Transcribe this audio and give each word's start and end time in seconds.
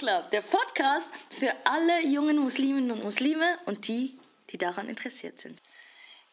Club, 0.00 0.30
der 0.30 0.40
Podcast 0.40 1.10
für 1.38 1.52
alle 1.64 2.00
jungen 2.06 2.38
Musliminnen 2.38 2.90
und 2.90 3.04
Muslime 3.04 3.58
und 3.66 3.86
die, 3.86 4.18
die 4.48 4.56
daran 4.56 4.88
interessiert 4.88 5.38
sind. 5.38 5.60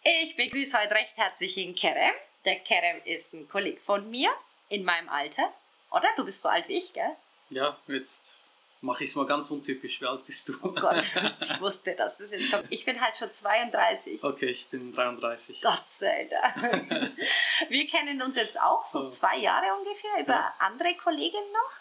Ich 0.06 0.38
begrüße 0.38 0.80
heute 0.80 0.96
recht 0.96 1.18
herzlich 1.18 1.56
den 1.56 1.76
Kerem. 1.76 2.14
Der 2.46 2.60
Kerem 2.60 3.02
ist 3.04 3.34
ein 3.34 3.46
Kollege 3.50 3.78
von 3.82 4.10
mir 4.10 4.32
in 4.70 4.86
meinem 4.86 5.10
Alter. 5.10 5.52
Oder? 5.92 6.08
Du 6.16 6.24
bist 6.24 6.42
so 6.42 6.48
alt 6.48 6.66
wie 6.70 6.78
ich, 6.78 6.94
gell? 6.94 7.12
Ja, 7.50 7.76
jetzt 7.88 8.40
mache 8.80 9.04
ich 9.04 9.10
es 9.10 9.18
mal 9.18 9.26
ganz 9.26 9.52
untypisch. 9.52 10.00
Wie 10.00 10.06
alt 10.06 10.26
bist 10.26 10.48
du? 10.48 10.54
Oh 10.64 10.70
Gott, 10.72 11.04
ich 11.42 11.60
wusste, 11.60 11.94
dass 11.94 12.18
das 12.20 12.32
jetzt 12.32 12.50
kommt. 12.50 12.68
Ich 12.70 12.86
bin 12.86 13.02
halt 13.02 13.18
schon 13.18 13.34
32. 13.34 14.24
Okay, 14.24 14.46
ich 14.52 14.66
bin 14.68 14.94
33. 14.96 15.62
Gott 15.62 15.86
sei 15.86 16.30
Dank. 16.32 17.12
Wir 17.68 17.86
kennen 17.88 18.22
uns 18.22 18.38
jetzt 18.38 18.62
auch 18.62 18.86
so 18.86 19.10
zwei 19.10 19.36
Jahre 19.40 19.66
ungefähr 19.78 20.22
über 20.22 20.34
Ja. 20.36 20.56
andere 20.60 20.96
Kolleginnen 20.96 21.52
noch. 21.52 21.72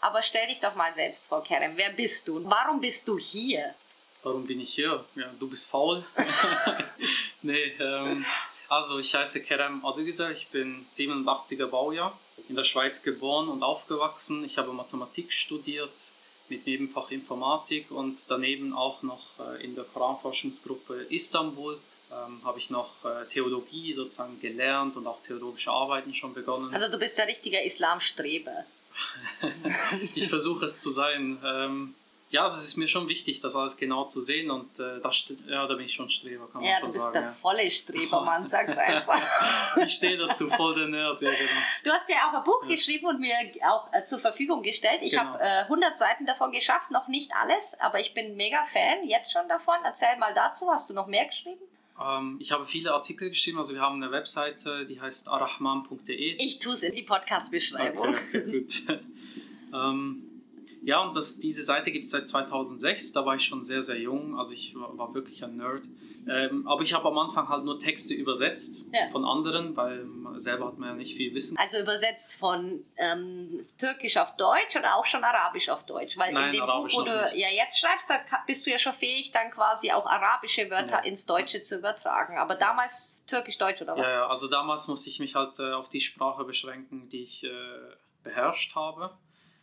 Aber 0.00 0.22
stell 0.22 0.46
dich 0.48 0.60
doch 0.60 0.74
mal 0.74 0.94
selbst 0.94 1.28
vor, 1.28 1.44
Kerem. 1.44 1.76
Wer 1.76 1.92
bist 1.92 2.26
du? 2.28 2.42
Warum 2.44 2.80
bist 2.80 3.06
du 3.06 3.18
hier? 3.18 3.74
Warum 4.22 4.46
bin 4.46 4.60
ich 4.60 4.74
hier? 4.74 5.04
Ja, 5.14 5.30
du 5.38 5.48
bist 5.48 5.70
faul. 5.70 6.04
nee, 7.42 7.72
ähm, 7.78 8.24
also 8.68 8.98
ich 8.98 9.14
heiße 9.14 9.42
Kerem 9.42 9.84
Adügüser, 9.84 10.30
ich 10.30 10.48
bin 10.48 10.86
87er 10.94 11.66
Baujahr, 11.66 12.18
in 12.48 12.56
der 12.56 12.64
Schweiz 12.64 13.02
geboren 13.02 13.48
und 13.48 13.62
aufgewachsen. 13.62 14.44
Ich 14.44 14.58
habe 14.58 14.72
Mathematik 14.72 15.32
studiert 15.32 16.12
mit 16.48 16.66
Nebenfach 16.66 17.10
Informatik 17.10 17.90
und 17.90 18.20
daneben 18.28 18.74
auch 18.74 19.02
noch 19.02 19.24
äh, 19.38 19.64
in 19.64 19.74
der 19.74 19.84
Koranforschungsgruppe 19.84 21.06
Istanbul 21.08 21.78
ähm, 22.10 22.40
habe 22.44 22.58
ich 22.58 22.70
noch 22.70 23.04
äh, 23.04 23.26
Theologie 23.26 23.92
sozusagen 23.92 24.40
gelernt 24.40 24.96
und 24.96 25.06
auch 25.06 25.22
theologische 25.22 25.70
Arbeiten 25.70 26.12
schon 26.12 26.34
begonnen. 26.34 26.74
Also 26.74 26.90
du 26.90 26.98
bist 26.98 27.18
der 27.18 27.28
richtige 27.28 27.60
Islamstreber. 27.62 28.64
ich 30.14 30.28
versuche 30.28 30.64
es 30.66 30.78
zu 30.80 30.90
sein. 30.90 31.38
Ähm, 31.44 31.94
ja, 32.30 32.42
also 32.44 32.56
es 32.58 32.62
ist 32.62 32.76
mir 32.76 32.86
schon 32.86 33.08
wichtig, 33.08 33.40
das 33.40 33.56
alles 33.56 33.76
genau 33.76 34.04
zu 34.04 34.20
sehen 34.20 34.52
und 34.52 34.78
äh, 34.78 35.00
das, 35.00 35.32
ja, 35.48 35.66
da 35.66 35.74
bin 35.74 35.84
ich 35.86 35.94
schon 35.94 36.08
Streber, 36.10 36.46
kann 36.52 36.62
man 36.62 36.70
Ja, 36.70 36.78
schon 36.78 36.86
du 36.88 36.92
bist 36.92 37.04
sagen. 37.06 37.14
der 37.14 37.22
ja. 37.22 37.32
volle 37.32 37.68
Strebermann, 37.68 38.46
sag's 38.48 38.78
einfach. 38.78 39.20
Ich 39.84 39.94
stehe 39.94 40.16
dazu, 40.16 40.46
voll 40.48 40.74
der 40.76 40.86
Nerd, 40.86 41.20
ja 41.22 41.30
genau. 41.30 41.60
Du 41.82 41.90
hast 41.90 42.08
ja 42.08 42.28
auch 42.30 42.34
ein 42.38 42.44
Buch 42.44 42.62
Ja. 42.62 42.68
geschrieben 42.68 43.06
und 43.06 43.18
mir 43.18 43.34
auch 43.68 43.92
äh, 43.92 44.04
zur 44.04 44.20
Verfügung 44.20 44.62
gestellt. 44.62 45.00
Ich 45.02 45.10
Genau. 45.10 45.24
habe 45.24 45.40
äh, 45.42 45.62
100 45.62 45.98
Seiten 45.98 46.24
davon 46.24 46.52
geschafft, 46.52 46.92
noch 46.92 47.08
nicht 47.08 47.32
alles, 47.34 47.74
aber 47.80 47.98
ich 47.98 48.14
bin 48.14 48.36
mega 48.36 48.62
Fan 48.64 49.04
jetzt 49.08 49.32
schon 49.32 49.48
davon. 49.48 49.74
Erzähl 49.84 50.16
mal 50.18 50.32
dazu, 50.32 50.70
hast 50.70 50.88
du 50.88 50.94
noch 50.94 51.08
mehr 51.08 51.26
geschrieben? 51.26 51.60
Ähm, 52.00 52.36
ich 52.40 52.52
habe 52.52 52.64
viele 52.64 52.94
Artikel 52.94 53.28
geschrieben, 53.30 53.58
also 53.58 53.74
wir 53.74 53.80
haben 53.80 54.02
eine 54.02 54.12
Webseite, 54.12 54.86
die 54.86 55.00
heißt 55.00 55.28
arahman.de. 55.28 56.36
Ich 56.42 56.58
tue 56.58 56.72
es 56.72 56.82
in 56.82 56.94
die 56.94 57.02
Podcast-Beschreibung. 57.02 58.08
Okay, 58.08 58.66
ähm, 59.74 60.22
ja, 60.82 61.02
und 61.02 61.14
das, 61.14 61.38
diese 61.38 61.62
Seite 61.62 61.92
gibt 61.92 62.06
es 62.06 62.12
seit 62.12 62.26
2006, 62.26 63.12
da 63.12 63.26
war 63.26 63.36
ich 63.36 63.44
schon 63.44 63.62
sehr, 63.64 63.82
sehr 63.82 63.98
jung, 63.98 64.38
also 64.38 64.52
ich 64.52 64.74
war, 64.74 64.96
war 64.96 65.14
wirklich 65.14 65.44
ein 65.44 65.56
Nerd. 65.56 65.82
Ähm, 66.28 66.66
aber 66.68 66.82
ich 66.82 66.92
habe 66.92 67.08
am 67.08 67.18
Anfang 67.18 67.48
halt 67.48 67.64
nur 67.64 67.78
Texte 67.78 68.14
übersetzt 68.14 68.86
Ja. 68.92 69.08
von 69.08 69.24
anderen, 69.24 69.76
weil 69.76 70.06
selber 70.36 70.66
hat 70.66 70.78
man 70.78 70.90
ja 70.90 70.94
nicht 70.94 71.16
viel 71.16 71.34
Wissen. 71.34 71.56
Also 71.58 71.78
übersetzt 71.78 72.38
von 72.38 72.84
ähm, 72.96 73.66
Türkisch 73.78 74.16
auf 74.16 74.36
Deutsch 74.36 74.76
oder 74.76 74.96
auch 74.96 75.06
schon 75.06 75.24
Arabisch 75.24 75.68
auf 75.68 75.84
Deutsch? 75.84 76.16
Weil 76.18 76.32
Nein, 76.32 76.46
in 76.46 76.52
dem 76.60 76.62
Arabisch 76.62 76.92
Buch, 76.94 77.02
wo 77.02 77.04
du 77.06 77.30
ja 77.34 77.48
jetzt 77.48 77.78
schreibst, 77.80 78.08
da 78.10 78.16
bist 78.46 78.66
du 78.66 78.70
ja 78.70 78.78
schon 78.78 78.92
fähig, 78.92 79.32
dann 79.32 79.50
quasi 79.50 79.92
auch 79.92 80.06
arabische 80.06 80.70
Wörter 80.70 80.98
Ja. 80.98 80.98
ins 81.00 81.26
Deutsche 81.26 81.62
zu 81.62 81.78
übertragen. 81.78 82.38
Aber 82.38 82.54
damals 82.54 83.24
Türkisch-Deutsch 83.26 83.82
oder 83.82 83.96
was? 83.96 84.10
Ja, 84.10 84.16
ja, 84.16 84.26
also 84.26 84.48
damals 84.48 84.88
musste 84.88 85.10
ich 85.10 85.20
mich 85.20 85.34
halt 85.34 85.58
äh, 85.58 85.72
auf 85.72 85.88
die 85.88 86.00
Sprache 86.00 86.44
beschränken, 86.44 87.08
die 87.08 87.22
ich 87.22 87.44
äh, 87.44 87.48
beherrscht 88.22 88.74
habe 88.74 89.16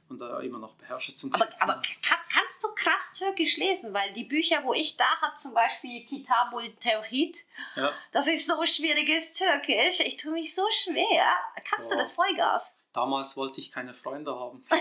und 0.10 0.22
äh, 0.22 0.46
immer 0.46 0.60
noch 0.60 0.76
beherrsche 0.76 1.14
zum 1.14 1.34
Aber, 1.34 1.48
aber 1.60 1.82
kann, 2.04 2.20
kannst 2.32 2.64
du 2.64 2.68
krass 2.76 3.14
Türkisch 3.14 3.58
lesen? 3.58 3.94
Weil 3.94 4.14
die 4.14 4.24
Bücher, 4.26 4.64
wo 4.64 4.74
ich 4.74 4.98
da 4.98 5.06
habe, 5.22 5.36
zum 5.36 5.54
Beispiel 5.54 6.06
Kitabul 6.06 6.74
Tawhid, 6.76 7.38
ja, 7.76 7.92
das 8.12 8.28
ist 8.28 8.48
so 8.48 8.66
schwieriges 8.66 9.34
Türkisch. 9.34 10.00
Ich 10.02 10.18
tue 10.18 10.32
mich 10.32 10.54
so 10.56 10.64
schwer. 10.72 11.28
Kannst 11.70 11.90
du 11.92 11.96
Ja. 11.96 12.00
das 12.02 12.14
Vollgas? 12.14 12.74
damals 12.94 13.38
wollte 13.38 13.60
ich 13.62 13.72
keine 13.72 13.94
Freunde 13.94 14.34
haben. 14.34 14.66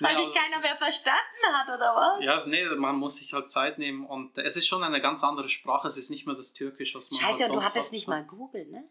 Weil 0.00 0.16
dich 0.16 0.34
keiner 0.34 0.60
mehr 0.60 0.76
verstanden 0.76 1.46
hat, 1.52 1.68
oder 1.68 1.94
was? 1.96 2.22
Ja, 2.22 2.40
nee, 2.46 2.64
man 2.76 2.96
muss 2.96 3.16
sich 3.16 3.32
halt 3.32 3.50
Zeit 3.50 3.78
nehmen 3.78 4.06
und 4.06 4.38
es 4.38 4.56
ist 4.56 4.66
schon 4.68 4.84
eine 4.84 5.00
ganz 5.00 5.24
andere 5.24 5.48
Sprache. 5.48 5.88
Es 5.88 5.96
ist 5.96 6.10
nicht 6.10 6.26
mehr 6.26 6.36
das 6.36 6.52
Türkisch, 6.52 6.94
was 6.94 7.10
man 7.10 7.20
Scheiße, 7.20 7.44
halt 7.44 7.52
du 7.54 7.62
hattest 7.62 7.86
hat. 7.88 7.92
nicht 7.92 8.06
mal 8.08 8.24
Google, 8.24 8.66
ne? 8.66 8.84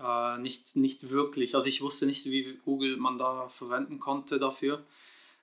Äh, 0.00 0.38
nicht, 0.38 0.76
nicht 0.76 1.10
wirklich. 1.10 1.54
Also 1.54 1.68
ich 1.68 1.82
wusste 1.82 2.06
nicht, 2.06 2.24
wie 2.26 2.58
Google 2.64 2.96
man 2.96 3.18
da 3.18 3.48
verwenden 3.48 3.98
konnte 3.98 4.38
dafür. 4.38 4.84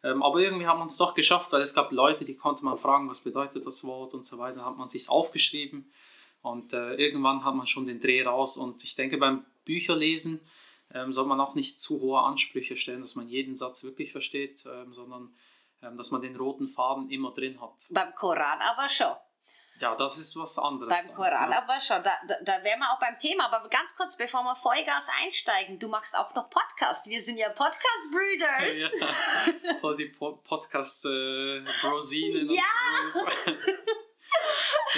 Ähm, 0.04 0.22
aber 0.22 0.40
irgendwie 0.40 0.68
haben 0.68 0.80
wir 0.80 0.86
es 0.86 0.98
doch 0.98 1.14
geschafft, 1.14 1.52
weil 1.52 1.62
es 1.62 1.74
gab 1.74 1.92
Leute, 1.92 2.26
die 2.26 2.36
konnte 2.36 2.66
man 2.66 2.78
fragen, 2.78 3.10
was 3.10 3.22
bedeutet 3.22 3.66
das 3.66 3.84
Wort 3.86 4.14
und 4.14 4.26
so 4.26 4.38
weiter. 4.38 4.58
Dann 4.58 4.66
hat 4.66 4.78
man 4.78 4.88
sich 4.90 5.10
aufgeschrieben 5.10 5.92
und 6.42 6.74
äh, 6.74 6.96
irgendwann 6.96 7.46
hat 7.46 7.56
man 7.56 7.68
schon 7.68 7.86
den 7.86 8.02
Dreh 8.02 8.24
raus. 8.24 8.58
Und 8.58 8.84
ich 8.84 8.96
denke, 8.96 9.18
beim 9.18 9.46
Bücherlesen 9.66 10.42
ähm, 10.94 11.14
soll 11.14 11.26
man 11.26 11.40
auch 11.40 11.56
nicht 11.56 11.80
zu 11.80 12.02
hohe 12.02 12.20
Ansprüche 12.20 12.76
stellen, 12.76 13.02
dass 13.02 13.16
man 13.16 13.30
jeden 13.30 13.56
Satz 13.56 13.84
wirklich 13.84 14.12
versteht, 14.12 14.64
ähm, 14.66 14.94
sondern 14.94 15.34
ähm, 15.82 15.98
dass 15.98 16.12
man 16.12 16.22
den 16.22 16.36
roten 16.36 16.68
Faden 16.68 17.10
immer 17.10 17.32
drin 17.32 17.60
hat. 17.62 17.74
Beim 17.90 18.14
Koran 18.14 18.60
aber 18.60 18.90
schon. 18.90 19.14
Ja, 19.80 19.96
das 19.96 20.18
ist 20.18 20.36
was 20.38 20.60
anderes. 20.60 20.90
Beim 20.90 21.08
dann, 21.08 21.16
Koran 21.16 21.52
ja. 21.52 21.64
aber 21.64 21.82
schon. 21.82 22.04
Da, 22.04 22.12
da, 22.28 22.36
da 22.42 22.64
wären 22.64 22.80
wir 22.80 22.92
auch 22.92 23.00
beim 23.00 23.18
Thema. 23.18 23.52
Aber 23.52 23.68
ganz 23.70 23.96
kurz, 23.96 24.16
bevor 24.16 24.44
wir 24.44 24.56
Vollgas 24.56 25.08
einsteigen, 25.24 25.80
du 25.80 25.88
machst 25.88 26.16
auch 26.18 26.36
noch 26.36 26.48
Podcast. 26.50 27.10
Wir 27.10 27.22
sind 27.22 27.38
ja 27.38 27.50
Podcast-Breeders. 27.50 28.78
Ja, 28.78 28.90
voll 29.82 29.98
die 29.98 30.06
po 30.06 30.38
Podcast-Brosinen. 30.38 32.50
Ja. 32.50 32.64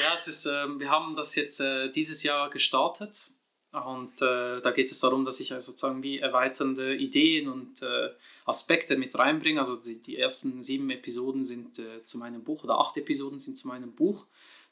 ja, 0.03 0.14
es 0.16 0.28
ist, 0.28 0.46
ähm, 0.46 0.80
wir 0.80 0.90
haben 0.90 1.16
das 1.16 1.35
jetzt 1.35 1.62
äh, 1.62 1.90
dieses 1.91 2.24
Jahr 2.24 2.50
gestartet 2.50 3.31
und 3.84 4.22
äh, 4.22 4.62
da 4.62 4.72
geht 4.72 4.91
es 4.91 5.02
darum, 5.02 5.25
dass 5.25 5.41
ich 5.41 5.52
also 5.52 5.72
sozusagen 5.72 6.02
wie 6.02 6.19
erweiternde 6.19 6.96
Ideen 6.96 7.50
und 7.50 7.81
äh, 7.81 8.09
Aspekte 8.46 8.96
mit 8.96 9.18
reinbringe. 9.18 9.59
Also 9.59 9.75
die, 9.75 10.02
die 10.02 10.18
ersten 10.18 10.64
sieben 10.64 10.90
Episoden 10.90 11.44
sind 11.44 11.80
äh, 11.80 12.03
zu 12.06 12.18
meinem 12.18 12.44
Buch 12.44 12.64
oder 12.64 12.80
acht 12.80 12.96
Episoden 12.96 13.40
sind 13.40 13.58
zu 13.58 13.68
meinem 13.68 13.94
Buch. 13.94 14.25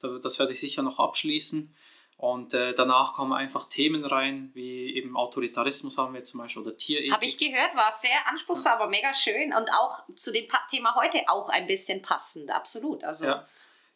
Da- 0.03 0.19
Das 0.19 0.37
werde 0.37 0.53
ich 0.53 0.59
sicher 0.59 0.83
noch 0.83 0.99
abschließen. 0.99 1.73
Und 2.17 2.53
äh, 2.53 2.73
danach 2.75 3.13
kommen 3.13 3.33
einfach 3.33 3.67
Themen 3.67 4.05
rein, 4.05 4.51
wie 4.53 4.95
eben 4.95 5.17
Autoritarismus 5.17 5.97
haben 5.97 6.13
wir 6.13 6.23
zum 6.23 6.39
Beispiel 6.41 6.61
oder 6.61 6.77
Tierethik. 6.77 7.11
Habe 7.11 7.25
ich 7.25 7.37
gehört, 7.37 7.75
war 7.75 7.91
sehr 7.91 8.27
anspruchsvoll, 8.27 8.71
aber 8.71 8.87
mega 8.87 9.13
schön 9.13 9.51
und 9.53 9.67
auch 9.71 10.03
zu 10.15 10.31
dem 10.31 10.45
Thema 10.69 10.95
heute 10.95 11.17
auch 11.27 11.49
ein 11.49 11.65
bisschen 11.67 12.01
passend, 12.01 12.51
absolut. 12.51 13.03
Also 13.03 13.25
Ja. 13.25 13.45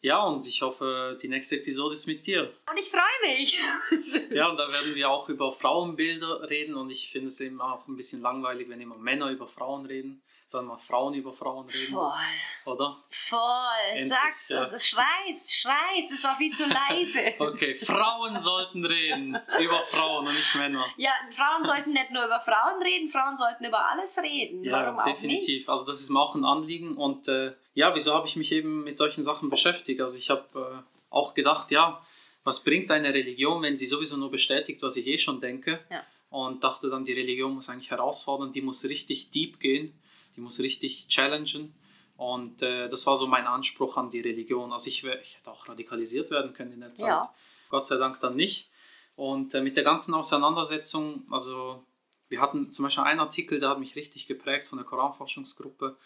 ja, 0.02 0.22
und 0.24 0.46
ich 0.46 0.60
hoffe, 0.62 1.16
die 1.22 1.28
nächste 1.28 1.56
Episode 1.60 1.94
ist 1.94 2.06
mit 2.06 2.26
dir. 2.26 2.52
und 2.70 2.78
ich 2.78 2.90
freue 2.90 3.30
mich. 3.30 3.58
Ja, 4.30 4.48
und 4.48 4.58
da 4.58 4.70
werden 4.70 4.94
wir 4.94 5.08
auch 5.08 5.30
über 5.30 5.50
Frauenbilder 5.52 6.50
reden 6.50 6.74
und 6.74 6.90
ich 6.90 7.08
finde 7.10 7.28
es 7.28 7.40
eben 7.40 7.62
auch 7.62 7.86
ein 7.88 7.96
bisschen 7.96 8.20
langweilig, 8.20 8.68
wenn 8.68 8.80
immer 8.80 8.98
Männer 8.98 9.30
über 9.30 9.46
Frauen 9.48 9.86
reden, 9.86 10.22
sondern 10.48 10.68
mal 10.68 10.78
Frauen 10.78 11.12
über 11.12 11.30
Frauen 11.30 11.66
reden, 11.66 11.92
Voll, 11.92 12.12
oder? 12.64 12.96
voll. 13.10 13.38
Endlich, 13.90 14.08
Sag's, 14.08 14.48
ja. 14.48 14.62
es 14.62 14.72
ist 14.72 14.88
schreis, 14.88 15.52
schreis, 15.52 16.10
es 16.10 16.24
war 16.24 16.38
viel 16.38 16.54
zu 16.54 16.64
leise. 16.66 17.34
Okay, 17.38 17.74
Frauen 17.74 18.38
sollten 18.38 18.84
reden 18.84 19.38
über 19.60 19.80
Frauen 19.84 20.26
und 20.26 20.34
nicht 20.34 20.54
Männer. 20.54 20.86
Ja, 20.96 21.10
Frauen 21.30 21.64
sollten 21.64 21.92
nicht 21.92 22.10
nur 22.12 22.24
über 22.24 22.40
Frauen 22.40 22.82
reden, 22.82 23.10
Frauen 23.10 23.36
sollten 23.36 23.66
über 23.66 23.90
alles 23.90 24.16
reden. 24.16 24.64
Ja, 24.64 24.96
Warum 24.96 25.04
definitiv. 25.04 25.68
Also 25.68 25.84
das 25.84 26.00
ist 26.00 26.08
mir 26.08 26.20
auch 26.20 26.34
ein 26.34 26.46
Anliegen 26.46 26.96
und 26.96 27.28
äh, 27.28 27.52
ja, 27.74 27.94
wieso 27.94 28.14
habe 28.14 28.26
ich 28.26 28.36
mich 28.36 28.50
eben 28.50 28.84
mit 28.84 28.96
solchen 28.96 29.24
Sachen 29.24 29.50
beschäftigt? 29.50 30.00
Also 30.00 30.16
ich 30.16 30.30
habe 30.30 30.46
äh, 30.54 30.82
auch 31.10 31.34
gedacht, 31.34 31.70
ja, 31.70 32.02
was 32.44 32.64
bringt 32.64 32.90
eine 32.90 33.12
Religion, 33.12 33.60
wenn 33.60 33.76
sie 33.76 33.86
sowieso 33.86 34.16
nur 34.16 34.30
bestätigt, 34.30 34.80
was 34.80 34.96
ich 34.96 35.06
eh 35.06 35.18
schon 35.18 35.42
denke? 35.42 35.84
Ja. 35.90 36.02
Und 36.30 36.64
dachte 36.64 36.88
dann, 36.88 37.04
die 37.04 37.12
Religion 37.12 37.54
muss 37.54 37.68
eigentlich 37.68 37.90
herausfordern, 37.90 38.52
die 38.52 38.62
muss 38.62 38.84
richtig 38.84 39.30
deep 39.30 39.60
gehen, 39.60 39.92
die 40.38 40.42
muss 40.42 40.60
richtig 40.60 41.08
challengen. 41.08 41.74
Und 42.16 42.62
äh, 42.62 42.88
das 42.88 43.06
war 43.06 43.16
so 43.16 43.26
mein 43.26 43.46
Anspruch 43.46 43.96
an 43.96 44.10
die 44.10 44.20
Religion. 44.20 44.72
Also 44.72 44.88
ich, 44.88 45.02
wär, 45.02 45.20
ich 45.20 45.36
hätte 45.36 45.50
auch 45.50 45.68
radikalisiert 45.68 46.30
werden 46.30 46.52
können 46.52 46.72
in 46.72 46.80
der 46.80 46.94
Zeit. 46.94 47.08
Ja. 47.08 47.34
Gott 47.70 47.86
sei 47.86 47.96
Dank 47.96 48.20
dann 48.20 48.36
nicht. 48.36 48.70
Und 49.16 49.52
äh, 49.54 49.60
mit 49.60 49.76
der 49.76 49.82
ganzen 49.82 50.14
Auseinandersetzung, 50.14 51.26
also 51.30 51.84
wir 52.28 52.40
hatten 52.40 52.72
zum 52.72 52.84
Beispiel 52.84 53.02
einen 53.04 53.18
Artikel, 53.18 53.58
der 53.58 53.70
hat 53.70 53.80
mich 53.80 53.96
richtig 53.96 54.28
geprägt 54.28 54.68
von 54.68 54.78
der 54.78 54.86
Koranforschungsgruppe. 54.86 55.96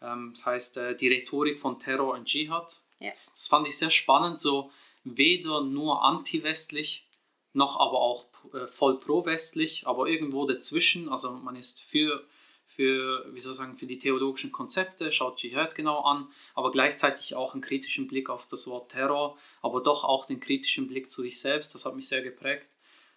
Ähm, 0.00 0.32
das 0.34 0.46
heißt, 0.46 0.76
äh, 0.78 0.96
die 0.96 1.08
Rhetorik 1.08 1.58
von 1.58 1.78
Terror 1.78 2.14
und 2.14 2.24
Dschihad. 2.24 2.82
Ja. 2.98 3.12
Das 3.34 3.48
fand 3.48 3.68
ich 3.68 3.76
sehr 3.76 3.90
spannend, 3.90 4.40
so 4.40 4.70
weder 5.04 5.60
nur 5.60 6.02
anti-westlich, 6.02 7.06
noch 7.52 7.78
aber 7.78 8.00
auch 8.00 8.26
äh, 8.54 8.66
voll 8.68 8.98
pro-westlich, 8.98 9.86
aber 9.86 10.06
irgendwo 10.06 10.46
dazwischen. 10.46 11.10
Also 11.10 11.32
man 11.32 11.56
ist 11.56 11.82
für, 11.82 12.26
für, 12.74 13.26
wie 13.34 13.40
soll 13.40 13.52
ich 13.52 13.58
sagen, 13.58 13.76
für 13.76 13.86
die 13.86 13.98
theologischen 13.98 14.50
Konzepte, 14.50 15.12
schaut 15.12 15.36
Dschihad 15.36 15.74
genau 15.74 16.00
an, 16.00 16.28
aber 16.54 16.70
gleichzeitig 16.70 17.34
auch 17.34 17.52
einen 17.52 17.62
kritischen 17.62 18.08
Blick 18.08 18.30
auf 18.30 18.46
das 18.46 18.66
Wort 18.66 18.92
Terror, 18.92 19.36
aber 19.60 19.82
doch 19.82 20.04
auch 20.04 20.24
den 20.24 20.40
kritischen 20.40 20.88
Blick 20.88 21.10
zu 21.10 21.22
sich 21.22 21.38
selbst. 21.38 21.74
Das 21.74 21.84
hat 21.84 21.94
mich 21.94 22.08
sehr 22.08 22.22
geprägt. 22.22 22.68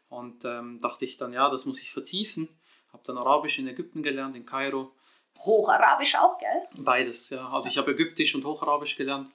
Und 0.09 0.45
ähm, 0.45 0.81
dachte 0.81 1.05
ich 1.05 1.17
dann, 1.17 1.33
ja, 1.33 1.49
das 1.49 1.65
muss 1.65 1.81
ich 1.81 1.91
vertiefen. 1.91 2.49
Habe 2.91 3.03
dann 3.05 3.17
Arabisch 3.17 3.57
in 3.57 3.67
Ägypten 3.67 4.03
gelernt, 4.03 4.35
in 4.35 4.45
Kairo. 4.45 4.91
Hocharabisch 5.39 6.15
auch, 6.15 6.37
gell? 6.37 6.83
Beides, 6.83 7.29
ja. 7.29 7.47
Also 7.49 7.69
ich 7.69 7.77
habe 7.77 7.91
Ägyptisch 7.91 8.35
und 8.35 8.45
Hocharabisch 8.45 8.95
gelernt, 8.95 9.29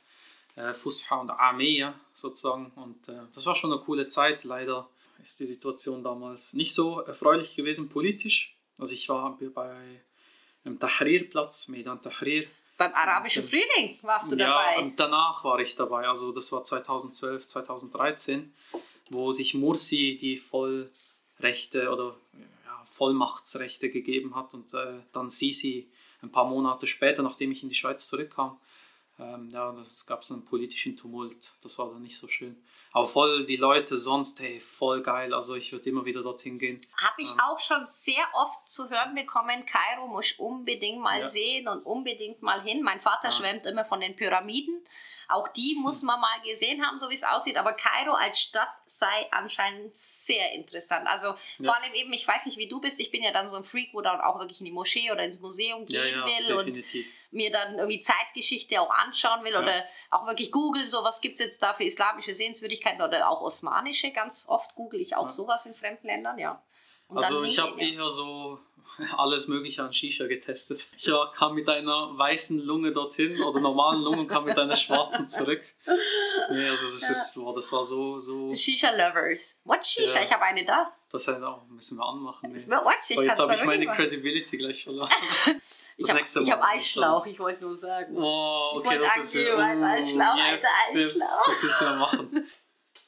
äh, 0.56 0.75
Fusha 0.75 1.16
und 1.16 1.31
Ameya 1.31 1.94
sozusagen. 2.14 2.73
Und 2.76 3.08
äh, 3.08 3.23
das 3.34 3.46
war 3.46 3.55
schon 3.55 3.73
eine 3.73 3.81
coole 3.81 4.08
Zeit. 4.08 4.44
Leider 4.44 4.88
ist 5.23 5.40
die 5.40 5.46
Situation 5.46 6.02
damals 6.02 6.52
nicht 6.52 6.75
so 6.75 7.00
erfreulich 7.00 7.56
gewesen 7.56 7.88
politisch. 7.88 8.56
Also 8.78 8.94
ich 8.94 9.08
war 9.08 9.37
bei 9.55 10.02
dem 10.65 10.79
Tahrir-Platz, 10.79 11.69
Meidan 11.69 12.03
Tahrir. 12.03 12.47
Beim 12.77 12.95
arabischen 12.95 13.45
Und, 13.45 13.51
Frühling 13.51 13.99
warst 14.03 14.33
du 14.33 14.37
ja, 14.37 14.49
dabei. 14.49 14.83
und 14.83 14.99
danach 14.99 15.45
war 15.45 15.59
ich 15.61 15.77
dabei. 15.77 16.09
Also 16.09 16.33
das 16.33 16.51
war 16.53 16.65
2012, 16.65 17.47
2013, 17.47 18.55
wo 19.11 19.33
sich 19.33 19.55
Mursi 19.55 20.17
die 20.19 20.39
Vollrechte 20.39 21.91
oder 21.91 22.17
ja, 22.65 22.85
Vollmachtsrechte 22.91 23.91
gegeben 23.91 24.35
hat 24.35 24.55
und 24.55 24.73
äh, 24.73 25.01
dann 25.12 25.29
Sisi 25.29 25.91
ein 26.23 26.33
paar 26.33 26.47
Monate 26.47 26.87
später, 26.87 27.23
nachdem 27.23 27.53
ich 27.53 27.62
in 27.62 27.69
die 27.69 27.75
Schweiz 27.75 28.07
zurückkam, 28.09 28.59
ähm, 29.20 29.49
ja, 29.52 29.72
das 29.72 30.06
gab 30.06 30.22
es 30.22 30.31
einen 30.31 30.44
politischen 30.44 30.96
Tumult. 30.96 31.52
Das 31.62 31.78
war 31.78 31.90
dann 31.90 32.02
nicht 32.02 32.17
so 32.19 32.26
schön. 32.28 32.56
Aber 32.93 33.06
voll 33.06 33.46
die 33.46 33.56
Leute 33.56 33.99
sonst, 33.99 34.40
hey, 34.40 34.58
voll 34.58 35.02
geil. 35.02 35.32
Also 35.32 35.55
ich 35.55 35.70
würde 35.72 35.88
immer 35.90 36.05
wieder 36.05 36.22
dorthin 36.22 36.58
gehen. 36.58 36.81
Habe 36.96 37.22
ich 37.22 37.31
Ähm. 37.31 37.40
auch 37.40 37.61
schon 37.61 37.84
sehr 37.84 38.25
oft 38.34 38.69
zu 38.69 38.90
hören 38.90 39.14
bekommen, 39.14 39.64
Kairo 39.67 40.08
muss 40.08 40.26
ich 40.32 40.40
unbedingt 40.40 41.00
mal 41.00 41.20
Ja. 41.20 41.28
sehen 41.28 41.69
und 41.69 41.82
unbedingt 41.87 42.43
mal 42.43 42.61
hin. 42.62 42.82
Mein 42.82 43.00
Vater 43.00 43.28
Ja. 43.28 43.32
schwärmt 43.32 43.67
immer 43.67 43.84
von 43.84 44.00
den 44.00 44.17
Pyramiden. 44.17 44.82
Auch 45.31 45.49
die 45.49 45.77
muss 45.79 46.03
man 46.03 46.21
mal 46.21 46.41
gesehen 46.44 46.85
haben, 46.85 46.99
so 46.99 47.09
wie 47.11 47.15
es 47.15 47.23
aussieht. 47.25 47.56
Aber 47.56 47.73
Kairo 47.73 48.12
als 48.12 48.41
Stadt 48.41 48.69
sei 48.87 49.31
anscheinend 49.31 49.97
sehr 49.97 50.53
interessant. 50.53 51.06
Also 51.06 51.29
Ja. 51.59 51.73
vor 51.73 51.77
allem 51.77 51.94
eben, 51.94 52.12
ich 52.12 52.27
weiß 52.27 52.47
nicht, 52.47 52.59
wie 52.59 52.69
du 52.69 52.81
bist. 52.81 53.00
Ich 53.00 53.11
bin 53.11 53.23
ja 53.23 53.32
dann 53.32 53.49
so 53.49 53.56
ein 53.56 53.65
Freak, 53.65 53.91
wo 53.93 54.00
dann 54.00 54.21
auch 54.21 54.38
wirklich 54.38 54.61
in 54.61 54.67
die 54.67 54.73
Moschee 54.73 55.11
oder 55.11 55.25
ins 55.25 55.41
Museum 55.41 55.87
gehen 55.87 56.19
ja, 56.19 56.27
will 56.27 56.55
und 56.56 56.67
definitiv. 56.67 57.06
mir 57.31 57.50
dann 57.50 57.79
irgendwie 57.79 58.00
Zeitgeschichte 58.00 58.81
auch 58.81 58.91
anschauen 58.91 59.44
will 59.44 59.56
oder 59.56 59.85
auch 60.11 60.27
wirklich 60.27 60.53
google, 60.53 60.85
so 60.85 61.05
was 61.05 61.21
gibt 61.21 61.35
es 61.35 61.41
jetzt 61.41 61.62
da 61.62 61.75
für 61.75 61.85
islamische 61.85 62.35
Sehenswürdigkeiten 62.35 63.03
oder 63.03 63.29
auch 63.29 63.41
osmanische, 63.41 64.11
ganz 64.11 64.47
oft 64.49 64.75
google 64.75 65.00
ich 65.00 65.17
auch 65.17 65.29
sowas 65.29 65.67
in 65.67 65.75
fremden 65.75 66.06
Ländern, 66.06 66.38
ja. 66.38 66.62
Und 67.11 67.19
Also 67.19 67.43
ich 67.43 67.59
habe 67.59 67.81
eher 67.81 68.09
so 68.09 68.59
alles 69.17 69.49
Mögliche 69.49 69.83
an 69.83 69.93
Shisha 69.93 70.27
getestet. 70.27 70.87
Ich 70.97 71.11
war, 71.11 71.33
kam 71.33 71.55
mit 71.55 71.69
einer 71.69 72.17
weißen 72.17 72.59
Lunge 72.61 72.93
dorthin 72.93 73.41
oder 73.43 73.61
normalen 73.61 74.03
Lunge 74.03 74.21
und 74.21 74.29
kam 74.29 74.45
mit 74.45 74.59
einer 74.59 74.77
schwarzen 74.77 75.27
zurück. 75.29 75.62
Nee, 75.87 76.69
also 76.69 76.85
das, 76.93 77.03
Ja. 77.03 77.11
ist, 77.11 77.35
boah, 77.35 77.55
das 77.55 77.73
war 77.73 77.83
so, 77.85 78.19
so 78.21 78.55
Shisha 78.55 78.91
Lovers. 78.91 79.57
What 79.65 79.85
Shisha? 79.85 80.21
Ja. 80.21 80.25
Ich 80.27 80.31
habe 80.33 80.43
eine 80.43 80.65
da. 80.65 80.93
das 81.11 81.27
halt 81.29 81.43
auch, 81.43 81.65
müssen 81.69 81.99
wir 81.99 82.05
anmachen. 82.07 82.49
Nee. 82.51 82.55
Das 82.57 82.69
wird 82.69 82.85
watch. 82.85 83.11
Ich 83.11 83.17
Aber 83.19 83.27
kann's 83.27 83.39
jetzt 83.39 83.49
habe 83.49 83.55
ich 83.59 83.65
meine 83.65 83.85
machen. 83.87 83.97
Credibility 83.97 84.57
gleich 84.59 84.85
verloren. 84.85 85.11
Ich 85.97 86.07
das 86.07 86.17
habe 86.17 86.45
ich 86.45 86.49
Mal 86.49 86.57
hab. 86.61 86.75
Eisschlauch, 86.75 87.27
ich 87.27 87.39
wollte 87.39 87.62
nur 87.62 87.75
sagen. 87.75 88.17
Oh, 88.17 88.71
okay, 88.77 88.99
das 88.99 89.17
ist 89.19 89.35
ja. 89.35 89.55
als 89.55 89.83
Eisschlauch, 89.83 90.37
yes, 90.51 90.62
Eisschlauch. 90.95 91.45
das 91.47 91.62
müssen 91.62 91.87
wir 91.89 91.97
machen. 91.97 92.51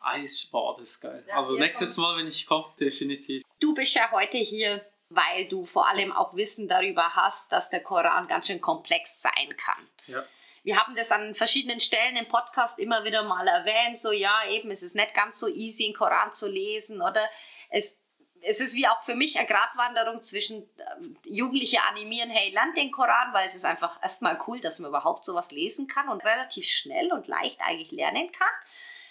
Eis, 0.03 0.47
boah, 0.53 0.77
das 0.79 0.91
ist 0.91 1.01
geil. 1.01 1.25
Ja, 1.27 1.37
also 1.37 1.55
nächstes 1.57 1.97
Mal, 1.97 2.19
wenn 2.19 2.27
ich 2.27 2.47
komme, 2.47 2.67
definitiv. 2.79 3.42
Du 3.63 3.75
bist 3.75 3.95
ja 3.95 4.11
heute 4.11 4.39
hier, 4.39 4.85
weil 5.09 5.47
du 5.49 5.65
vor 5.65 5.89
allem 5.89 6.11
auch 6.11 6.35
Wissen 6.35 6.67
darüber 6.67 7.15
hast, 7.15 7.53
dass 7.53 7.71
der 7.71 7.81
Koran 7.81 8.27
ganz 8.27 8.49
schön 8.49 8.61
komplex 8.61 9.23
sein 9.23 9.57
kann. 9.57 9.89
Ja. 10.09 10.25
Wir 10.65 10.77
haben 10.77 10.97
das 10.97 11.13
an 11.13 11.37
verschiedenen 11.37 11.79
Stellen 11.79 12.17
im 12.17 12.27
Podcast 12.27 12.81
immer 12.81 13.05
wieder 13.05 13.23
mal 13.23 13.47
erwähnt, 13.47 14.01
so 14.01 14.11
ja, 14.11 14.49
eben, 14.49 14.73
es 14.73 14.83
ist 14.83 14.97
nicht 14.97 15.15
ganz 15.15 15.39
so 15.39 15.47
easy, 15.47 15.85
den 15.85 15.95
Koran 15.95 16.33
zu 16.33 16.49
lesen 16.51 17.01
oder 17.03 17.25
es, 17.71 18.01
es 18.41 18.59
ist 18.59 18.75
wie 18.75 18.89
auch 18.89 19.05
für 19.05 19.15
mich 19.15 19.39
eine 19.39 19.47
Gratwanderung 19.47 20.23
zwischen 20.23 20.69
ähm, 20.97 21.17
Jugendliche 21.25 21.85
animieren, 21.85 22.31
hey, 22.31 22.51
lernt 22.53 22.77
den 22.77 22.91
Koran, 22.91 23.33
weil 23.33 23.47
es 23.47 23.55
ist 23.55 23.65
einfach 23.65 24.03
erstmal 24.03 24.41
cool, 24.49 24.59
dass 24.59 24.81
man 24.81 24.89
überhaupt 24.89 25.25
sowas 25.25 25.53
lesen 25.53 25.87
kann 25.87 26.09
und 26.09 26.25
relativ 26.25 26.67
schnell 26.67 27.13
und 27.13 27.29
leicht 27.29 27.61
eigentlich 27.61 27.93
lernen 27.93 28.33
kann. 28.33 28.53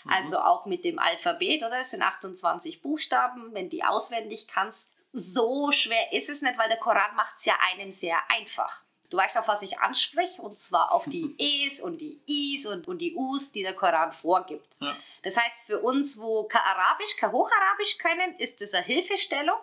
Mhm. 0.03 0.11
Also 0.11 0.39
auch 0.39 0.65
mit 0.65 0.83
dem 0.83 0.99
Alphabet, 0.99 1.63
oder? 1.63 1.79
Es 1.79 1.91
sind 1.91 2.01
28 2.01 2.81
Buchstaben, 2.81 3.53
wenn 3.53 3.69
die 3.69 3.83
auswendig 3.83 4.47
kannst. 4.47 4.91
So 5.13 5.71
schwer 5.71 6.13
ist 6.13 6.29
es 6.29 6.41
nicht, 6.41 6.57
weil 6.57 6.69
der 6.69 6.79
Koran 6.79 7.15
macht 7.15 7.37
es 7.37 7.45
ja 7.45 7.55
einem 7.71 7.91
sehr 7.91 8.17
einfach. 8.29 8.83
Du 9.11 9.17
weißt, 9.17 9.37
auf 9.37 9.49
was 9.49 9.61
ich 9.61 9.77
anspreche, 9.79 10.41
und 10.41 10.57
zwar 10.57 10.93
auf 10.93 11.03
die 11.05 11.35
E's 11.37 11.81
und 11.81 11.99
die 11.99 12.21
I's 12.27 12.65
und, 12.65 12.87
und 12.87 12.99
die 12.99 13.13
U's, 13.13 13.51
die 13.51 13.61
der 13.61 13.75
Koran 13.75 14.13
vorgibt. 14.13 14.65
Ja. 14.79 14.95
Das 15.23 15.35
heißt, 15.35 15.65
für 15.65 15.79
uns, 15.79 16.17
wo 16.17 16.45
kein 16.45 16.61
Arabisch, 16.61 17.17
kein 17.17 17.33
Hocharabisch 17.33 17.97
können, 17.97 18.35
ist 18.37 18.61
das 18.61 18.73
eine 18.73 18.85
Hilfestellung. 18.85 19.57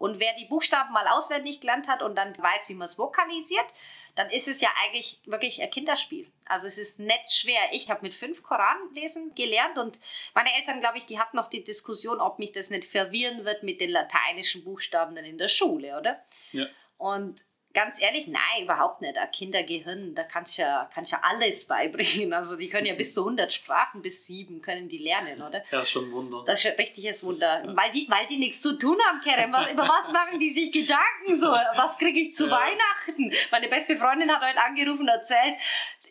Und 0.00 0.18
wer 0.18 0.34
die 0.34 0.46
Buchstaben 0.46 0.94
mal 0.94 1.06
auswendig 1.08 1.60
gelernt 1.60 1.86
hat 1.86 2.00
und 2.00 2.14
dann 2.16 2.34
weiß, 2.36 2.70
wie 2.70 2.74
man 2.74 2.86
es 2.86 2.98
vokalisiert, 2.98 3.66
dann 4.14 4.30
ist 4.30 4.48
es 4.48 4.62
ja 4.62 4.70
eigentlich 4.82 5.20
wirklich 5.26 5.60
ein 5.60 5.70
Kinderspiel. 5.70 6.26
Also 6.46 6.66
es 6.66 6.78
ist 6.78 6.98
nicht 6.98 7.30
schwer. 7.30 7.60
Ich 7.72 7.90
habe 7.90 8.00
mit 8.00 8.14
fünf 8.14 8.42
Koran 8.42 8.78
lesen 8.94 9.34
gelernt 9.34 9.76
und 9.76 9.98
meine 10.34 10.48
Eltern, 10.54 10.80
glaube 10.80 10.96
ich, 10.96 11.04
die 11.04 11.18
hatten 11.18 11.36
noch 11.36 11.50
die 11.50 11.62
Diskussion, 11.62 12.18
ob 12.18 12.38
mich 12.38 12.52
das 12.52 12.70
nicht 12.70 12.86
verwirren 12.86 13.44
wird 13.44 13.62
mit 13.62 13.82
den 13.82 13.90
lateinischen 13.90 14.64
Buchstaben 14.64 15.14
dann 15.14 15.26
in 15.26 15.36
der 15.36 15.48
Schule, 15.48 15.98
oder? 15.98 16.24
Ja. 16.52 16.66
Und 16.96 17.44
ganz 17.72 18.00
ehrlich, 18.00 18.26
nein, 18.26 18.64
überhaupt 18.64 19.00
nicht. 19.00 19.16
Ein 19.16 19.30
Kindergehirn, 19.30 20.14
da 20.14 20.24
kannst 20.24 20.58
du 20.58 20.62
ja, 20.62 20.88
kannst 20.92 21.12
ja 21.12 21.20
alles 21.22 21.66
beibringen. 21.66 22.32
Also 22.32 22.56
die 22.56 22.68
können 22.68 22.86
ja 22.86 22.94
bis 22.94 23.14
zu 23.14 23.20
100 23.22 23.52
Sprachen, 23.52 24.02
bis 24.02 24.26
sieben 24.26 24.60
können 24.60 24.88
die 24.88 24.98
lernen, 24.98 25.42
oder? 25.42 25.62
Ja, 25.70 25.84
schon 25.84 26.08
ein 26.08 26.12
Wunder. 26.12 26.42
Das 26.46 26.60
ist 26.60 26.66
ein 26.66 26.76
richtiges 26.76 27.24
Wunder. 27.24 27.64
Ja. 27.64 27.76
Weil, 27.76 27.92
die, 27.92 28.06
weil 28.08 28.26
die 28.26 28.38
nichts 28.38 28.60
zu 28.60 28.78
tun 28.78 28.98
haben, 29.06 29.20
Kerem. 29.20 29.52
Was, 29.52 29.70
über 29.70 29.84
was 29.84 30.10
machen 30.12 30.38
die 30.38 30.50
sich 30.50 30.72
Gedanken 30.72 31.36
so? 31.36 31.48
Was 31.50 31.98
kriege 31.98 32.20
ich 32.20 32.34
zu 32.34 32.46
Ja. 32.46 32.52
Weihnachten? 32.52 33.32
Meine 33.50 33.68
beste 33.68 33.96
Freundin 33.96 34.30
hat 34.30 34.42
heute 34.42 34.60
angerufen 34.62 35.02
und 35.02 35.08
erzählt, 35.08 35.56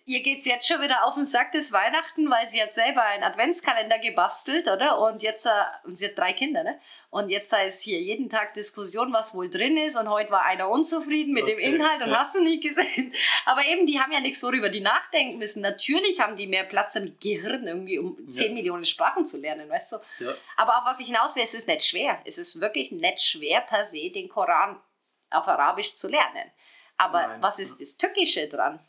ihr 0.09 0.21
geht 0.21 0.39
es 0.39 0.45
jetzt 0.45 0.67
schon 0.67 0.81
wieder 0.81 1.06
auf 1.06 1.13
den 1.13 1.23
Sack 1.23 1.51
des 1.51 1.71
Weihnachten, 1.71 2.31
weil 2.31 2.47
sie 2.50 2.61
hat 2.61 2.73
selber 2.73 3.03
einen 3.03 3.23
Adventskalender 3.23 4.00
gebastelt, 4.00 4.67
oder? 4.67 4.97
Und 5.00 5.21
jetzt, 5.21 5.45
äh, 5.45 5.50
sie 5.85 6.07
hat 6.07 6.17
drei 6.17 6.33
Kinder, 6.33 6.63
ne? 6.63 6.79
Und 7.11 7.29
jetzt 7.29 7.53
ist 7.53 7.81
hier 7.81 8.01
jeden 8.01 8.27
Tag 8.27 8.56
Diskussion, 8.56 9.13
was 9.13 9.35
wohl 9.35 9.51
drin 9.51 9.77
ist. 9.77 9.95
Und 9.97 10.09
heute 10.09 10.31
war 10.31 10.45
einer 10.45 10.67
unzufrieden 10.69 11.33
mit 11.33 11.47
dem 11.47 11.57
Okay, 11.57 11.75
Inhalt 11.75 12.01
und 12.01 12.09
ja. 12.09 12.19
hast 12.19 12.33
du 12.35 12.41
nicht 12.41 12.63
gesehen. 12.63 13.13
Aber 13.45 13.63
eben, 13.65 13.85
die 13.85 14.00
haben 14.00 14.11
ja 14.11 14.19
nichts, 14.19 14.41
worüber 14.41 14.69
die 14.69 14.81
nachdenken 14.81 15.38
müssen. 15.38 15.61
Natürlich 15.61 16.19
haben 16.19 16.35
die 16.35 16.47
mehr 16.47 16.63
Platz 16.63 16.95
im 16.95 17.16
Gehirn, 17.19 17.68
irgendwie, 17.68 17.99
um 17.99 18.18
10 18.30 18.47
Ja. 18.47 18.54
Millionen 18.54 18.85
Sprachen 18.85 19.25
zu 19.28 19.37
lernen, 19.37 19.69
weißt 19.69 19.92
du? 19.92 19.97
Ja. 20.19 20.33
Aber 20.57 20.80
auf 20.80 20.85
was 20.85 20.99
ich 20.99 21.07
hinaus 21.07 21.35
will, 21.35 21.44
es 21.44 21.54
ist 21.54 21.68
nicht 21.68 21.85
schwer. 21.85 22.19
Es 22.25 22.39
ist 22.39 22.59
wirklich 22.59 22.92
nicht 22.92 23.21
schwer, 23.21 23.61
per 23.61 23.83
se 23.83 24.09
den 24.09 24.28
Koran 24.28 24.81
auf 25.30 25.47
Arabisch 25.47 25.94
zu 25.94 26.07
lernen. 26.07 26.51
Aber 26.97 27.28
Nein. 27.28 27.42
was 27.42 27.59
ist 27.59 27.80
das 27.80 27.95
Tückische 27.95 28.47
dran? 28.47 28.80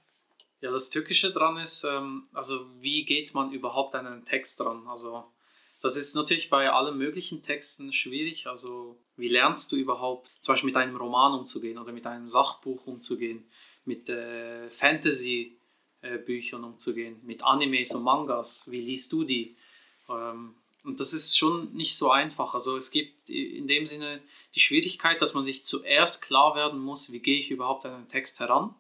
Ja, 0.60 0.70
das 0.70 0.90
Tückische 0.90 1.32
dran 1.32 1.56
ist, 1.56 1.84
ähm, 1.84 2.28
also 2.32 2.66
wie 2.80 3.04
geht 3.04 3.32
man 3.32 3.52
überhaupt 3.52 3.94
an 3.94 4.06
einen 4.06 4.24
Text 4.26 4.60
dran? 4.60 4.86
Also 4.86 5.24
das 5.80 5.96
ist 5.96 6.14
natürlich 6.14 6.50
bei 6.50 6.70
allen 6.70 6.98
möglichen 6.98 7.42
Texten 7.42 7.92
schwierig. 7.92 8.46
Also 8.46 8.98
wie 9.16 9.28
lernst 9.28 9.72
du 9.72 9.76
überhaupt 9.76 10.30
zum 10.40 10.52
Beispiel 10.52 10.68
mit 10.68 10.76
einem 10.76 10.96
Roman 10.96 11.38
umzugehen 11.38 11.78
oder 11.78 11.92
mit 11.92 12.06
einem 12.06 12.28
Sachbuch 12.28 12.86
umzugehen, 12.86 13.44
mit 13.86 14.10
äh, 14.10 14.68
Fantasy-Büchern 14.68 16.64
umzugehen, 16.64 17.20
mit 17.22 17.42
Animes 17.42 17.94
und 17.94 18.02
Mangas? 18.02 18.70
Wie 18.70 18.82
liest 18.82 19.12
du 19.12 19.24
die? 19.24 19.56
Ähm, 20.10 20.54
und 20.84 21.00
das 21.00 21.14
ist 21.14 21.38
schon 21.38 21.72
nicht 21.72 21.96
so 21.96 22.10
einfach. 22.10 22.52
Also 22.52 22.76
es 22.76 22.90
gibt 22.90 23.30
in 23.30 23.66
dem 23.66 23.86
Sinne 23.86 24.20
die 24.54 24.60
Schwierigkeit, 24.60 25.22
dass 25.22 25.32
man 25.32 25.44
sich 25.44 25.64
zuerst 25.64 26.22
klar 26.22 26.54
werden 26.54 26.80
muss, 26.80 27.12
wie 27.12 27.20
gehe 27.20 27.38
ich 27.38 27.50
überhaupt 27.50 27.86
an 27.86 27.94
einen 27.94 28.08
Text 28.08 28.40
heran. 28.40 28.74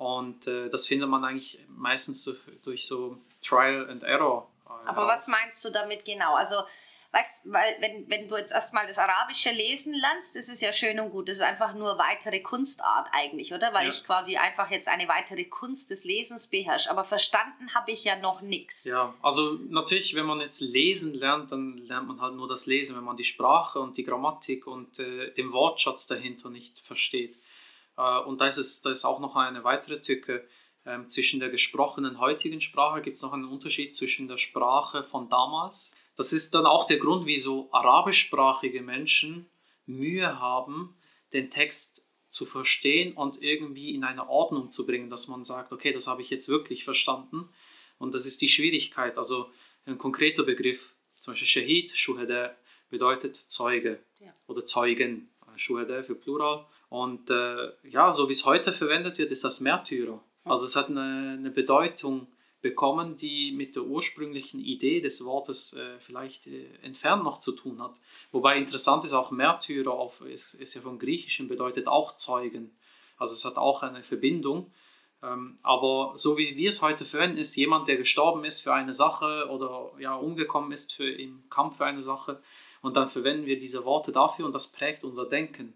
Und 0.00 0.46
äh, 0.46 0.70
das 0.70 0.86
findet 0.86 1.10
man 1.10 1.22
eigentlich 1.26 1.58
meistens 1.68 2.24
durch, 2.24 2.38
durch 2.62 2.86
so 2.86 3.18
Trial 3.42 3.86
and 3.90 4.02
Error. 4.02 4.48
äh, 4.66 4.88
Aber 4.88 5.06
was 5.06 5.28
meinst 5.28 5.62
du 5.62 5.68
damit 5.68 6.06
genau? 6.06 6.36
Also, 6.36 6.54
weißt 7.12 7.40
weil 7.44 7.76
wenn, 7.80 8.08
wenn 8.08 8.26
du 8.26 8.34
jetzt 8.36 8.52
erstmal 8.52 8.86
das 8.86 8.98
Arabische 8.98 9.50
lesen 9.50 9.92
lernst, 9.92 10.36
das 10.36 10.48
ist 10.48 10.62
ja 10.62 10.72
schön 10.72 10.98
und 11.00 11.10
gut. 11.10 11.28
Das 11.28 11.36
ist 11.36 11.42
einfach 11.42 11.74
nur 11.74 11.98
weitere 11.98 12.40
Kunstart 12.40 13.08
eigentlich, 13.12 13.52
oder? 13.52 13.74
Weil 13.74 13.88
Ja. 13.88 13.92
ich 13.92 14.02
quasi 14.02 14.38
einfach 14.38 14.70
jetzt 14.70 14.88
eine 14.88 15.06
weitere 15.06 15.44
Kunst 15.44 15.90
des 15.90 16.04
Lesens 16.04 16.48
beherrsche. 16.48 16.90
Aber 16.90 17.04
verstanden 17.04 17.74
habe 17.74 17.90
ich 17.90 18.02
ja 18.04 18.16
noch 18.16 18.40
nichts. 18.40 18.84
Ja, 18.84 19.12
also 19.20 19.58
natürlich, 19.68 20.14
wenn 20.14 20.24
man 20.24 20.40
jetzt 20.40 20.62
lesen 20.62 21.12
lernt, 21.12 21.52
dann 21.52 21.76
lernt 21.76 22.08
man 22.08 22.22
halt 22.22 22.36
nur 22.36 22.48
das 22.48 22.64
Lesen, 22.64 22.96
wenn 22.96 23.04
man 23.04 23.18
die 23.18 23.24
Sprache 23.24 23.78
und 23.80 23.98
die 23.98 24.04
Grammatik 24.04 24.66
und 24.66 24.98
äh, 24.98 25.30
den 25.34 25.52
Wortschatz 25.52 26.06
dahinter 26.06 26.48
nicht 26.48 26.78
versteht. 26.78 27.36
Äh, 28.00 28.20
und 28.20 28.40
da 28.40 28.46
ist, 28.46 28.56
es, 28.56 28.80
da 28.82 28.90
ist 28.90 29.04
auch 29.04 29.20
noch 29.20 29.36
eine 29.36 29.62
weitere 29.64 30.00
Tücke. 30.00 30.46
Ähm, 30.86 31.08
zwischen 31.10 31.40
der 31.40 31.50
gesprochenen 31.50 32.18
heutigen 32.18 32.62
Sprache 32.62 33.02
gibt 33.02 33.16
es 33.18 33.22
noch 33.22 33.34
einen 33.34 33.44
Unterschied 33.44 33.94
zwischen 33.94 34.28
der 34.28 34.38
Sprache 34.38 35.04
von 35.04 35.28
damals. 35.28 35.94
Das 36.16 36.32
ist 36.32 36.54
dann 36.54 36.66
auch 36.66 36.86
der 36.86 36.98
Grund, 36.98 37.26
wieso 37.26 37.68
arabischsprachige 37.72 38.80
Menschen 38.80 39.50
Mühe 39.84 40.38
haben, 40.38 40.96
den 41.32 41.50
Text 41.50 42.06
zu 42.30 42.46
verstehen 42.46 43.14
und 43.14 43.42
irgendwie 43.42 43.94
in 43.94 44.04
eine 44.04 44.28
Ordnung 44.28 44.70
zu 44.70 44.86
bringen, 44.86 45.10
dass 45.10 45.28
man 45.28 45.44
sagt, 45.44 45.72
okay, 45.72 45.92
das 45.92 46.06
habe 46.06 46.22
ich 46.22 46.30
jetzt 46.30 46.48
wirklich 46.48 46.84
verstanden. 46.84 47.48
Und 47.98 48.14
das 48.14 48.24
ist 48.24 48.40
die 48.40 48.48
Schwierigkeit. 48.48 49.18
Also 49.18 49.50
ein 49.84 49.98
konkreter 49.98 50.44
Begriff, 50.44 50.94
zum 51.18 51.32
Beispiel 51.32 51.48
Shahid, 51.48 51.90
Shuhada, 51.96 52.56
bedeutet 52.88 53.36
Zeuge 53.36 54.02
Ja. 54.18 54.34
oder 54.46 54.64
Zeugen. 54.64 55.30
Shuhada 55.60 56.02
für 56.02 56.14
Plural. 56.14 56.66
Und 56.88 57.30
äh, 57.30 57.72
ja, 57.88 58.10
so 58.10 58.28
wie 58.28 58.32
es 58.32 58.46
heute 58.46 58.72
verwendet 58.72 59.18
wird, 59.18 59.30
ist 59.30 59.44
das 59.44 59.60
Märtyrer. 59.60 60.22
Also 60.44 60.64
es 60.64 60.76
hat 60.76 60.88
eine, 60.88 61.36
eine 61.38 61.50
Bedeutung 61.50 62.26
bekommen, 62.60 63.16
die 63.16 63.52
mit 63.52 63.76
der 63.76 63.84
ursprünglichen 63.84 64.60
Idee 64.60 65.00
des 65.00 65.24
Wortes 65.24 65.74
äh, 65.74 65.98
vielleicht 65.98 66.46
äh, 66.46 66.66
entfernt 66.82 67.24
noch 67.24 67.38
zu 67.38 67.52
tun 67.52 67.82
hat. 67.82 67.94
Wobei 68.32 68.58
interessant 68.58 69.04
ist 69.04 69.12
auch 69.12 69.30
Märtyrer, 69.30 69.92
auf, 69.92 70.20
ist, 70.22 70.54
ist 70.54 70.74
ja 70.74 70.80
vom 70.80 70.98
Griechischen, 70.98 71.48
bedeutet 71.48 71.86
auch 71.86 72.16
Zeugen. 72.16 72.76
Also 73.16 73.34
es 73.34 73.44
hat 73.44 73.56
auch 73.56 73.82
eine 73.82 74.02
Verbindung. 74.02 74.72
Ähm, 75.22 75.58
aber 75.62 76.12
so 76.16 76.36
wie 76.38 76.56
wir 76.56 76.70
es 76.70 76.82
heute 76.82 77.04
verwenden, 77.04 77.38
ist 77.38 77.56
jemand, 77.56 77.88
der 77.88 77.96
gestorben 77.96 78.44
ist 78.44 78.62
für 78.62 78.72
eine 78.72 78.94
Sache 78.94 79.48
oder 79.50 79.92
ja, 79.98 80.14
umgekommen 80.14 80.72
ist 80.72 80.94
für, 80.94 81.10
im 81.10 81.48
Kampf 81.50 81.78
für 81.78 81.84
eine 81.84 82.02
Sache. 82.02 82.42
Und 82.82 82.96
dann 82.96 83.08
verwenden 83.08 83.46
wir 83.46 83.58
diese 83.58 83.84
Worte 83.84 84.12
dafür 84.12 84.46
und 84.46 84.54
das 84.54 84.72
prägt 84.72 85.04
unser 85.04 85.26
Denken. 85.26 85.74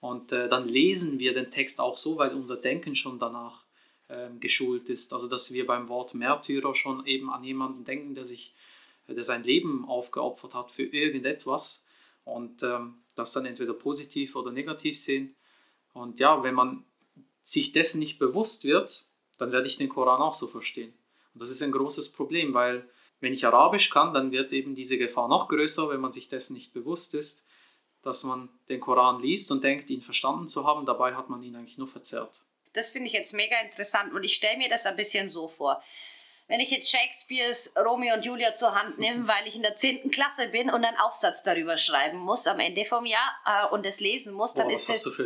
Und 0.00 0.32
äh, 0.32 0.48
dann 0.48 0.68
lesen 0.68 1.18
wir 1.18 1.32
den 1.32 1.50
Text 1.50 1.80
auch 1.80 1.96
so, 1.96 2.18
weil 2.18 2.34
unser 2.34 2.56
Denken 2.56 2.94
schon 2.94 3.18
danach 3.18 3.64
ähm, 4.10 4.38
geschult 4.40 4.90
ist. 4.90 5.14
Also 5.14 5.28
dass 5.28 5.52
wir 5.54 5.66
beim 5.66 5.88
Wort 5.88 6.12
Märtyrer 6.12 6.74
schon 6.74 7.06
eben 7.06 7.30
an 7.30 7.42
jemanden 7.42 7.84
denken, 7.84 8.14
der 8.14 8.26
sich, 8.26 8.54
der 9.08 9.24
sein 9.24 9.42
Leben 9.42 9.86
aufgeopfert 9.86 10.54
hat 10.54 10.70
für 10.70 10.84
irgendetwas 10.84 11.86
und 12.24 12.62
ähm, 12.62 12.98
das 13.14 13.32
dann 13.32 13.46
entweder 13.46 13.72
positiv 13.72 14.36
oder 14.36 14.52
negativ 14.52 15.00
sehen. 15.00 15.34
Und 15.94 16.20
ja, 16.20 16.42
wenn 16.42 16.54
man 16.54 16.84
sich 17.40 17.72
dessen 17.72 17.98
nicht 17.98 18.18
bewusst 18.18 18.64
wird, 18.64 19.06
dann 19.38 19.52
werde 19.52 19.66
ich 19.66 19.78
den 19.78 19.88
Koran 19.88 20.20
auch 20.20 20.34
so 20.34 20.48
verstehen. 20.48 20.92
Und 21.32 21.42
das 21.42 21.50
ist 21.50 21.62
ein 21.62 21.72
großes 21.72 22.12
Problem, 22.12 22.52
weil 22.52 22.88
wenn 23.24 23.34
ich 23.34 23.46
Arabisch 23.46 23.90
kann, 23.90 24.14
dann 24.14 24.30
wird 24.30 24.52
eben 24.52 24.74
diese 24.74 24.98
Gefahr 24.98 25.28
noch 25.28 25.48
größer, 25.48 25.88
wenn 25.88 26.00
man 26.00 26.12
sich 26.12 26.28
dessen 26.28 26.54
nicht 26.54 26.72
bewusst 26.72 27.14
ist, 27.14 27.44
dass 28.02 28.22
man 28.22 28.48
den 28.68 28.80
Koran 28.80 29.20
liest 29.20 29.50
und 29.50 29.64
denkt, 29.64 29.90
ihn 29.90 30.02
verstanden 30.02 30.46
zu 30.46 30.66
haben, 30.66 30.86
dabei 30.86 31.14
hat 31.14 31.30
man 31.30 31.42
ihn 31.42 31.56
eigentlich 31.56 31.78
nur 31.78 31.88
verzerrt. 31.88 32.44
Das 32.74 32.90
finde 32.90 33.08
ich 33.08 33.14
jetzt 33.14 33.32
mega 33.32 33.58
interessant 33.60 34.12
und 34.12 34.24
ich 34.24 34.34
stelle 34.34 34.58
mir 34.58 34.68
das 34.68 34.86
ein 34.86 34.96
bisschen 34.96 35.28
so 35.28 35.48
vor. 35.48 35.82
Wenn 36.46 36.60
ich 36.60 36.70
jetzt 36.70 36.90
Shakespeares 36.90 37.74
Romeo 37.82 38.14
und 38.16 38.24
Julia 38.24 38.52
zur 38.52 38.74
Hand 38.74 38.98
nehme, 38.98 39.26
weil 39.26 39.46
ich 39.46 39.56
in 39.56 39.62
der 39.62 39.76
10. 39.76 40.10
Klasse 40.10 40.48
bin 40.48 40.68
und 40.68 40.84
einen 40.84 40.98
Aufsatz 40.98 41.42
darüber 41.42 41.78
schreiben 41.78 42.18
muss 42.18 42.46
am 42.46 42.60
Ende 42.60 42.84
vom 42.84 43.06
Jahr 43.06 43.32
äh, 43.46 43.72
und 43.72 43.86
es 43.86 44.00
lesen 44.00 44.34
muss, 44.34 44.52
dann 44.52 44.68
Boah, 44.68 44.74
ist 44.74 44.88
das 44.90 45.22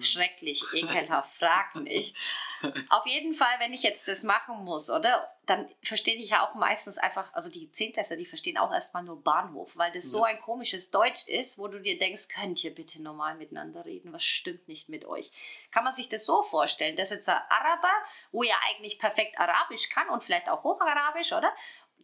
schrecklich, 0.00 0.62
ekelhaft, 0.72 1.36
frag 1.36 1.74
nicht. 1.74 2.14
Auf 2.88 3.04
jeden 3.06 3.34
Fall, 3.34 3.58
wenn 3.58 3.72
ich 3.72 3.82
jetzt 3.82 4.06
das 4.06 4.22
machen 4.22 4.64
muss, 4.64 4.90
oder? 4.90 5.28
Dann 5.50 5.68
verstehe 5.82 6.14
ich 6.14 6.30
ja 6.30 6.46
auch 6.46 6.54
meistens 6.54 6.96
einfach, 6.96 7.34
also 7.34 7.50
die 7.50 7.72
Zehntklässler, 7.72 8.14
die 8.16 8.24
verstehen 8.24 8.56
auch 8.56 8.72
erstmal 8.72 9.02
nur 9.02 9.20
Bahnhof, 9.20 9.76
weil 9.76 9.90
das 9.90 10.08
so 10.08 10.18
Ja. 10.18 10.26
ein 10.26 10.40
komisches 10.40 10.92
Deutsch 10.92 11.26
ist, 11.26 11.58
wo 11.58 11.66
du 11.66 11.80
dir 11.80 11.98
denkst, 11.98 12.28
könnt 12.28 12.62
ihr 12.62 12.72
bitte 12.72 13.02
normal 13.02 13.34
miteinander 13.34 13.84
reden? 13.84 14.12
Was 14.12 14.22
stimmt 14.22 14.68
nicht 14.68 14.88
mit 14.88 15.04
euch? 15.06 15.32
Kann 15.72 15.82
man 15.82 15.92
sich 15.92 16.08
das 16.08 16.24
so 16.24 16.44
vorstellen, 16.44 16.94
dass 16.94 17.10
jetzt 17.10 17.28
ein 17.28 17.40
Araber, 17.48 17.90
wo 18.30 18.44
ja 18.44 18.54
eigentlich 18.68 19.00
perfekt 19.00 19.40
Arabisch 19.40 19.88
kann 19.88 20.08
und 20.10 20.22
vielleicht 20.22 20.48
auch 20.48 20.62
Hocharabisch, 20.62 21.32
oder? 21.32 21.52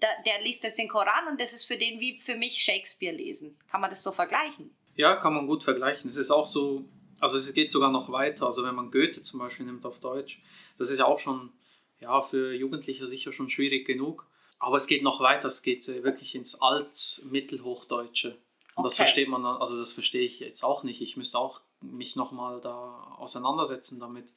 Der, 0.02 0.10
der 0.24 0.42
liest 0.42 0.64
jetzt 0.64 0.80
den 0.80 0.88
Koran 0.88 1.28
und 1.28 1.40
das 1.40 1.52
ist 1.52 1.66
für 1.66 1.78
den 1.78 2.00
wie 2.00 2.20
für 2.20 2.34
mich 2.34 2.60
Shakespeare 2.60 3.14
lesen. 3.14 3.56
Kann 3.70 3.80
man 3.80 3.90
das 3.90 4.02
so 4.02 4.10
vergleichen? 4.10 4.76
Ja, 4.96 5.14
kann 5.14 5.34
man 5.34 5.46
gut 5.46 5.62
vergleichen. 5.62 6.10
Es 6.10 6.16
ist 6.16 6.32
auch 6.32 6.46
so, 6.46 6.84
also 7.20 7.38
es 7.38 7.54
geht 7.54 7.70
sogar 7.70 7.92
noch 7.92 8.10
weiter. 8.10 8.46
Also 8.46 8.64
wenn 8.64 8.74
man 8.74 8.90
Goethe 8.90 9.22
zum 9.22 9.38
Beispiel 9.38 9.66
nimmt 9.66 9.86
auf 9.86 10.00
Deutsch, 10.00 10.42
das 10.78 10.90
ist 10.90 10.98
ja 10.98 11.04
auch 11.04 11.20
schon 11.20 11.52
ja, 12.00 12.22
für 12.22 12.52
Jugendliche 12.54 13.06
sicher 13.06 13.32
schon 13.32 13.50
schwierig 13.50 13.86
genug. 13.86 14.26
Aber 14.58 14.76
es 14.76 14.86
geht 14.86 15.02
noch 15.02 15.20
weiter, 15.20 15.48
es 15.48 15.62
geht 15.62 15.86
äh, 15.88 16.02
wirklich 16.02 16.34
ins 16.34 16.60
Alt-Mittelhochdeutsche. 16.60 18.36
Und 18.74 18.84
das 18.84 18.94
Okay. 18.94 19.02
versteht 19.04 19.28
man, 19.28 19.44
also 19.44 19.78
das 19.78 19.92
verstehe 19.92 20.22
ich 20.22 20.40
jetzt 20.40 20.62
auch 20.64 20.82
nicht. 20.82 21.00
Ich 21.00 21.16
müsste 21.16 21.38
auch 21.38 21.60
mich 21.80 22.16
nochmal 22.16 22.60
da 22.60 23.14
auseinandersetzen 23.18 24.00
damit. 24.00 24.32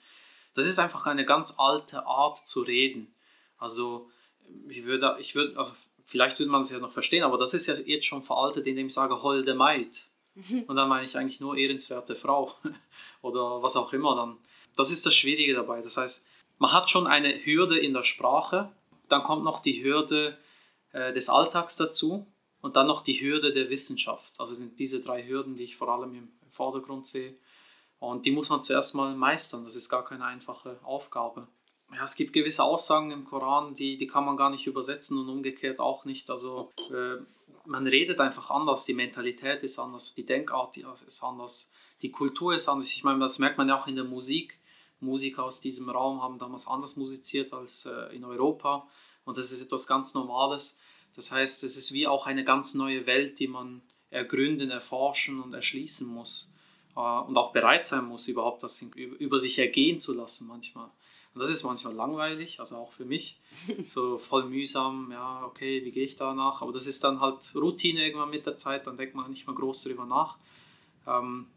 Das 0.53 0.67
ist 0.67 0.79
einfach 0.79 1.05
eine 1.05 1.25
ganz 1.25 1.55
alte 1.57 2.05
Art 2.05 2.37
zu 2.47 2.61
reden. 2.61 3.13
Also 3.57 4.09
ich 4.67 4.85
würde, 4.85 5.17
ich 5.19 5.35
würde, 5.35 5.57
also 5.57 5.73
vielleicht 6.03 6.39
würde 6.39 6.51
man 6.51 6.61
es 6.61 6.69
ja 6.69 6.79
noch 6.79 6.91
verstehen, 6.91 7.23
aber 7.23 7.37
das 7.37 7.53
ist 7.53 7.67
ja 7.67 7.75
jetzt 7.75 8.05
schon 8.05 8.23
veraltet, 8.23 8.67
indem 8.67 8.87
ich 8.87 8.93
sage 8.93 9.21
holde 9.21 9.53
Maid. 9.53 10.05
Und 10.67 10.75
dann 10.75 10.87
meine 10.87 11.05
ich 11.05 11.17
eigentlich 11.17 11.39
nur 11.41 11.57
ehrenswerte 11.57 12.15
Frau 12.15 12.53
oder 13.21 13.61
was 13.61 13.75
auch 13.75 13.91
immer 13.93 14.15
dann. 14.15 14.37
Das 14.75 14.91
ist 14.91 15.05
das 15.05 15.13
Schwierige 15.15 15.53
dabei. 15.53 15.81
Das 15.81 15.97
heißt, 15.97 16.25
man 16.59 16.73
hat 16.73 16.89
schon 16.89 17.07
eine 17.07 17.33
Hürde 17.43 17.79
in 17.79 17.93
der 17.93 18.03
Sprache, 18.03 18.71
dann 19.07 19.23
kommt 19.23 19.43
noch 19.43 19.61
die 19.61 19.83
Hürde 19.83 20.37
äh, 20.91 21.11
des 21.13 21.29
Alltags 21.29 21.75
dazu 21.77 22.27
und 22.61 22.75
dann 22.75 22.87
noch 22.87 23.01
die 23.01 23.19
Hürde 23.19 23.53
der 23.53 23.69
Wissenschaft. 23.69 24.33
Also 24.37 24.53
sind 24.53 24.77
diese 24.77 25.01
drei 25.01 25.25
Hürden, 25.25 25.55
die 25.55 25.63
ich 25.63 25.77
vor 25.77 25.89
allem 25.89 26.13
im 26.13 26.31
Vordergrund 26.51 27.07
sehe. 27.07 27.35
Und 27.99 28.25
die 28.25 28.31
muss 28.31 28.49
man 28.49 28.61
zuerst 28.63 28.95
mal 28.95 29.15
meistern. 29.15 29.63
Das 29.63 29.75
ist 29.75 29.89
gar 29.89 30.05
keine 30.05 30.25
einfache 30.25 30.79
Aufgabe. 30.83 31.47
Ja, 31.93 32.03
es 32.03 32.15
gibt 32.15 32.33
gewisse 32.33 32.63
Aussagen 32.63 33.11
im 33.11 33.25
Koran, 33.25 33.73
die, 33.73 33.97
die 33.97 34.05
kann 34.05 34.25
man 34.25 34.37
gar 34.37 34.51
nicht 34.51 34.67
übersetzen 34.67 35.17
und 35.17 35.27
umgekehrt 35.27 35.79
auch 35.79 36.05
nicht. 36.05 36.29
Also 36.29 36.71
äh, 36.91 37.17
man 37.65 37.87
redet 37.87 38.19
einfach 38.19 38.51
anders, 38.51 38.85
die 38.85 38.93
Mentalität 38.93 39.63
ist 39.63 39.79
anders, 39.79 40.13
die 40.13 40.25
Denkart 40.25 40.77
ist 40.77 41.23
anders, 41.23 41.73
die 42.01 42.11
Kultur 42.11 42.53
ist 42.53 42.69
anders. 42.69 42.93
Ich 42.93 43.03
meine, 43.03 43.19
das 43.19 43.39
merkt 43.39 43.57
man 43.57 43.69
ja 43.69 43.79
auch 43.79 43.87
in 43.87 43.95
der 43.95 44.05
Musik. 44.05 44.58
Musiker 45.01 45.43
aus 45.43 45.61
diesem 45.61 45.89
Raum 45.89 46.21
haben 46.21 46.39
damals 46.39 46.67
anders 46.67 46.95
musiziert 46.95 47.53
als 47.53 47.85
äh, 47.85 48.15
in 48.15 48.25
Europa 48.25 48.87
und 49.25 49.37
das 49.37 49.51
ist 49.51 49.61
etwas 49.61 49.87
ganz 49.87 50.13
Normales. 50.13 50.79
Das 51.15 51.31
heißt, 51.31 51.63
es 51.63 51.77
ist 51.77 51.93
wie 51.93 52.07
auch 52.07 52.25
eine 52.27 52.43
ganz 52.43 52.75
neue 52.75 53.05
Welt, 53.05 53.39
die 53.39 53.47
man 53.47 53.81
ergründen, 54.09 54.71
erforschen 54.71 55.41
und 55.41 55.53
erschließen 55.53 56.07
muss 56.07 56.55
äh, 56.95 56.99
und 56.99 57.37
auch 57.37 57.51
bereit 57.51 57.85
sein 57.85 58.05
muss, 58.05 58.27
überhaupt 58.27 58.63
das 58.63 58.81
über 58.81 59.39
sich 59.39 59.59
ergehen 59.59 59.99
zu 59.99 60.13
lassen 60.13 60.47
manchmal. 60.47 60.89
Und 61.33 61.41
das 61.41 61.49
ist 61.49 61.63
manchmal 61.63 61.93
langweilig, 61.93 62.59
also 62.59 62.75
auch 62.75 62.91
für 62.91 63.05
mich. 63.05 63.39
So 63.93 64.17
voll 64.17 64.45
mühsam, 64.45 65.11
ja, 65.11 65.45
okay, 65.45 65.83
wie 65.83 65.91
gehe 65.91 66.05
ich 66.05 66.15
danach? 66.15 66.61
Aber 66.61 66.71
das 66.71 66.87
ist 66.87 67.03
dann 67.03 67.19
halt 67.19 67.53
Routine 67.55 68.03
irgendwann 68.03 68.29
mit 68.29 68.45
der 68.45 68.57
Zeit, 68.57 68.87
dann 68.87 68.97
denkt 68.97 69.15
man 69.15 69.29
nicht 69.29 69.47
mehr 69.47 69.55
groß 69.55 69.83
darüber 69.83 70.05
nach. 70.05 70.37
Ähm, 71.07 71.47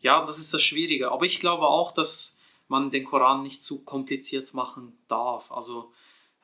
ja, 0.00 0.24
das 0.24 0.38
ist 0.38 0.52
das 0.52 0.62
Schwierige. 0.62 1.10
Aber 1.12 1.24
ich 1.26 1.40
glaube 1.40 1.66
auch, 1.66 1.92
dass 1.92 2.39
man 2.70 2.90
den 2.90 3.04
Koran 3.04 3.42
nicht 3.42 3.64
zu 3.64 3.84
kompliziert 3.84 4.54
machen 4.54 4.96
darf. 5.08 5.50
Also 5.50 5.92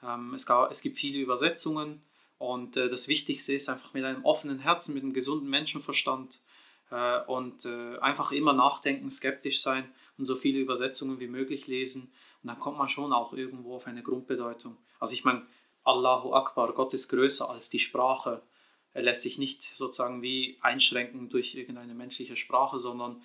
ähm, 0.02 0.34
es, 0.34 0.44
gab, 0.44 0.70
es 0.70 0.82
gibt 0.82 0.98
viele 0.98 1.18
Übersetzungen 1.18 2.02
und 2.38 2.76
äh, 2.76 2.88
das 2.88 3.08
Wichtigste 3.08 3.54
ist 3.54 3.68
einfach 3.68 3.94
mit 3.94 4.04
einem 4.04 4.24
offenen 4.24 4.58
Herzen, 4.58 4.94
mit 4.94 5.04
einem 5.04 5.12
gesunden 5.12 5.48
Menschenverstand 5.48 6.40
äh, 6.90 7.20
und 7.26 7.64
äh, 7.64 7.98
einfach 7.98 8.32
immer 8.32 8.52
nachdenken, 8.52 9.10
skeptisch 9.10 9.62
sein 9.62 9.88
und 10.18 10.24
so 10.26 10.34
viele 10.34 10.58
Übersetzungen 10.58 11.20
wie 11.20 11.28
möglich 11.28 11.68
lesen. 11.68 12.12
Und 12.42 12.48
dann 12.48 12.58
kommt 12.58 12.78
man 12.78 12.88
schon 12.88 13.12
auch 13.12 13.32
irgendwo 13.32 13.76
auf 13.76 13.86
eine 13.86 14.02
Grundbedeutung. 14.02 14.76
Also 14.98 15.14
ich 15.14 15.24
meine, 15.24 15.46
Allahu 15.84 16.34
Akbar, 16.34 16.72
Gott 16.72 16.92
ist 16.92 17.08
größer 17.08 17.48
als 17.48 17.70
die 17.70 17.78
Sprache. 17.78 18.42
Er 18.92 19.02
lässt 19.02 19.22
sich 19.22 19.38
nicht 19.38 19.76
sozusagen 19.76 20.22
wie 20.22 20.58
einschränken 20.60 21.28
durch 21.28 21.54
irgendeine 21.54 21.94
menschliche 21.94 22.34
Sprache, 22.34 22.78
sondern 22.78 23.22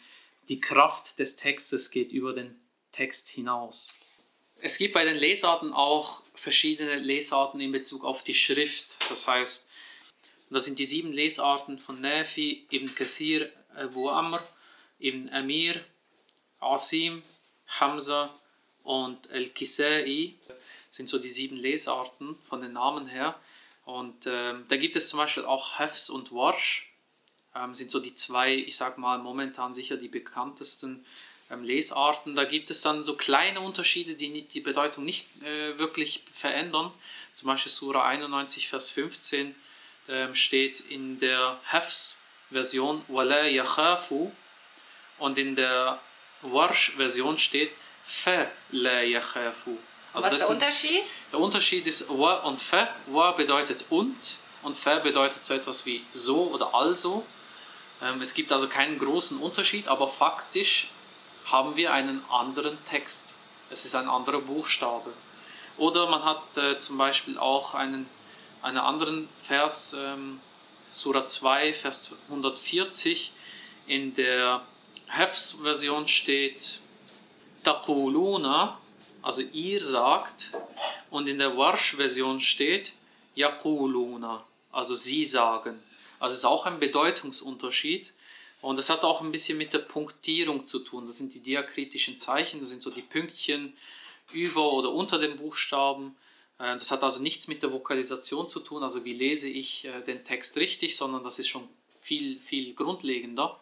die 0.50 0.60
Kraft 0.60 1.18
des 1.18 1.36
Textes 1.36 1.90
geht 1.90 2.12
über 2.12 2.34
den 2.34 2.60
Text 2.92 3.30
hinaus. 3.30 4.00
Es 4.64 4.78
gibt 4.78 4.94
bei 4.94 5.04
den 5.04 5.18
Lesarten 5.18 5.74
auch 5.74 6.22
verschiedene 6.36 6.96
Lesarten 6.96 7.60
in 7.60 7.72
Bezug 7.72 8.04
auf 8.04 8.24
die 8.24 8.34
Schrift. 8.34 8.96
Das 9.10 9.28
heißt, 9.28 9.70
das 10.50 10.66
sind 10.66 10.80
die 10.80 10.86
sieben 10.86 11.14
Lesarten 11.14 11.80
von 11.80 12.02
Nafi, 12.02 12.68
Ibn 12.72 12.94
Kathir, 12.94 13.52
Abu 13.74 14.10
Amr, 14.10 14.44
Ibn 15.00 15.30
Amir, 15.30 15.84
Asim, 16.60 17.24
Hamza 17.80 18.34
und 18.84 19.32
Al-Kisai. 19.32 20.36
sind 20.92 21.10
so 21.10 21.20
die 21.20 21.30
sieben 21.30 21.56
Lesarten 21.56 22.38
von 22.48 22.62
den 22.62 22.74
Namen 22.74 23.08
her. 23.08 23.40
Und 23.86 24.28
ähm, 24.28 24.66
da 24.68 24.78
gibt 24.78 24.96
es 24.96 25.10
zum 25.10 25.18
Beispiel 25.18 25.46
auch 25.46 25.80
Hafs 25.80 26.10
und 26.10 26.32
Warsh, 26.32 26.94
ähm, 27.56 27.74
sind 27.74 27.90
so 27.90 28.00
die 28.00 28.16
zwei, 28.16 28.54
ich 28.54 28.78
sag 28.78 28.98
mal, 28.98 29.18
momentan 29.18 29.74
sicher 29.74 29.98
die 29.98 30.08
bekanntesten 30.08 31.06
Lesarten. 31.60 32.36
Da 32.36 32.46
gibt 32.46 32.70
es 32.72 32.82
dann 32.82 33.04
so 33.04 33.16
kleine 33.16 33.60
Unterschiede, 33.62 34.16
die 34.16 34.30
nicht, 34.30 34.54
die 34.54 34.62
Bedeutung 34.62 35.04
nicht 35.06 35.28
äh, 35.44 35.78
wirklich 35.78 36.24
verändern. 36.34 36.92
Zum 37.34 37.48
Beispiel 37.48 37.72
Sura 37.72 38.06
91, 38.08 38.68
Vers 38.70 38.90
15 38.92 39.56
ähm, 40.10 40.34
steht 40.36 40.80
in 40.82 41.20
der 41.20 41.60
Hafs-Version 41.72 43.04
Wala 43.08 43.46
yakhafu 43.46 44.32
und 45.20 45.38
in 45.38 45.56
der 45.56 46.00
Warsh-Version 46.42 47.38
steht 47.38 47.72
la 48.72 49.02
yakhafu. 49.02 49.78
Also 50.14 50.28
Was 50.28 50.34
ist 50.34 50.40
der 50.40 50.48
sind- 50.48 50.56
Unterschied? 50.56 51.04
der 51.32 51.40
Unterschied 51.40 51.88
ist 51.88 52.10
wa 52.10 52.36
und 52.38 52.62
fa. 52.62 52.90
Wa 53.08 53.32
bedeutet 53.32 53.86
und 53.90 54.16
und 54.64 54.78
fa 54.78 55.00
bedeutet 55.00 55.44
so 55.46 55.54
etwas 55.54 55.86
wie 55.86 56.04
so 56.14 56.48
oder 56.52 56.74
also. 56.76 57.26
Ähm, 58.02 58.22
es 58.22 58.34
gibt 58.34 58.52
also 58.52 58.68
keinen 58.68 58.98
großen 59.00 59.40
Unterschied, 59.40 59.88
aber 59.88 60.08
faktisch 60.10 60.90
haben 61.52 61.76
wir 61.76 61.94
einen 61.94 62.24
anderen 62.30 62.78
Text. 62.86 63.38
Es 63.70 63.86
ist 63.86 63.96
ein 63.96 64.08
anderer 64.08 64.42
Buchstabe. 64.42 65.14
Oder 65.78 66.10
man 66.10 66.24
hat 66.24 66.58
äh, 66.58 66.78
zum 66.80 66.98
Beispiel 66.98 67.38
auch 67.38 67.74
einen, 67.74 68.08
einen 68.62 68.78
anderen 68.78 69.28
Vers, 69.38 69.96
ähm, 69.98 70.40
Surah 70.92 71.28
2, 71.28 71.74
Vers 71.74 72.16
140, 72.30 73.32
in 73.88 74.14
der 74.14 74.62
Hefs-Version 75.08 76.08
steht 76.08 76.80
Taquluna, 77.64 78.78
also 79.22 79.42
ihr 79.42 79.84
sagt, 79.84 80.52
und 81.10 81.28
in 81.28 81.38
der 81.38 81.58
Warsh-Version 81.58 82.40
steht 82.40 82.94
Yaquluna, 83.36 84.44
also 84.72 84.96
sie 84.96 85.26
sagen. 85.26 85.82
Also 86.20 86.34
es 86.34 86.40
ist 86.40 86.46
auch 86.46 86.66
ein 86.66 86.80
Bedeutungsunterschied. 86.80 88.14
Und 88.62 88.78
das 88.78 88.90
hat 88.90 89.04
auch 89.04 89.22
ein 89.22 89.32
bisschen 89.32 89.58
mit 89.58 89.74
der 89.74 89.80
Punktierung 89.80 90.66
zu 90.66 90.80
tun. 90.80 91.08
Das 91.08 91.18
sind 91.18 91.34
die 91.34 91.40
diakritischen 91.40 92.20
Zeichen, 92.20 92.62
das 92.62 92.70
sind 92.70 92.84
so 92.84 92.92
die 92.92 93.02
Pünktchen 93.02 93.76
über 94.32 94.72
oder 94.72 94.92
unter 94.92 95.18
den 95.18 95.38
Buchstaben. 95.38 96.16
Äh, 96.60 96.74
das 96.74 96.92
hat 96.92 97.04
also 97.04 97.22
nichts 97.22 97.48
mit 97.48 97.64
der 97.64 97.72
Vokalisation 97.72 98.48
zu 98.48 98.60
tun, 98.60 98.84
also 98.84 99.04
wie 99.04 99.14
lese 99.14 99.50
ich 99.50 99.86
äh, 99.86 100.02
den 100.02 100.24
Text 100.24 100.56
richtig, 100.58 100.96
sondern 100.96 101.24
das 101.24 101.40
ist 101.40 101.48
schon 101.48 101.68
viel, 102.00 102.40
viel 102.40 102.74
grundlegender. 102.76 103.60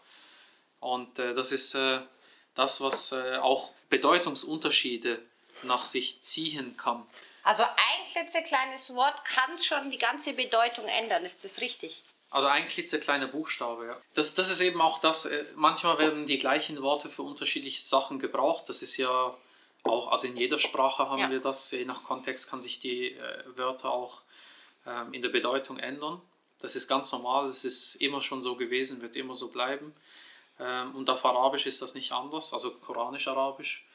Und 0.82 1.18
äh, 1.20 1.34
das 1.34 1.52
ist 1.52 1.76
das, 2.56 2.82
was 2.82 3.14
auch 3.14 3.72
Bedeutungsunterschiede 3.90 5.22
nach 5.64 5.86
sich 5.86 6.22
ziehen 6.22 6.76
kann. 6.78 7.06
Also 7.44 7.64
ein 7.64 8.06
klitzekleines 8.12 8.94
Wort 8.96 9.24
kann 9.24 9.58
schon 9.60 9.92
die 9.92 9.98
ganze 9.98 10.34
Bedeutung 10.34 10.86
ändern, 10.86 11.24
ist 11.24 11.44
das 11.44 11.62
richtig? 11.62 12.02
Also 12.32 12.48
ein 12.48 12.68
klitzekleiner 12.68 13.28
Buchstabe, 13.28 13.88
ja. 13.88 13.98
Das, 14.14 14.36
das 14.36 14.52
ist 14.52 14.62
eben 14.62 14.82
auch 14.82 15.00
das, 15.00 15.28
manchmal 15.56 15.98
werden 15.98 16.28
die 16.28 16.38
gleichen 16.38 16.82
Worte 16.82 17.10
für 17.10 17.24
unterschiedliche 17.24 17.82
Sachen 17.82 18.20
gebraucht. 18.20 18.70
Das 18.70 18.84
ist 18.84 18.98
ja 18.98 19.34
auch, 19.84 20.12
also 20.12 20.28
in 20.28 20.38
jeder 20.38 20.60
Sprache 20.60 21.10
haben 21.10 21.20
ja. 21.20 21.30
wir 21.32 21.40
das, 21.40 21.72
je 21.72 21.86
nach 21.86 22.04
Kontext 22.04 22.50
kann 22.50 22.62
sich 22.62 22.80
die 22.80 23.14
äh, 23.14 23.44
Wörter 23.56 23.92
auch 23.92 24.22
ähm, 24.86 25.14
in 25.14 25.22
der 25.22 25.30
Bedeutung 25.30 25.80
ändern. 25.80 26.22
Das 26.60 26.76
ist 26.76 26.88
ganz 26.88 27.12
normal, 27.12 27.50
es 27.50 27.64
ist 27.66 27.96
immer 27.96 28.22
schon 28.22 28.44
so 28.44 28.56
gewesen, 28.56 29.02
wird 29.02 29.16
immer 29.16 29.36
so 29.36 29.50
bleiben. 29.50 29.96
Ähm, 30.60 30.96
und 30.96 31.10
auf 31.10 31.24
Arabisch 31.26 31.66
ist 31.66 31.82
das 31.82 31.96
nicht 31.96 32.12
anders, 32.12 32.54
also 32.54 32.72
Koranisch-Arabisch. 32.72 33.86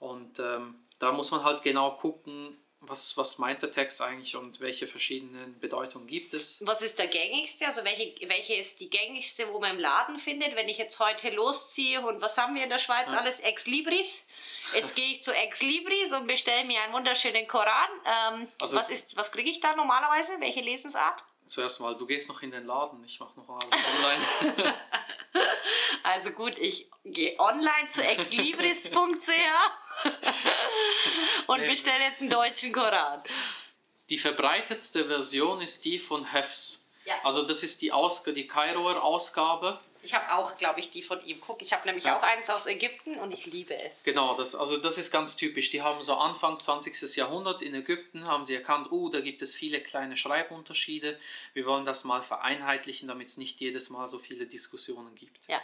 Und 0.00 0.38
ähm, 0.38 0.74
da 0.98 1.12
muss 1.12 1.30
man 1.30 1.44
halt 1.44 1.62
genau 1.62 1.92
gucken, 1.92 2.56
was, 2.80 3.16
was 3.16 3.38
meint 3.38 3.62
der 3.62 3.70
Text 3.70 4.00
eigentlich 4.00 4.36
und 4.36 4.60
welche 4.60 4.86
verschiedenen 4.86 5.58
Bedeutungen 5.60 6.06
gibt 6.06 6.34
es? 6.34 6.64
Was 6.64 6.82
ist 6.82 6.98
der 6.98 7.08
gängigste? 7.08 7.66
Also 7.66 7.84
welche, 7.84 8.14
welche 8.28 8.54
ist 8.54 8.80
die 8.80 8.90
gängigste, 8.90 9.52
wo 9.52 9.58
man 9.58 9.72
im 9.72 9.80
Laden 9.80 10.18
findet? 10.18 10.54
Wenn 10.56 10.68
ich 10.68 10.78
jetzt 10.78 10.98
heute 11.00 11.30
losziehe 11.30 12.06
und 12.06 12.20
was 12.20 12.36
haben 12.38 12.54
wir 12.54 12.62
in 12.62 12.70
der 12.70 12.78
Schweiz 12.78 13.12
ja. 13.12 13.18
alles? 13.18 13.40
Ex 13.40 13.66
Libris. 13.66 14.26
Jetzt 14.74 14.94
gehe 14.94 15.12
ich 15.12 15.22
zu 15.22 15.32
Ex 15.32 15.62
Libris 15.62 16.12
und 16.12 16.26
bestelle 16.26 16.64
mir 16.64 16.80
einen 16.82 16.92
wunderschönen 16.92 17.48
Koran. 17.48 17.88
Ähm, 18.04 18.48
also, 18.60 18.76
was 18.76 19.16
was 19.16 19.32
kriege 19.32 19.50
ich 19.50 19.60
da 19.60 19.74
normalerweise? 19.74 20.38
Welche 20.40 20.60
Lesensart? 20.60 21.24
Zuerst 21.46 21.80
mal, 21.80 21.94
du 21.94 22.06
gehst 22.06 22.28
noch 22.28 22.42
in 22.42 22.50
den 22.50 22.66
Laden, 22.66 23.04
ich 23.04 23.20
mache 23.20 23.38
noch 23.38 23.48
alles 23.48 23.68
online. 23.98 24.74
also 26.02 26.30
gut, 26.30 26.58
ich 26.58 26.90
gehe 27.04 27.38
online 27.38 27.88
zu 27.88 28.02
exlibris.ch 28.02 28.90
und 31.46 31.60
nee. 31.60 31.68
bestelle 31.68 32.04
jetzt 32.04 32.20
einen 32.20 32.30
deutschen 32.30 32.72
Koran. 32.72 33.22
Die 34.08 34.18
verbreitetste 34.18 35.06
Version 35.06 35.60
ist 35.60 35.84
die 35.84 35.98
von 35.98 36.24
Hefs. 36.32 36.88
Ja. 37.04 37.14
Also 37.22 37.42
das 37.42 37.62
ist 37.62 37.82
die, 37.82 37.92
Ausg 37.92 38.32
die 38.34 38.46
Kairoer 38.46 39.02
Ausgabe. 39.02 39.80
Ich 40.02 40.14
habe 40.14 40.32
auch, 40.34 40.56
glaube 40.56 40.78
ich, 40.78 40.90
die 40.90 41.02
von 41.02 41.24
ihm. 41.24 41.40
Guck, 41.40 41.62
ich 41.62 41.72
habe 41.72 41.84
nämlich 41.84 42.04
ja. 42.04 42.16
auch 42.16 42.22
eins 42.22 42.48
aus 42.48 42.66
Ägypten 42.66 43.18
und 43.18 43.32
ich 43.32 43.46
liebe 43.46 43.76
es. 43.76 44.04
Genau, 44.04 44.36
das, 44.36 44.54
also 44.54 44.76
das 44.76 44.98
ist 44.98 45.10
ganz 45.10 45.36
typisch. 45.36 45.70
Die 45.70 45.82
haben 45.82 46.00
so 46.02 46.14
Anfang 46.14 46.60
20. 46.60 47.16
Jahrhundert 47.16 47.60
in 47.60 47.74
Ägypten, 47.74 48.24
haben 48.24 48.46
sie 48.46 48.54
erkannt, 48.54 48.92
oh, 48.92 49.08
da 49.08 49.20
gibt 49.20 49.42
es 49.42 49.56
viele 49.56 49.80
kleine 49.80 50.16
Schreibunterschiede. 50.16 51.18
Wir 51.54 51.66
wollen 51.66 51.84
das 51.84 52.04
mal 52.04 52.22
vereinheitlichen, 52.22 53.08
damit 53.08 53.28
es 53.28 53.36
nicht 53.36 53.58
jedes 53.58 53.90
Mal 53.90 54.06
so 54.06 54.20
viele 54.20 54.46
Diskussionen 54.46 55.14
gibt. 55.16 55.48
Ja. 55.48 55.60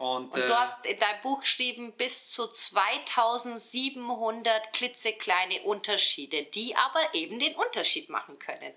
Und, 0.00 0.32
und, 0.32 0.34
du 0.34 0.40
äh, 0.40 0.54
hast 0.54 0.86
in 0.86 0.98
deinem 0.98 1.20
Buch 1.20 1.40
geschrieben, 1.40 1.92
bis 1.92 2.32
zu 2.32 2.48
2700 2.48 4.72
klitzekleine 4.72 5.60
Unterschiede, 5.64 6.44
die 6.54 6.74
aber 6.74 7.02
eben 7.12 7.38
den 7.38 7.54
Unterschied 7.54 8.08
machen 8.08 8.38
können. 8.38 8.72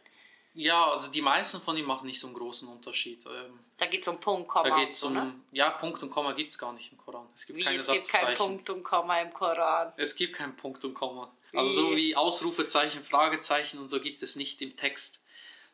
Ja, 0.53 0.91
also 0.91 1.09
die 1.09 1.21
meisten 1.21 1.61
von 1.61 1.77
ihnen 1.77 1.87
machen 1.87 2.07
nicht 2.07 2.19
so 2.19 2.27
einen 2.27 2.35
großen 2.35 2.67
Unterschied. 2.67 3.25
Ähm, 3.25 3.57
da 3.77 3.85
geht 3.85 4.01
es 4.01 4.09
um 4.09 4.19
Punkt, 4.19 4.49
Komma. 4.49 4.67
Da 4.67 4.75
geht's 4.83 5.01
um, 5.01 5.13
ne? 5.13 5.33
Ja, 5.53 5.69
Punkt 5.69 6.03
und 6.03 6.09
Komma 6.09 6.33
gibt 6.33 6.51
es 6.51 6.57
gar 6.57 6.73
nicht 6.73 6.91
im 6.91 6.97
Koran. 6.97 7.25
Es 7.33 7.45
gibt 7.45 7.57
wie, 7.57 7.63
keine 7.63 7.77
es 7.77 7.87
gibt 7.87 8.09
kein 8.09 8.35
Punkt 8.35 8.69
und 8.69 8.83
Komma 8.83 9.21
im 9.21 9.31
Koran. 9.31 9.93
Es 9.95 10.17
gibt 10.17 10.35
kein 10.35 10.57
Punkt 10.57 10.83
und 10.83 10.93
Komma. 10.93 11.31
Wie? 11.53 11.57
Also 11.57 11.71
so 11.71 11.95
wie 11.95 12.17
Ausrufezeichen, 12.17 13.01
Fragezeichen 13.01 13.79
und 13.79 13.87
so 13.87 14.01
gibt 14.01 14.23
es 14.23 14.35
nicht 14.35 14.61
im 14.61 14.75
Text. 14.75 15.22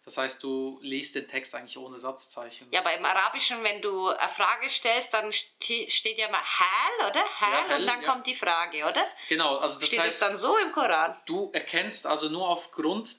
Das 0.10 0.18
heißt, 0.18 0.42
du 0.42 0.80
liest 0.82 1.14
den 1.14 1.28
Text 1.28 1.54
eigentlich 1.54 1.78
ohne 1.78 2.00
Satzzeichen. 2.00 2.68
Ja, 2.72 2.80
aber 2.80 2.96
im 2.96 3.06
Arabischen, 3.06 3.64
wenn 3.64 3.80
du 3.80 4.08
eine 4.08 4.28
Frage 4.28 4.68
stellst, 4.68 5.14
dann 5.14 5.32
steht 5.32 6.18
ja 6.18 6.32
mal 6.32 6.42
Hal, 6.42 7.12
oder? 7.12 7.24
Hal, 7.40 7.52
ja, 7.52 7.68
hell, 7.68 7.82
und 7.82 7.86
dann 7.86 8.02
ja. 8.02 8.12
kommt 8.12 8.26
die 8.26 8.34
Frage, 8.34 8.86
oder? 8.86 9.06
Genau, 9.28 9.58
also 9.58 9.80
das 9.80 9.88
steht 9.88 10.00
heißt. 10.00 10.20
Das 10.20 10.28
dann 10.28 10.36
so 10.36 10.58
im 10.58 10.72
Koran? 10.72 11.16
Du 11.28 11.52
erkennst 11.54 12.08
also 12.08 12.28
nur 12.30 12.50
aufgrund 12.50 13.18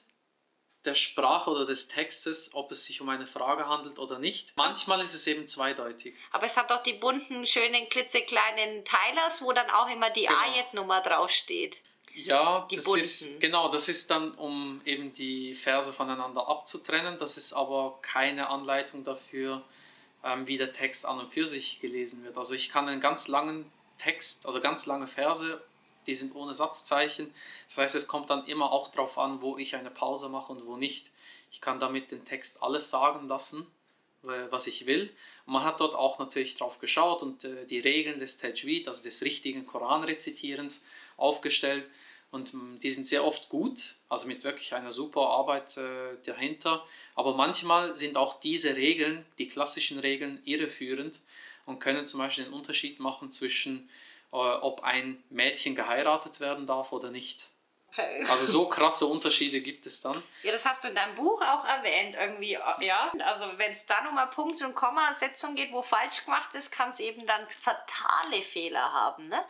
der 0.83 0.95
Sprache 0.95 1.49
oder 1.49 1.65
des 1.65 1.87
Textes, 1.87 2.53
ob 2.55 2.73
es 2.73 2.83
sich 2.83 2.99
um 2.99 3.07
eine 3.07 3.25
Frage 3.25 3.69
handelt 3.69 3.97
oder 3.97 4.19
nicht. 4.19 4.57
Manchmal 4.57 4.99
ist 4.99 5.13
es 5.13 5.25
eben 5.27 5.47
zweideutig. 5.47 6.17
Aber 6.31 6.45
es 6.45 6.57
hat 6.57 6.71
doch 6.71 6.83
die 6.83 6.95
bunten, 6.95 7.47
schönen, 7.47 7.87
klitzekleinen 7.87 8.83
Teilers, 8.83 9.41
wo 9.43 9.53
dann 9.53 9.69
auch 9.69 9.89
immer 9.89 10.09
die 10.09 10.25
genau. 10.25 10.37
Ayat-Nummer 10.37 10.99
draufsteht. 10.99 11.81
Ja, 12.15 12.67
die 12.69 12.75
das 12.75 12.85
bunten. 12.85 13.01
ist 13.01 13.39
genau, 13.39 13.71
das 13.71 13.89
ist 13.89 14.11
dann, 14.11 14.33
um 14.35 14.81
eben 14.85 15.13
die 15.13 15.55
Verse 15.55 15.91
voneinander 15.93 16.47
abzutrennen. 16.47 17.17
Das 17.17 17.37
ist 17.37 17.53
aber 17.53 17.99
keine 18.01 18.49
Anleitung 18.49 19.03
dafür, 19.03 19.63
ähm, 20.23 20.47
wie 20.47 20.57
der 20.57 20.73
Text 20.73 21.05
an 21.05 21.19
und 21.19 21.31
für 21.31 21.47
sich 21.47 21.79
gelesen 21.79 22.23
wird. 22.23 22.37
Also 22.37 22.53
ich 22.53 22.69
kann 22.69 22.87
einen 22.87 23.01
ganz 23.01 23.27
langen 23.27 23.71
Text, 23.97 24.45
also 24.45 24.59
ganz 24.61 24.85
lange 24.85 25.07
Verse 25.07 25.61
die 26.07 26.15
sind 26.15 26.35
ohne 26.35 26.55
Satzzeichen. 26.55 27.33
Das 27.67 27.77
heißt, 27.77 27.95
es 27.95 28.07
kommt 28.07 28.29
dann 28.29 28.45
immer 28.47 28.71
auch 28.71 28.89
darauf 28.89 29.17
an, 29.17 29.41
wo 29.41 29.57
ich 29.57 29.75
eine 29.75 29.91
Pause 29.91 30.29
mache 30.29 30.51
und 30.51 30.65
wo 30.65 30.77
nicht. 30.77 31.11
Ich 31.51 31.61
kann 31.61 31.79
damit 31.79 32.11
den 32.11 32.25
Text 32.25 32.63
alles 32.63 32.89
sagen 32.89 33.27
lassen, 33.27 33.67
was 34.21 34.67
ich 34.67 34.85
will. 34.85 35.13
Und 35.45 35.53
man 35.53 35.63
hat 35.63 35.79
dort 35.79 35.95
auch 35.95 36.19
natürlich 36.19 36.57
drauf 36.57 36.79
geschaut 36.79 37.21
und 37.23 37.43
äh, 37.43 37.65
die 37.65 37.79
Regeln 37.79 38.19
des 38.19 38.37
Tajwid, 38.37 38.87
also 38.87 39.03
des 39.03 39.23
richtigen 39.23 39.65
Koranrezitierens, 39.65 40.85
aufgestellt. 41.17 41.85
Und 42.31 42.53
mm, 42.53 42.79
die 42.79 42.91
sind 42.91 43.05
sehr 43.05 43.25
oft 43.25 43.49
gut, 43.49 43.95
also 44.09 44.27
mit 44.27 44.43
wirklich 44.43 44.73
einer 44.73 44.91
super 44.91 45.29
Arbeit 45.29 45.77
äh, 45.77 46.17
dahinter. 46.25 46.85
Aber 47.15 47.35
manchmal 47.35 47.95
sind 47.95 48.17
auch 48.17 48.39
diese 48.39 48.75
Regeln, 48.75 49.25
die 49.37 49.47
klassischen 49.47 49.99
Regeln, 49.99 50.41
irreführend 50.45 51.19
und 51.65 51.79
können 51.79 52.07
zum 52.07 52.19
Beispiel 52.19 52.45
den 52.45 52.53
Unterschied 52.53 52.99
machen 52.99 53.31
zwischen 53.31 53.89
äh, 54.31 54.37
ob 54.37 54.83
ein 54.83 55.21
Mädchen 55.29 55.75
geheiratet 55.75 56.39
werden 56.39 56.65
darf 56.67 56.91
oder 56.91 57.11
nicht. 57.11 57.50
Okay. 57.91 58.25
Also 58.29 58.45
so 58.45 58.69
krasse 58.69 59.05
Unterschiede 59.05 59.59
gibt 59.59 59.85
es 59.85 59.99
dann. 60.01 60.15
Ja, 60.43 60.53
das 60.53 60.65
hast 60.65 60.81
du 60.83 60.87
in 60.87 60.95
deinem 60.95 61.15
Buch 61.15 61.41
auch 61.41 61.65
erwähnt 61.65 62.15
irgendwie, 62.17 62.57
ja. 62.79 63.11
Also 63.19 63.45
wenn 63.57 63.71
es 63.71 63.85
da 63.85 64.01
nochmal 64.01 64.29
Punkt- 64.29 64.61
und 64.61 64.75
Kommasetzung 64.75 65.55
geht, 65.55 65.73
wo 65.73 65.81
falsch 65.81 66.23
gemacht 66.23 66.55
ist, 66.55 66.71
kann 66.71 66.91
es 66.91 67.01
eben 67.01 67.27
dann 67.27 67.45
fatale 67.49 68.41
Fehler 68.43 68.93
haben, 68.93 69.27
ne? 69.27 69.43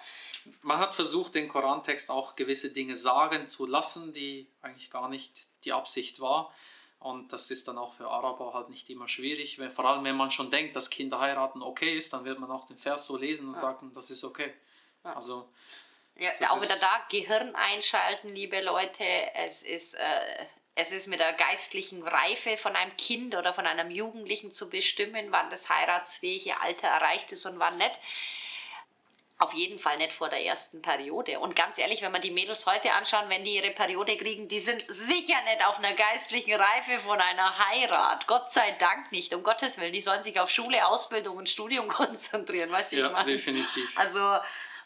Man 0.63 0.79
hat 0.79 0.95
versucht, 0.95 1.35
den 1.35 1.49
Korantext 1.49 2.09
auch 2.09 2.35
gewisse 2.35 2.71
Dinge 2.71 2.95
sagen 2.95 3.47
zu 3.47 3.67
lassen, 3.67 4.11
die 4.11 4.47
eigentlich 4.63 4.89
gar 4.89 5.07
nicht 5.07 5.31
die 5.63 5.73
Absicht 5.73 6.19
war. 6.19 6.51
Und 6.97 7.33
das 7.33 7.51
ist 7.51 7.67
dann 7.67 7.77
auch 7.77 7.93
für 7.93 8.07
Araber 8.07 8.55
halt 8.55 8.69
nicht 8.69 8.89
immer 8.89 9.07
schwierig. 9.07 9.59
Vor 9.71 9.85
allem, 9.85 10.03
wenn 10.03 10.15
man 10.15 10.31
schon 10.31 10.49
denkt, 10.49 10.75
dass 10.75 10.89
Kinder 10.89 11.19
heiraten 11.19 11.61
okay 11.61 11.95
ist, 11.95 12.13
dann 12.13 12.25
wird 12.25 12.39
man 12.39 12.49
auch 12.49 12.65
den 12.65 12.77
Vers 12.77 13.05
so 13.05 13.17
lesen 13.17 13.49
und 13.49 13.55
ja. 13.55 13.59
sagen, 13.59 13.91
das 13.93 14.09
ist 14.09 14.23
okay. 14.23 14.51
Also. 15.03 15.47
Ja, 16.21 16.51
auch 16.51 16.61
wieder 16.61 16.75
da 16.75 17.03
Gehirn 17.09 17.55
einschalten, 17.55 18.29
liebe 18.29 18.61
Leute. 18.61 19.03
Es 19.33 19.63
ist, 19.63 19.95
äh, 19.95 20.45
es 20.75 20.91
ist 20.91 21.07
mit 21.07 21.19
der 21.19 21.33
geistlichen 21.33 22.07
Reife 22.07 22.57
von 22.57 22.75
einem 22.75 22.95
Kind 22.95 23.33
oder 23.35 23.55
von 23.55 23.65
einem 23.65 23.89
Jugendlichen 23.89 24.51
zu 24.51 24.69
bestimmen, 24.69 25.31
wann 25.31 25.49
das 25.49 25.69
heiratsfähige 25.69 26.61
Alter 26.61 26.89
erreicht 26.89 27.31
ist 27.31 27.47
und 27.47 27.57
wann 27.57 27.79
nicht. 27.79 27.97
Auf 29.39 29.53
jeden 29.53 29.79
Fall 29.79 29.97
nicht 29.97 30.13
vor 30.13 30.29
der 30.29 30.45
ersten 30.45 30.83
Periode. 30.83 31.39
Und 31.39 31.55
ganz 31.55 31.79
ehrlich, 31.79 32.03
wenn 32.03 32.11
man 32.11 32.21
die 32.21 32.29
Mädels 32.29 32.67
heute 32.67 32.93
anschauen, 32.93 33.27
wenn 33.29 33.43
die 33.43 33.55
ihre 33.55 33.71
Periode 33.71 34.15
kriegen, 34.15 34.47
die 34.47 34.59
sind 34.59 34.85
sicher 34.89 35.41
nicht 35.45 35.65
auf 35.65 35.79
einer 35.79 35.93
geistlichen 35.93 36.53
Reife 36.53 36.99
von 36.99 37.19
einer 37.19 37.57
Heirat. 37.57 38.27
Gott 38.27 38.51
sei 38.51 38.69
Dank 38.73 39.11
nicht, 39.11 39.33
um 39.33 39.41
Gottes 39.41 39.79
Willen. 39.79 39.93
Die 39.93 40.01
sollen 40.01 40.21
sich 40.21 40.39
auf 40.39 40.51
Schule, 40.51 40.85
Ausbildung 40.85 41.37
und 41.37 41.49
Studium 41.49 41.87
konzentrieren, 41.89 42.71
weißt 42.71 42.91
du, 42.91 42.97
ja, 42.97 43.05
wie 43.05 43.07
ich 43.07 43.13
meine? 43.13 43.31
definitiv. 43.31 43.97
Also 43.97 44.37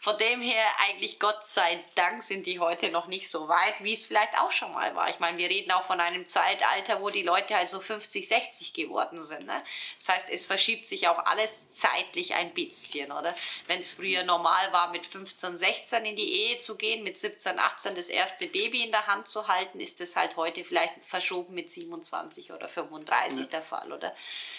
Von 0.06 0.20
dem 0.20 0.40
her, 0.40 0.68
eigentlich 0.88 1.20
Gott 1.20 1.48
sei 1.48 1.84
Dank, 1.96 2.22
sind 2.22 2.46
die 2.46 2.60
heute 2.60 2.92
noch 2.92 3.08
nicht 3.08 3.28
so 3.28 3.48
weit, 3.48 3.74
wie 3.80 3.94
es 3.94 4.06
vielleicht 4.06 4.38
auch 4.38 4.52
schon 4.52 4.72
mal 4.72 4.96
war. 4.96 5.10
Ich 5.10 5.18
meine, 5.18 5.40
wir 5.40 5.50
reden 5.50 5.72
auch 5.72 5.82
von 5.82 6.00
einem 6.00 6.28
Zeitalter, 6.28 7.02
wo 7.02 7.10
die 7.10 7.24
Leute 7.24 7.56
halt 7.56 7.68
so 7.68 7.80
50, 7.80 8.28
60 8.28 8.74
geworden 8.74 9.24
sind. 9.24 9.48
Ne? 9.48 9.64
Das 9.98 10.10
heißt, 10.10 10.30
es 10.30 10.46
verschiebt 10.46 10.88
sich 10.88 11.08
auch 11.08 11.18
alles 11.26 11.72
zeitlich 11.72 12.36
ein 12.36 12.54
bisschen, 12.54 13.12
oder? 13.12 13.34
Wenn 13.66 13.80
es 13.80 13.94
früher 13.94 14.22
normal 14.22 14.72
war, 14.72 14.92
mit 14.92 15.08
15, 15.08 15.58
16 15.58 16.06
in 16.06 16.16
die 16.16 16.34
Ehe 16.34 16.58
zu 16.60 16.78
gehen, 16.78 17.04
mit 17.04 17.18
17, 17.20 17.58
18 17.58 17.96
das 17.96 18.10
erste 18.10 18.46
Baby 18.46 18.84
in 18.84 18.92
der 18.92 19.08
Hand 19.08 19.28
zu 19.28 19.48
halten, 19.48 19.80
ist 19.80 20.02
das 20.02 20.16
halt 20.16 20.36
heute 20.38 20.64
vielleicht 20.64 20.94
verschoben 21.08 21.56
mit 21.56 21.72
27 21.72 22.52
oder 22.52 22.70
35 22.70 23.40
ja. 23.40 23.46
der 23.46 23.64
Fall, 23.64 23.92
oder? 23.92 24.14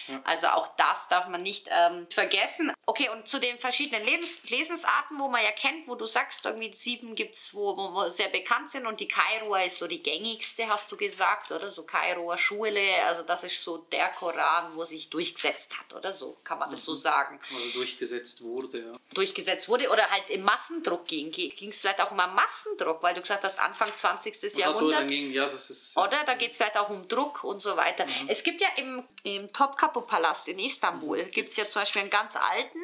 Ja. 0.08 0.20
Also 0.24 0.48
auch 0.48 0.74
das 0.76 1.06
darf 1.06 1.28
man 1.28 1.44
nicht 1.44 1.68
ähm, 1.70 2.08
vergessen. 2.10 2.72
Okay, 2.84 3.10
und 3.10 3.28
zu 3.28 3.38
den 3.38 3.58
verschiedenen 3.58 4.04
Lebens 4.04 4.42
Lesensarten, 4.50 5.20
wo 5.20 5.28
man 5.28 5.35
ja 5.42 5.52
kennt, 5.52 5.86
wo 5.86 5.94
du 5.94 6.06
sagst, 6.06 6.44
irgendwie 6.44 6.72
sieben 6.72 7.14
gibt 7.14 7.34
es, 7.34 7.54
wo, 7.54 7.76
wo 7.76 8.08
sehr 8.08 8.28
bekannt 8.28 8.70
sind 8.70 8.86
und 8.86 9.00
die 9.00 9.08
Kairoa 9.08 9.60
ist 9.60 9.78
so 9.78 9.86
die 9.86 10.02
gängigste, 10.02 10.68
hast 10.68 10.90
du 10.92 10.96
gesagt, 10.96 11.50
oder? 11.52 11.70
So 11.70 11.84
Kairoa 11.84 12.38
Schule, 12.38 13.02
also 13.04 13.22
das 13.22 13.44
ist 13.44 13.62
so 13.62 13.78
der 13.78 14.08
Koran, 14.08 14.74
wo 14.74 14.84
sich 14.84 15.10
durchgesetzt 15.10 15.76
hat, 15.78 15.94
oder 15.94 16.12
so, 16.12 16.36
kann 16.44 16.58
man 16.58 16.70
das 16.70 16.84
so 16.84 16.92
mhm. 16.92 16.96
sagen. 16.96 17.40
Also 17.54 17.78
durchgesetzt 17.78 18.42
wurde, 18.42 18.78
ja. 18.78 18.92
Durchgesetzt 19.14 19.68
wurde 19.68 19.88
oder 19.90 20.10
halt 20.10 20.30
im 20.30 20.42
Massendruck 20.42 21.06
ging. 21.06 21.30
Ging 21.30 21.70
es 21.70 21.80
vielleicht 21.80 22.00
auch 22.00 22.10
um 22.10 22.20
einen 22.20 22.34
Massendruck, 22.34 23.02
weil 23.02 23.14
du 23.14 23.20
gesagt 23.20 23.44
hast, 23.44 23.58
Anfang 23.58 23.94
20. 23.94 24.36
Ach 24.36 24.58
Jahrhundert. 24.58 25.02
So, 25.02 25.06
ging, 25.06 25.32
ja, 25.32 25.46
das 25.46 25.70
ist, 25.70 25.96
oder? 25.96 26.24
Da 26.24 26.34
geht 26.34 26.50
es 26.50 26.56
vielleicht 26.56 26.76
auch 26.76 26.90
um 26.90 27.06
Druck 27.08 27.44
und 27.44 27.60
so 27.60 27.76
weiter. 27.76 28.06
Mhm. 28.06 28.28
Es 28.28 28.42
gibt 28.42 28.60
ja 28.60 28.68
im, 28.76 29.04
im 29.22 29.52
Topkapi-Palast 29.52 30.48
in 30.48 30.58
Istanbul, 30.58 31.24
mhm. 31.24 31.30
gibt 31.30 31.50
es 31.50 31.56
ja 31.56 31.64
zum 31.64 31.82
Beispiel 31.82 32.02
einen 32.02 32.10
ganz 32.10 32.36
alten, 32.36 32.78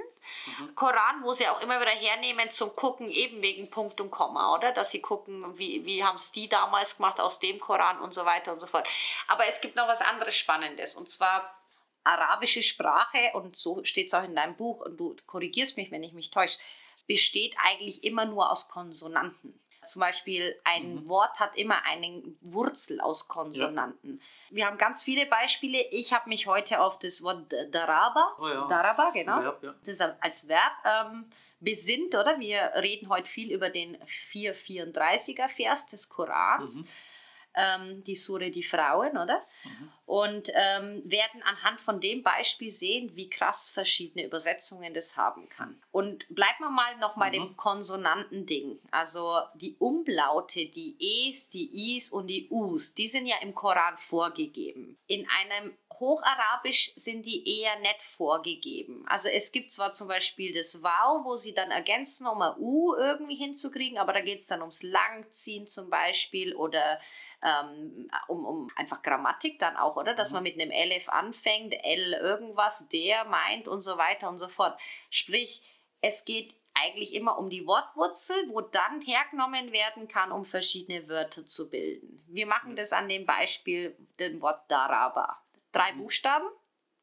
Mhm. 0.46 0.74
Koran, 0.74 1.22
wo 1.22 1.32
sie 1.32 1.48
auch 1.48 1.60
immer 1.60 1.80
wieder 1.80 1.90
hernehmen 1.90 2.50
zum 2.50 2.74
Gucken, 2.74 3.10
eben 3.10 3.42
wegen 3.42 3.70
Punkt 3.70 4.00
und 4.00 4.10
Komma, 4.10 4.54
oder? 4.54 4.72
Dass 4.72 4.90
sie 4.90 5.00
gucken, 5.00 5.58
wie, 5.58 5.84
wie 5.84 6.04
haben 6.04 6.16
es 6.16 6.32
die 6.32 6.48
damals 6.48 6.96
gemacht 6.96 7.20
aus 7.20 7.38
dem 7.38 7.60
Koran 7.60 8.00
und 8.00 8.14
so 8.14 8.24
weiter 8.24 8.52
und 8.52 8.60
so 8.60 8.66
fort. 8.66 8.88
Aber 9.28 9.46
es 9.46 9.60
gibt 9.60 9.76
noch 9.76 9.88
was 9.88 10.00
anderes 10.00 10.36
Spannendes 10.36 10.96
und 10.96 11.10
zwar 11.10 11.56
arabische 12.04 12.62
Sprache, 12.62 13.30
und 13.34 13.56
so 13.56 13.84
steht 13.84 14.08
es 14.08 14.14
auch 14.14 14.24
in 14.24 14.34
deinem 14.34 14.56
Buch, 14.56 14.80
und 14.80 14.98
du 14.98 15.16
korrigierst 15.26 15.76
mich, 15.76 15.90
wenn 15.90 16.02
ich 16.02 16.12
mich 16.12 16.30
täusche, 16.30 16.58
besteht 17.06 17.54
eigentlich 17.58 18.04
immer 18.04 18.24
nur 18.24 18.50
aus 18.50 18.68
Konsonanten. 18.68 19.61
Zum 19.82 20.00
Beispiel 20.00 20.54
ein 20.64 20.94
mhm. 20.94 21.08
Wort 21.08 21.40
hat 21.40 21.56
immer 21.56 21.84
eine 21.84 22.22
Wurzel 22.40 23.00
aus 23.00 23.28
Konsonanten. 23.28 24.20
Ja. 24.50 24.56
Wir 24.56 24.66
haben 24.66 24.78
ganz 24.78 25.02
viele 25.02 25.26
Beispiele. 25.26 25.80
Ich 25.90 26.12
habe 26.12 26.28
mich 26.28 26.46
heute 26.46 26.80
auf 26.80 26.98
das 26.98 27.22
Wort 27.22 27.52
Daraba, 27.70 28.34
oh 28.38 28.48
ja, 28.48 28.68
Daraba, 28.68 29.10
genau, 29.12 29.42
Verb, 29.42 29.62
ja. 29.62 29.74
das 29.84 30.00
als 30.00 30.48
Verb 30.48 30.72
ähm, 30.84 31.24
besinnt, 31.60 32.14
oder? 32.14 32.38
Wir 32.38 32.72
reden 32.76 33.08
heute 33.08 33.28
viel 33.28 33.52
über 33.52 33.70
den 33.70 33.96
434er 34.04 35.48
Vers 35.48 35.86
des 35.86 36.08
Korans. 36.08 36.80
Mhm 36.80 36.88
ähm, 37.54 38.02
die 38.04 38.16
Sure 38.16 38.50
Die 38.50 38.62
Frauen, 38.62 39.16
oder? 39.16 39.44
Mhm. 39.64 39.92
Und 40.04 40.48
ähm, 40.52 41.02
werden 41.04 41.42
anhand 41.42 41.80
von 41.80 42.00
dem 42.00 42.22
Beispiel 42.22 42.70
sehen, 42.70 43.14
wie 43.14 43.30
krass 43.30 43.70
verschiedene 43.70 44.26
Übersetzungen 44.26 44.92
das 44.92 45.16
haben 45.16 45.48
kann. 45.48 45.80
Und 45.90 46.26
bleiben 46.28 46.58
wir 46.58 46.70
mal 46.70 46.98
noch 46.98 47.16
bei 47.16 47.28
mhm. 47.28 47.32
dem 47.32 47.56
Konsonantending. 47.56 48.78
Also 48.90 49.38
die 49.54 49.76
Umlaute, 49.78 50.66
die 50.66 51.28
Es, 51.28 51.48
die 51.48 51.96
Is 51.96 52.10
und 52.10 52.26
die 52.26 52.48
Us, 52.50 52.94
die 52.94 53.06
sind 53.06 53.26
ja 53.26 53.36
im 53.40 53.54
Koran 53.54 53.96
vorgegeben. 53.96 54.98
In 55.06 55.26
einem 55.40 55.76
Hocharabisch 56.02 56.92
sind 56.96 57.24
die 57.26 57.60
eher 57.60 57.78
nicht 57.78 58.02
vorgegeben. 58.02 59.04
Also 59.08 59.28
es 59.28 59.52
gibt 59.52 59.70
zwar 59.70 59.92
zum 59.92 60.08
Beispiel 60.08 60.52
das 60.52 60.82
Wow, 60.82 61.24
wo 61.24 61.36
sie 61.36 61.54
dann 61.54 61.70
ergänzen, 61.70 62.26
um 62.26 62.42
ein 62.42 62.56
U 62.58 62.96
irgendwie 62.96 63.36
hinzukriegen, 63.36 63.98
aber 63.98 64.12
da 64.12 64.20
geht 64.20 64.40
es 64.40 64.48
dann 64.48 64.62
ums 64.62 64.82
Langziehen 64.82 65.68
zum 65.68 65.90
Beispiel 65.90 66.56
oder 66.56 66.98
ähm, 67.40 68.10
um, 68.26 68.44
um 68.44 68.70
einfach 68.74 69.00
Grammatik 69.02 69.60
dann 69.60 69.76
auch, 69.76 69.96
oder? 69.96 70.14
Dass 70.14 70.30
mhm. 70.30 70.38
man 70.38 70.42
mit 70.42 70.60
einem 70.60 70.72
Elf 70.72 71.08
anfängt, 71.08 71.72
L 71.72 72.14
irgendwas, 72.14 72.88
der 72.88 73.24
meint 73.26 73.68
und 73.68 73.80
so 73.82 73.96
weiter 73.96 74.28
und 74.28 74.38
so 74.38 74.48
fort. 74.48 74.80
Sprich, 75.08 75.62
es 76.00 76.24
geht 76.24 76.52
eigentlich 76.74 77.14
immer 77.14 77.38
um 77.38 77.48
die 77.48 77.66
Wortwurzel, 77.66 78.48
wo 78.48 78.60
dann 78.60 79.00
hergenommen 79.02 79.70
werden 79.70 80.08
kann, 80.08 80.32
um 80.32 80.44
verschiedene 80.44 81.08
Wörter 81.08 81.46
zu 81.46 81.70
bilden. 81.70 82.24
Wir 82.26 82.46
machen 82.46 82.74
das 82.74 82.92
an 82.92 83.08
dem 83.08 83.24
Beispiel 83.24 83.96
dem 84.18 84.40
Wort 84.40 84.68
Daraba. 84.68 85.41
Drei. 85.72 85.92
Buchstaben, 85.94 86.46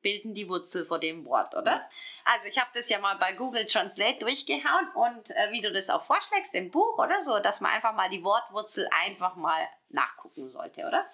bilden 0.01 0.34
die 0.34 0.47
Wurzel 0.47 0.86
vor 0.86 0.99
dem 0.99 1.25
Wort, 1.25 1.55
oder? 1.55 1.88
Also 2.25 2.45
ich 2.47 2.58
habe 2.58 2.69
das 2.73 2.89
ja 2.89 2.99
mal 2.99 3.15
bei 3.15 3.34
Google 3.34 3.65
Translate 3.65 4.19
durchgehauen 4.19 4.88
und 4.93 5.29
äh, 5.32 5.51
wie 5.51 5.62
du 5.62 5.71
das 5.71 5.89
auch 5.89 6.03
vorschlägst 6.03 6.53
im 6.55 6.71
Buch 6.71 6.97
oder 6.97 7.19
so, 7.19 7.39
dass 7.39 7.62
man 7.62 7.71
einfach 7.71 7.93
mal 7.93 8.10
die 8.10 8.23
Wortwurzel 8.23 8.88
einfach 8.91 9.36
mal 9.36 9.67
nachgucken 9.89 10.47
sollte, 10.47 10.86
oder? 10.86 11.05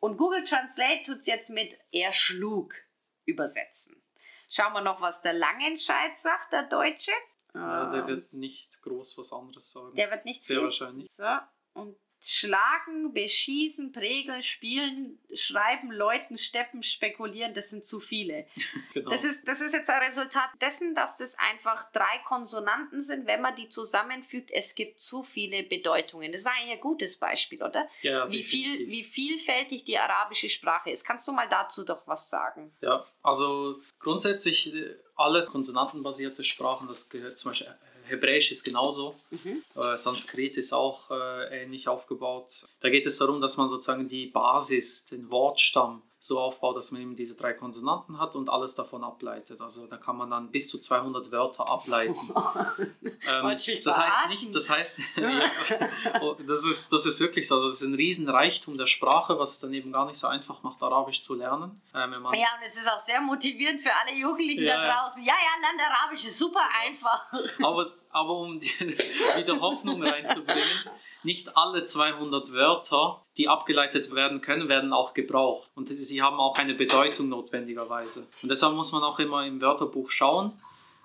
Und 0.00 0.16
Google 0.16 0.44
Translate 0.44 1.02
tut 1.04 1.18
es 1.18 1.26
jetzt 1.26 1.50
mit 1.50 1.78
er 1.92 2.12
schlug 2.12 2.74
übersetzen. 3.24 4.02
Schauen 4.48 4.72
wir 4.72 4.82
noch, 4.82 5.00
was 5.00 5.22
der 5.22 5.32
Langenscheid 5.32 6.18
sagt, 6.18 6.52
der 6.52 6.64
Deutsche. 6.64 7.12
Ja, 7.54 7.90
der 7.90 8.00
ähm, 8.02 8.06
wird 8.08 8.32
nicht 8.32 8.82
groß 8.82 9.16
was 9.18 9.32
anderes 9.32 9.70
sagen. 9.72 9.94
Der 9.96 10.10
wird 10.10 10.24
nicht 10.24 10.42
Sehr 10.42 10.56
viel. 10.56 10.64
wahrscheinlich. 10.64 11.10
So, 11.10 11.24
und 11.72 11.96
Schlagen, 12.26 13.12
beschießen, 13.12 13.92
prägeln, 13.92 14.42
spielen, 14.42 15.18
schreiben, 15.32 15.90
läuten, 15.90 16.38
steppen, 16.38 16.82
spekulieren, 16.82 17.54
das 17.54 17.70
sind 17.70 17.84
zu 17.84 18.00
viele. 18.00 18.46
Genau. 18.92 19.10
Das, 19.10 19.24
ist, 19.24 19.48
das 19.48 19.60
ist 19.60 19.72
jetzt 19.72 19.90
ein 19.90 20.02
Resultat 20.02 20.50
dessen, 20.60 20.94
dass 20.94 21.16
das 21.16 21.36
einfach 21.36 21.90
drei 21.90 22.18
Konsonanten 22.26 23.00
sind. 23.00 23.26
Wenn 23.26 23.40
man 23.40 23.56
die 23.56 23.68
zusammenfügt, 23.68 24.52
es 24.52 24.76
gibt 24.76 25.00
zu 25.00 25.24
viele 25.24 25.64
Bedeutungen. 25.64 26.30
Das 26.30 26.42
ist 26.42 26.46
eigentlich 26.46 26.74
ein 26.74 26.80
gutes 26.80 27.18
Beispiel, 27.18 27.60
oder? 27.60 27.88
Ja, 28.02 28.30
wie, 28.30 28.44
viel, 28.44 28.88
wie 28.88 29.02
vielfältig 29.02 29.82
die 29.82 29.98
arabische 29.98 30.48
Sprache 30.48 30.90
ist. 30.90 31.04
Kannst 31.04 31.26
du 31.26 31.32
mal 31.32 31.48
dazu 31.48 31.84
doch 31.84 32.06
was 32.06 32.30
sagen? 32.30 32.72
Ja, 32.82 33.04
also 33.22 33.80
grundsätzlich 33.98 34.72
äh, 34.72 34.94
alle 35.16 35.44
konsonantenbasierte 35.46 36.44
Sprachen, 36.44 36.86
das 36.86 37.08
gehört 37.08 37.38
zum 37.38 37.50
Beispiel 37.50 37.74
Hebräisch 38.04 38.52
ist 38.52 38.64
genauso. 38.64 39.16
Mhm. 39.30 39.62
Äh, 39.74 39.96
Sanskrit 39.96 40.56
ist 40.56 40.72
auch 40.72 41.10
äh, 41.10 41.62
ähnlich 41.62 41.88
aufgebaut. 41.88 42.66
Da 42.80 42.90
geht 42.90 43.06
es 43.06 43.18
darum, 43.18 43.40
dass 43.40 43.56
man 43.56 43.68
sozusagen 43.68 44.08
die 44.08 44.26
Basis, 44.26 45.06
den 45.06 45.30
Wortstamm 45.30 46.02
so 46.24 46.40
aufbaut, 46.40 46.74
dass 46.74 46.90
man 46.90 47.02
eben 47.02 47.16
diese 47.16 47.34
drei 47.34 47.52
Konsonanten 47.52 48.18
hat 48.18 48.34
und 48.34 48.48
alles 48.48 48.74
davon 48.74 49.04
ableitet. 49.04 49.60
Also 49.60 49.86
da 49.86 49.98
kann 49.98 50.16
man 50.16 50.30
dann 50.30 50.50
bis 50.50 50.70
zu 50.70 50.78
200 50.78 51.30
Wörter 51.30 51.68
ableiten. 51.68 52.14
ähm, 53.28 53.56
das 53.84 53.98
heißt 53.98 54.28
nicht, 54.30 54.54
das 54.54 54.70
heißt, 54.70 55.00
oh, 56.22 56.34
das, 56.46 56.64
ist, 56.64 56.90
das 56.90 57.04
ist 57.04 57.20
wirklich 57.20 57.46
so. 57.46 57.62
Das 57.62 57.74
ist 57.74 57.82
ein 57.82 57.94
Riesenreichtum 57.94 58.78
der 58.78 58.86
Sprache, 58.86 59.38
was 59.38 59.52
es 59.52 59.60
dann 59.60 59.74
eben 59.74 59.92
gar 59.92 60.06
nicht 60.06 60.18
so 60.18 60.26
einfach 60.26 60.62
macht, 60.62 60.82
Arabisch 60.82 61.20
zu 61.20 61.34
lernen. 61.34 61.82
Ähm, 61.94 62.12
ja, 62.12 62.48
und 62.56 62.66
es 62.66 62.76
ist 62.76 62.90
auch 62.90 62.98
sehr 62.98 63.20
motivierend 63.20 63.82
für 63.82 63.92
alle 63.94 64.16
Jugendlichen 64.16 64.64
ja, 64.64 64.78
da 64.78 65.02
draußen. 65.02 65.22
Ja, 65.22 65.34
ja, 65.34 65.60
lernt 65.60 65.92
Arabisch, 65.92 66.24
ist 66.24 66.38
super 66.38 66.66
einfach. 66.86 67.26
Aber, 67.62 67.92
aber 68.14 68.38
um 68.38 68.60
die, 68.60 68.68
wieder 69.36 69.60
Hoffnung 69.60 70.02
reinzubringen, 70.02 70.62
nicht 71.24 71.56
alle 71.56 71.84
200 71.84 72.52
Wörter, 72.52 73.22
die 73.36 73.48
abgeleitet 73.48 74.14
werden 74.14 74.40
können, 74.40 74.68
werden 74.68 74.92
auch 74.92 75.14
gebraucht. 75.14 75.68
Und 75.74 75.88
sie 75.88 76.22
haben 76.22 76.38
auch 76.38 76.56
eine 76.56 76.74
Bedeutung 76.74 77.28
notwendigerweise. 77.28 78.28
Und 78.40 78.50
deshalb 78.50 78.74
muss 78.74 78.92
man 78.92 79.02
auch 79.02 79.18
immer 79.18 79.44
im 79.44 79.60
Wörterbuch 79.60 80.10
schauen, 80.10 80.52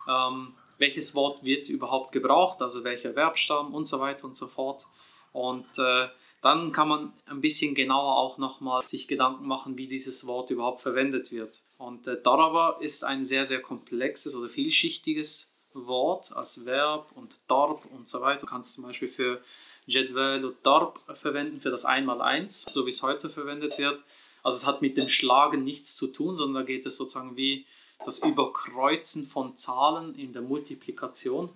ähm, 0.08 0.54
welches 0.78 1.16
Wort 1.16 1.44
wird 1.44 1.68
überhaupt 1.68 2.12
gebraucht, 2.12 2.62
also 2.62 2.84
welcher 2.84 3.14
Verbstamm 3.14 3.74
und 3.74 3.88
so 3.88 4.00
weiter 4.00 4.26
und 4.26 4.36
so 4.36 4.48
fort. 4.48 4.86
Und 5.34 5.66
äh, 5.80 6.10
dann 6.44 6.72
kann 6.72 6.88
man 6.88 7.14
ein 7.26 7.42
bisschen 7.42 7.74
genauer 7.74 8.18
auch 8.18 8.38
nochmal 8.38 8.88
sich 8.88 9.08
Gedanken 9.08 9.48
machen, 9.48 9.78
wie 9.78 9.88
dieses 9.88 10.28
Wort 10.28 10.52
überhaupt 10.52 10.82
verwendet 10.82 11.32
wird. 11.32 11.64
Und 11.80 12.06
äh, 12.08 12.22
Daraba 12.22 12.78
ist 12.82 13.04
ein 13.04 13.24
sehr, 13.24 13.46
sehr 13.46 13.62
komplexes 13.62 14.36
oder 14.36 14.48
vielschichtiges 14.48 15.56
Wort 15.74 16.32
als 16.34 16.66
Verb 16.66 17.12
und 17.16 17.36
Darb 17.48 17.86
und 17.92 18.08
so 18.08 18.22
weiter. 18.22 18.42
Du 18.42 18.48
kannst 18.48 18.74
zum 18.74 18.84
Beispiel 18.84 19.08
für 19.08 19.42
Jedwel 19.86 20.46
und 20.46 20.58
Darb 20.66 21.00
verwenden 21.16 21.60
für 21.60 21.72
das 21.72 21.86
Einmaleins, 21.86 22.62
so 22.62 22.86
wie 22.86 22.90
es 22.90 23.04
heute 23.04 23.30
verwendet 23.30 23.78
wird. 23.78 24.04
Also 24.44 24.58
es 24.58 24.66
hat 24.66 24.82
mit 24.82 24.98
dem 24.98 25.10
Schlagen 25.10 25.64
nichts 25.64 25.96
zu 25.96 26.08
tun, 26.08 26.36
sondern 26.36 26.64
da 26.64 26.68
geht 26.68 26.86
es 26.86 26.98
sozusagen 26.98 27.36
wie 27.36 27.66
das 28.06 28.20
Überkreuzen 28.20 29.28
von 29.28 29.58
Zahlen 29.58 30.16
in 30.16 30.32
der 30.32 30.42
Multiplikation, 30.42 31.50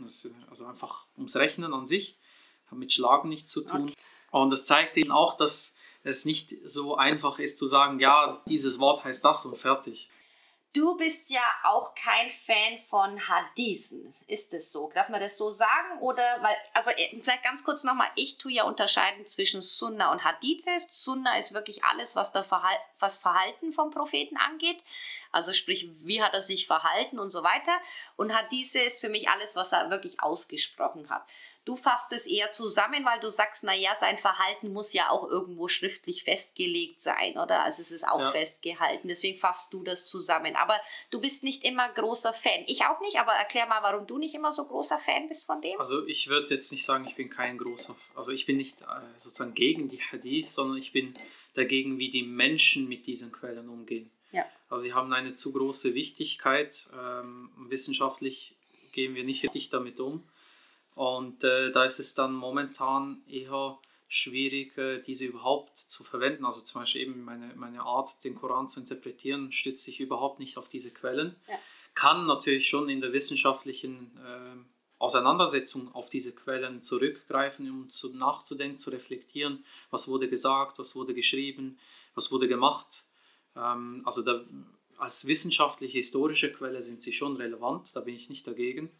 also 0.49 0.65
einfach 0.65 1.05
ums 1.15 1.35
Rechnen 1.37 1.73
an 1.73 1.87
sich, 1.87 2.17
hat 2.69 2.77
mit 2.77 2.91
Schlagen 2.91 3.29
nichts 3.29 3.51
zu 3.51 3.61
tun. 3.61 3.83
Okay. 3.83 3.93
Und 4.31 4.49
das 4.49 4.65
zeigt 4.65 4.97
eben 4.97 5.11
auch, 5.11 5.37
dass 5.37 5.77
es 6.03 6.25
nicht 6.25 6.55
so 6.65 6.97
einfach 6.97 7.39
ist 7.39 7.57
zu 7.57 7.65
sagen, 7.65 7.99
ja, 7.99 8.41
dieses 8.47 8.79
Wort 8.79 9.05
heißt 9.05 9.23
das 9.23 9.45
und 9.45 9.57
fertig. 9.57 10.09
Du 10.73 10.97
bist 10.97 11.29
ja 11.29 11.43
auch 11.63 11.93
kein 11.93 12.31
Fan 12.31 12.79
von 12.89 13.29
Hadithen. 13.29 14.11
Ist 14.25 14.53
das 14.53 14.71
so? 14.71 14.91
Darf 14.95 15.07
man 15.07 15.21
das 15.21 15.37
so 15.37 15.51
sagen? 15.51 15.99
Oder, 15.99 16.23
weil, 16.41 16.55
also 16.73 16.89
äh, 16.89 17.19
vielleicht 17.21 17.43
ganz 17.43 17.63
kurz 17.63 17.83
nochmal, 17.83 18.09
ich 18.15 18.39
tue 18.39 18.53
ja 18.53 18.63
unterscheiden 18.63 19.23
zwischen 19.27 19.61
Sunna 19.61 20.11
und 20.11 20.23
Hadithe. 20.23 20.75
Sunna 20.89 21.37
ist 21.37 21.53
wirklich 21.53 21.83
alles, 21.83 22.15
was, 22.15 22.31
der 22.31 22.43
Verhal 22.43 22.75
was 22.97 23.19
Verhalten 23.19 23.71
vom 23.71 23.91
Propheten 23.91 24.35
angeht. 24.37 24.81
Also 25.33 25.51
sprich, 25.51 25.89
wie 26.01 26.21
hat 26.21 26.33
er 26.33 26.41
sich 26.41 26.67
verhalten 26.67 27.19
und 27.19 27.31
so 27.31 27.43
weiter. 27.43 27.77
Und 28.15 28.33
Hadithe 28.33 28.79
ist 28.79 29.01
für 29.01 29.09
mich 29.09 29.29
alles, 29.29 29.55
was 29.55 29.71
er 29.71 29.89
wirklich 29.89 30.21
ausgesprochen 30.21 31.09
hat. 31.09 31.25
Du 31.65 31.77
fasst 31.77 32.11
es 32.11 32.27
eher 32.27 32.51
zusammen, 32.51 33.05
weil 33.05 33.21
du 33.21 33.29
sagst, 33.29 33.63
naja, 33.63 33.95
sein 33.95 34.17
Verhalten 34.17 34.73
muss 34.73 34.91
ja 34.91 35.09
auch 35.09 35.29
irgendwo 35.29 35.69
schriftlich 35.69 36.23
festgelegt 36.23 37.01
sein, 37.01 37.37
oder? 37.37 37.63
Also 37.63 37.81
es 37.81 37.91
ist 37.91 38.05
auch 38.05 38.19
ja. 38.19 38.31
festgehalten. 38.31 39.07
Deswegen 39.07 39.39
fasst 39.39 39.73
du 39.73 39.81
das 39.81 40.07
zusammen. 40.07 40.57
Aber 40.57 40.77
du 41.09 41.21
bist 41.21 41.43
nicht 41.43 41.63
immer 41.63 41.87
großer 41.89 42.33
Fan. 42.33 42.63
Ich 42.67 42.83
auch 42.83 42.99
nicht, 42.99 43.17
aber 43.17 43.31
erklär 43.31 43.65
mal, 43.65 43.81
warum 43.81 44.05
du 44.07 44.17
nicht 44.17 44.35
immer 44.35 44.51
so 44.51 44.65
großer 44.65 44.99
Fan 44.99 45.29
bist 45.29 45.45
von 45.45 45.61
dem. 45.61 45.79
Also 45.79 46.05
ich 46.05 46.27
würde 46.27 46.53
jetzt 46.53 46.71
nicht 46.73 46.83
sagen, 46.83 47.07
ich 47.07 47.15
bin 47.15 47.29
kein 47.29 47.57
großer, 47.57 47.95
also 48.15 48.31
ich 48.31 48.45
bin 48.45 48.57
nicht 48.57 48.81
äh, 48.81 48.85
sozusagen 49.17 49.53
gegen 49.53 49.87
die 49.87 50.01
Hadith, 50.01 50.51
sondern 50.51 50.77
ich 50.77 50.91
bin 50.91 51.13
dagegen, 51.53 51.97
wie 51.97 52.11
die 52.11 52.23
Menschen 52.23 52.89
mit 52.89 53.05
diesen 53.07 53.31
Quellen 53.31 53.69
umgehen. 53.69 54.11
Also 54.73 54.85
sie 54.85 54.93
haben 54.95 55.13
eine 55.13 55.35
zu 55.35 55.53
große 55.53 55.93
Wichtigkeit. 55.93 56.89
Ähm, 56.99 57.51
wissenschaftlich 57.69 58.55
gehen 58.91 59.13
wir 59.13 59.23
nicht 59.23 59.43
richtig 59.43 59.69
damit 59.69 59.99
um. 59.99 60.23
Und 60.95 61.43
äh, 61.43 61.71
da 61.71 61.85
ist 61.85 61.99
es 61.99 62.15
dann 62.15 62.33
momentan 62.33 63.21
eher 63.27 63.77
schwierig, 64.07 64.75
äh, 64.79 64.99
diese 64.99 65.25
überhaupt 65.25 65.77
zu 65.77 66.03
verwenden. 66.03 66.43
Also 66.43 66.61
zum 66.61 66.81
Beispiel 66.81 67.01
eben 67.01 67.23
meine, 67.23 67.53
meine 67.53 67.83
Art, 67.83 68.23
den 68.23 68.33
Koran 68.33 68.67
zu 68.67 68.79
interpretieren, 68.79 69.51
stützt 69.51 69.83
sich 69.83 69.99
überhaupt 69.99 70.39
nicht 70.39 70.57
auf 70.57 70.69
diese 70.69 70.89
Quellen. 70.89 71.35
Ja. 71.47 71.59
Kann 71.93 72.25
natürlich 72.25 72.67
schon 72.67 72.89
in 72.89 72.99
der 72.99 73.13
wissenschaftlichen 73.13 74.17
äh, 74.25 74.57
Auseinandersetzung 74.97 75.93
auf 75.93 76.09
diese 76.09 76.33
Quellen 76.33 76.81
zurückgreifen, 76.81 77.69
um 77.69 77.91
zu, 77.91 78.11
nachzudenken, 78.17 78.79
zu 78.79 78.89
reflektieren, 78.89 79.63
was 79.91 80.07
wurde 80.07 80.27
gesagt, 80.27 80.79
was 80.79 80.95
wurde 80.95 81.13
geschrieben, 81.13 81.77
was 82.15 82.31
wurde 82.31 82.47
gemacht. 82.47 83.03
Ähm, 83.55 84.01
also 84.05 84.21
da, 84.23 84.45
als 84.97 85.25
wissenschaftliche, 85.27 85.97
historische 85.97 86.51
Quelle 86.51 86.81
sind 86.81 87.01
sie 87.01 87.13
schon 87.13 87.35
relevant, 87.37 87.95
da 87.95 88.01
bin 88.01 88.15
ich 88.15 88.29
nicht 88.29 88.47
dagegen 88.47 88.91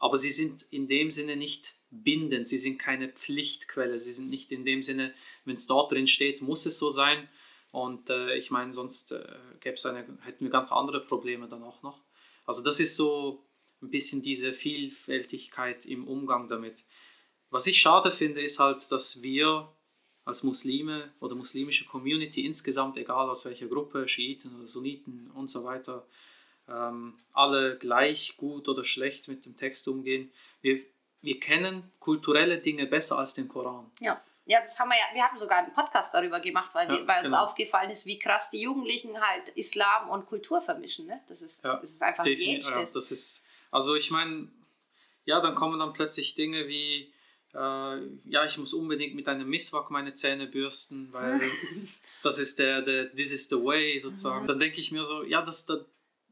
aber 0.00 0.16
sie 0.16 0.30
sind 0.30 0.66
in 0.70 0.88
dem 0.88 1.10
Sinne 1.10 1.36
nicht 1.36 1.74
bindend, 1.90 2.48
sie 2.48 2.56
sind 2.56 2.78
keine 2.78 3.10
Pflichtquelle, 3.10 3.98
sie 3.98 4.12
sind 4.12 4.30
nicht 4.30 4.50
in 4.50 4.64
dem 4.64 4.80
Sinne, 4.82 5.14
wenn 5.44 5.54
es 5.54 5.66
dort 5.66 5.92
drin 5.92 6.08
steht, 6.08 6.40
muss 6.40 6.66
es 6.66 6.78
so 6.78 6.88
sein. 6.88 7.28
Und 7.70 8.08
äh, 8.08 8.34
ich 8.36 8.50
meine, 8.50 8.72
sonst 8.72 9.12
äh, 9.12 9.22
gäbe 9.60 9.76
eine, 9.88 10.18
hätten 10.22 10.44
wir 10.44 10.50
ganz 10.50 10.72
andere 10.72 11.04
Probleme 11.04 11.48
dann 11.48 11.62
auch 11.62 11.82
noch. 11.82 12.02
Also 12.46 12.62
das 12.62 12.80
ist 12.80 12.96
so 12.96 13.46
ein 13.82 13.90
bisschen 13.90 14.22
diese 14.22 14.54
Vielfältigkeit 14.54 15.84
im 15.84 16.08
Umgang 16.08 16.48
damit. 16.48 16.84
Was 17.50 17.66
ich 17.66 17.78
schade 17.80 18.10
finde, 18.10 18.40
ist 18.42 18.58
halt, 18.58 18.90
dass 18.90 19.22
wir 19.22 19.70
als 20.24 20.42
Muslime 20.42 21.10
oder 21.20 21.34
muslimische 21.34 21.86
Community 21.86 22.44
insgesamt, 22.44 22.96
egal 22.96 23.28
aus 23.28 23.44
welcher 23.46 23.66
Gruppe, 23.66 24.08
Schiiten 24.08 24.54
oder 24.58 24.68
Sunniten 24.68 25.30
und 25.34 25.48
so 25.48 25.64
weiter, 25.64 26.06
ähm, 26.68 27.18
alle 27.32 27.76
gleich 27.78 28.36
gut 28.36 28.68
oder 28.68 28.84
schlecht 28.84 29.28
mit 29.28 29.44
dem 29.44 29.56
Text 29.56 29.88
umgehen. 29.88 30.30
Wir, 30.60 30.80
wir 31.22 31.40
kennen 31.40 31.90
kulturelle 31.98 32.58
Dinge 32.58 32.86
besser 32.86 33.18
als 33.18 33.34
den 33.34 33.48
Koran. 33.48 33.90
Ja. 34.00 34.22
Ja, 34.46 34.60
das 34.60 34.80
haben 34.80 34.88
wir 34.88 34.96
ja, 34.96 35.14
wir 35.14 35.22
haben 35.22 35.38
sogar 35.38 35.58
einen 35.58 35.72
Podcast 35.72 36.12
darüber 36.12 36.40
gemacht, 36.40 36.70
weil, 36.72 36.88
ja, 36.88 36.94
wir, 36.94 37.06
weil 37.06 37.22
uns 37.22 37.30
genau. 37.30 37.44
aufgefallen 37.44 37.88
ist, 37.88 38.04
wie 38.06 38.18
krass 38.18 38.50
die 38.50 38.62
Jugendlichen 38.62 39.20
halt 39.20 39.48
Islam 39.50 40.08
und 40.08 40.26
Kultur 40.26 40.60
vermischen. 40.60 41.06
Ne? 41.06 41.20
Das, 41.28 41.40
ist, 41.40 41.62
ja, 41.62 41.76
das 41.76 41.90
ist 41.90 42.02
einfach 42.02 42.26
jenseits. 42.26 42.68
Ja, 42.68 42.98
das 42.98 43.12
ist, 43.12 43.46
also 43.70 43.94
ich 43.94 44.10
meine, 44.10 44.48
ja, 45.24 45.40
dann 45.40 45.54
kommen 45.54 45.78
dann 45.78 45.92
plötzlich 45.92 46.34
Dinge 46.34 46.66
wie, 46.66 47.12
ja, 47.52 48.44
ich 48.44 48.58
muss 48.58 48.72
unbedingt 48.72 49.14
mit 49.14 49.26
einem 49.28 49.48
Misswak 49.48 49.90
meine 49.90 50.14
Zähne 50.14 50.46
bürsten, 50.46 51.12
weil 51.12 51.40
das 52.22 52.38
ist 52.38 52.58
der, 52.58 52.82
der, 52.82 53.14
this 53.14 53.32
is 53.32 53.48
the 53.48 53.56
way 53.56 53.98
sozusagen. 53.98 54.44
Mhm. 54.44 54.48
Dann 54.48 54.58
denke 54.60 54.80
ich 54.80 54.92
mir 54.92 55.04
so, 55.04 55.24
ja, 55.24 55.42
das, 55.42 55.66
das, 55.66 55.80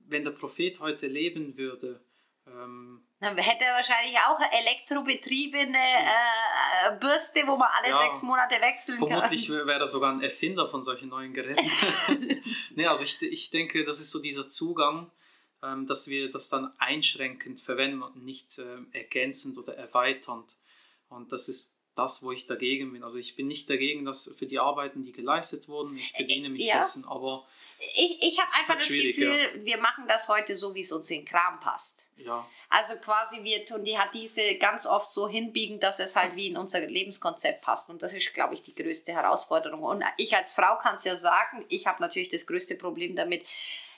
wenn 0.07 0.25
der 0.25 0.31
Prophet 0.31 0.79
heute 0.81 1.09
leben 1.09 1.57
würde, 1.57 2.01
ähm, 2.47 3.03
dann 3.21 3.37
hätte 3.37 3.65
er 3.65 3.75
wahrscheinlich 3.75 4.17
auch 4.17 4.39
elektrobetriebene 4.53 5.77
äh, 5.77 6.97
Bürste, 7.01 7.41
wo 7.47 7.57
man 7.57 7.69
alle 7.77 7.89
ja, 7.89 8.03
sechs 8.03 8.23
Monate 8.23 8.61
wechseln 8.61 8.97
vermutlich 8.97 9.47
kann. 9.47 9.57
Vermutlich 9.57 9.67
wäre 9.67 9.81
er 9.81 9.87
sogar 9.89 10.13
ein 10.13 10.23
Erfinder 10.23 10.69
von 10.69 10.85
solchen 10.85 11.09
neuen 11.09 11.35
Geräten. 11.35 11.69
nee, 12.77 12.87
also 12.87 13.03
ich, 13.03 13.21
ich 13.23 13.51
denke, 13.51 13.83
das 13.83 13.99
ist 13.99 14.11
so 14.11 14.23
dieser 14.23 14.49
Zugang, 14.49 15.11
ähm, 15.65 15.89
dass 15.89 16.07
wir 16.09 16.31
das 16.31 16.49
dann 16.49 16.73
einschränkend 16.79 17.61
verwenden 17.61 18.03
und 18.03 18.25
nicht 18.25 18.59
äh, 18.59 18.77
ergänzend 18.93 19.59
oder 19.59 19.77
erweiternd. 19.77 20.57
Und 21.09 21.33
das 21.33 21.49
ist 21.49 21.79
das, 21.99 22.23
wo 22.23 22.31
ich 22.31 22.47
dagegen 22.47 22.93
bin. 22.93 23.03
Also 23.03 23.19
ich 23.19 23.35
bin 23.35 23.49
nicht 23.49 23.69
dagegen, 23.69 24.05
dass 24.05 24.33
für 24.39 24.47
die 24.47 24.61
Arbeiten, 24.61 25.05
die 25.05 25.13
geleistet 25.13 25.69
wurden, 25.69 25.97
ich 25.97 26.13
bediene 26.13 26.49
mich 26.49 26.63
ja. 26.63 26.79
dessen, 26.79 27.05
aber 27.05 27.47
ich, 27.95 28.19
ich 28.23 28.39
habe 28.41 28.51
einfach 28.55 28.69
halt 28.71 28.81
das 28.81 28.89
Gefühl, 28.89 29.51
ja. 29.55 29.65
wir 29.65 29.79
machen 29.79 30.05
das 30.07 30.29
heute 30.29 30.55
so, 30.55 30.75
wie 30.75 30.81
es 30.81 30.93
uns 30.93 31.11
in 31.11 31.21
den 31.21 31.25
Kram 31.27 31.59
passt. 31.61 32.05
Ja. 32.17 32.49
Also 32.71 32.97
quasi 32.97 33.43
wir 33.43 33.65
tun 33.65 33.85
die 33.85 33.99
hat 33.99 34.15
diese 34.15 34.59
ganz 34.59 34.87
oft 34.87 35.11
so 35.11 35.29
hinbiegen, 35.29 35.81
dass 35.81 36.01
es 36.01 36.17
halt 36.17 36.37
wie 36.37 36.49
in 36.49 36.57
unser 36.57 36.81
Lebenskonzept 36.81 37.63
passt 37.63 37.91
und 37.91 38.03
das 38.03 38.15
ist, 38.15 38.33
glaube 38.33 38.55
ich, 38.55 38.63
die 38.63 38.75
größte 38.75 39.13
Herausforderung. 39.13 39.83
Und 39.83 40.05
ich 40.17 40.37
als 40.37 40.53
Frau 40.53 40.79
kann 40.79 40.97
es 40.97 41.05
ja 41.05 41.17
sagen, 41.17 41.65
ich 41.69 41.87
habe 41.87 42.01
natürlich 42.01 42.29
das 42.29 42.47
größte 42.47 42.77
Problem 42.77 43.17
damit, 43.17 43.45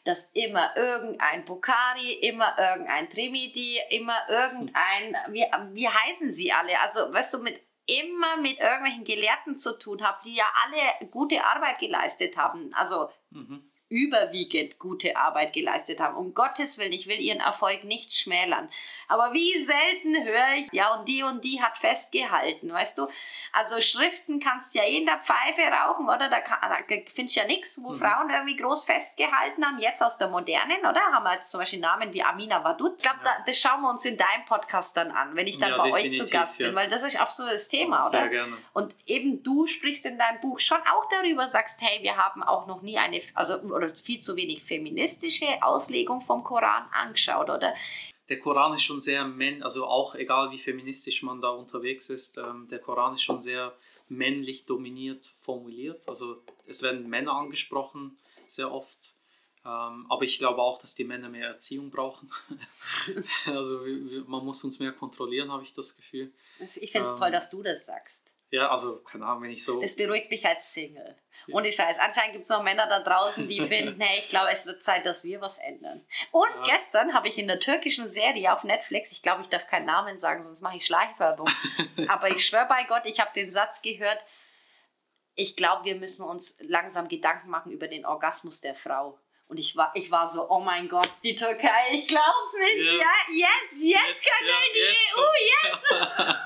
dass 0.04 0.30
immer 0.32 0.76
irgendein 0.76 1.44
Bukhari, 1.44 2.12
immer 2.12 2.58
irgendein 2.58 3.08
Trimidi, 3.10 3.78
immer 3.90 4.18
irgendein, 4.28 5.16
wie, 5.28 5.44
wie 5.72 5.88
heißen 5.88 6.32
sie 6.32 6.52
alle? 6.52 6.80
Also, 6.80 7.12
weißt 7.12 7.34
du, 7.34 7.38
mit 7.42 7.60
immer 7.86 8.36
mit 8.36 8.60
irgendwelchen 8.60 9.04
Gelehrten 9.04 9.58
zu 9.58 9.76
tun 9.78 10.02
habe, 10.02 10.18
die 10.24 10.36
ja 10.36 10.44
alle 10.64 11.08
gute 11.10 11.44
Arbeit 11.44 11.78
geleistet 11.78 12.36
haben. 12.36 12.72
Also 12.72 13.08
mhm 13.30 13.69
überwiegend 13.90 14.78
gute 14.78 15.16
Arbeit 15.16 15.52
geleistet 15.52 16.00
haben. 16.00 16.16
Um 16.16 16.32
Gottes 16.32 16.78
Willen, 16.78 16.92
ich 16.92 17.08
will 17.08 17.18
ihren 17.18 17.40
Erfolg 17.40 17.84
nicht 17.84 18.12
schmälern. 18.12 18.70
Aber 19.08 19.32
wie 19.34 19.62
selten 19.64 20.24
höre 20.24 20.54
ich, 20.58 20.68
ja, 20.72 20.94
und 20.94 21.08
die 21.08 21.24
und 21.24 21.44
die 21.44 21.60
hat 21.60 21.76
festgehalten, 21.76 22.72
weißt 22.72 22.98
du? 22.98 23.08
Also 23.52 23.80
Schriften 23.80 24.38
kannst 24.38 24.74
du 24.74 24.78
ja 24.78 24.84
eh 24.84 24.98
in 24.98 25.06
der 25.06 25.18
Pfeife 25.18 25.62
rauchen, 25.62 26.04
oder? 26.04 26.28
Da, 26.30 26.40
kann, 26.40 26.58
da 26.62 26.76
findest 27.12 27.36
du 27.36 27.40
ja 27.40 27.46
nichts, 27.46 27.82
wo 27.82 27.90
mhm. 27.90 27.96
Frauen 27.96 28.30
irgendwie 28.30 28.56
groß 28.56 28.84
festgehalten 28.84 29.66
haben. 29.66 29.78
Jetzt 29.78 30.02
aus 30.02 30.18
der 30.18 30.28
Modernen, 30.28 30.78
oder? 30.80 31.00
Haben 31.00 31.24
wir 31.24 31.34
jetzt 31.34 31.50
zum 31.50 31.58
Beispiel 31.58 31.80
Namen 31.80 32.12
wie 32.12 32.22
Amina 32.22 32.62
Wadud. 32.62 32.94
Ich 32.96 33.02
glaube, 33.02 33.18
ja. 33.24 33.36
da, 33.38 33.44
das 33.44 33.58
schauen 33.58 33.82
wir 33.82 33.90
uns 33.90 34.04
in 34.04 34.16
deinem 34.16 34.44
Podcast 34.46 34.96
dann 34.96 35.10
an, 35.10 35.34
wenn 35.34 35.48
ich 35.48 35.58
dann 35.58 35.70
ja, 35.70 35.78
bei 35.78 35.90
euch 35.92 36.16
zu 36.16 36.26
Gast 36.26 36.58
bin, 36.58 36.76
weil 36.76 36.88
das 36.88 37.02
ist 37.02 37.20
absolut 37.20 37.52
das 37.52 37.66
Thema, 37.66 38.02
oder? 38.02 38.10
Sehr 38.10 38.28
gerne. 38.28 38.56
Und 38.72 38.94
eben 39.06 39.42
du 39.42 39.66
sprichst 39.66 40.06
in 40.06 40.16
deinem 40.16 40.40
Buch 40.40 40.60
schon 40.60 40.78
auch 40.78 41.08
darüber, 41.10 41.48
sagst, 41.48 41.80
hey, 41.82 42.02
wir 42.02 42.16
haben 42.16 42.44
auch 42.44 42.68
noch 42.68 42.82
nie 42.82 42.98
eine, 42.98 43.20
also 43.34 43.58
oder 43.80 43.94
viel 43.94 44.20
zu 44.20 44.36
wenig 44.36 44.62
feministische 44.62 45.46
Auslegung 45.62 46.20
vom 46.20 46.44
Koran 46.44 46.84
angeschaut, 46.92 47.50
oder? 47.50 47.74
Der 48.28 48.38
Koran 48.38 48.74
ist 48.74 48.84
schon 48.84 49.00
sehr 49.00 49.24
männlich, 49.24 49.64
also 49.64 49.86
auch 49.86 50.14
egal 50.14 50.52
wie 50.52 50.58
feministisch 50.58 51.22
man 51.22 51.40
da 51.40 51.48
unterwegs 51.50 52.10
ist, 52.10 52.38
ähm, 52.38 52.68
der 52.70 52.78
Koran 52.78 53.14
ist 53.14 53.22
schon 53.22 53.40
sehr 53.40 53.74
männlich 54.08 54.66
dominiert 54.66 55.32
formuliert. 55.40 56.08
Also 56.08 56.42
es 56.68 56.82
werden 56.82 57.08
Männer 57.08 57.32
angesprochen, 57.32 58.18
sehr 58.48 58.70
oft. 58.70 58.98
Ähm, 59.64 60.06
aber 60.08 60.22
ich 60.22 60.38
glaube 60.38 60.62
auch, 60.62 60.78
dass 60.78 60.94
die 60.94 61.04
Männer 61.04 61.28
mehr 61.28 61.48
Erziehung 61.48 61.90
brauchen. 61.90 62.30
also 63.46 63.84
man 64.26 64.44
muss 64.44 64.64
uns 64.64 64.78
mehr 64.78 64.92
kontrollieren, 64.92 65.50
habe 65.52 65.62
ich 65.62 65.74
das 65.74 65.96
Gefühl. 65.96 66.32
Also 66.58 66.80
ich 66.80 66.92
finde 66.92 67.08
es 67.08 67.12
ähm, 67.14 67.18
toll, 67.18 67.30
dass 67.30 67.50
du 67.50 67.62
das 67.62 67.84
sagst. 67.84 68.29
Ja, 68.50 68.68
also, 68.68 69.00
keine 69.02 69.26
Ahnung, 69.26 69.44
wenn 69.44 69.50
ich 69.50 69.64
so. 69.64 69.80
Es 69.80 69.94
beruhigt 69.94 70.28
mich 70.30 70.44
als 70.44 70.72
Single. 70.72 71.16
Ja. 71.46 71.54
Ohne 71.54 71.70
Scheiß. 71.70 71.98
Anscheinend 72.00 72.32
gibt 72.32 72.44
es 72.44 72.50
noch 72.50 72.62
Männer 72.64 72.88
da 72.88 73.00
draußen, 73.00 73.46
die 73.48 73.60
finden, 73.68 74.00
hey, 74.00 74.20
ich 74.20 74.28
glaube, 74.28 74.50
es 74.50 74.66
wird 74.66 74.82
Zeit, 74.82 75.06
dass 75.06 75.22
wir 75.22 75.40
was 75.40 75.58
ändern. 75.58 76.04
Und 76.32 76.50
ja. 76.56 76.74
gestern 76.74 77.14
habe 77.14 77.28
ich 77.28 77.38
in 77.38 77.46
der 77.46 77.60
türkischen 77.60 78.08
Serie 78.08 78.52
auf 78.52 78.64
Netflix, 78.64 79.12
ich 79.12 79.22
glaube, 79.22 79.42
ich 79.42 79.48
darf 79.48 79.68
keinen 79.68 79.86
Namen 79.86 80.18
sagen, 80.18 80.42
sonst 80.42 80.62
mache 80.62 80.76
ich 80.76 80.84
Schleichwerbung. 80.84 81.48
Aber 82.08 82.28
ich 82.28 82.44
schwöre 82.44 82.66
bei 82.66 82.84
Gott, 82.84 83.02
ich 83.04 83.20
habe 83.20 83.30
den 83.34 83.50
Satz 83.50 83.82
gehört, 83.82 84.24
ich 85.36 85.54
glaube, 85.56 85.84
wir 85.84 85.94
müssen 85.94 86.26
uns 86.26 86.58
langsam 86.62 87.06
Gedanken 87.06 87.50
machen 87.50 87.70
über 87.70 87.86
den 87.86 88.04
Orgasmus 88.04 88.60
der 88.60 88.74
Frau. 88.74 89.18
Und 89.46 89.58
ich 89.58 89.76
war, 89.76 89.90
ich 89.94 90.12
war 90.12 90.28
so, 90.28 90.48
oh 90.48 90.60
mein 90.60 90.88
Gott, 90.88 91.10
die 91.24 91.34
Türkei, 91.34 91.90
ich 91.92 92.06
glaub's 92.06 92.52
nicht. 92.56 92.92
Ja, 92.92 92.98
ja 92.98 93.48
jetzt, 93.62 93.82
jetzt, 93.82 94.06
jetzt 94.06 94.30
können 94.30 94.48
wir 94.48 94.60
in 94.66 94.72
die 94.74 94.80
jetzt 95.72 95.92
EU, 95.96 96.06
jetzt. 96.12 96.36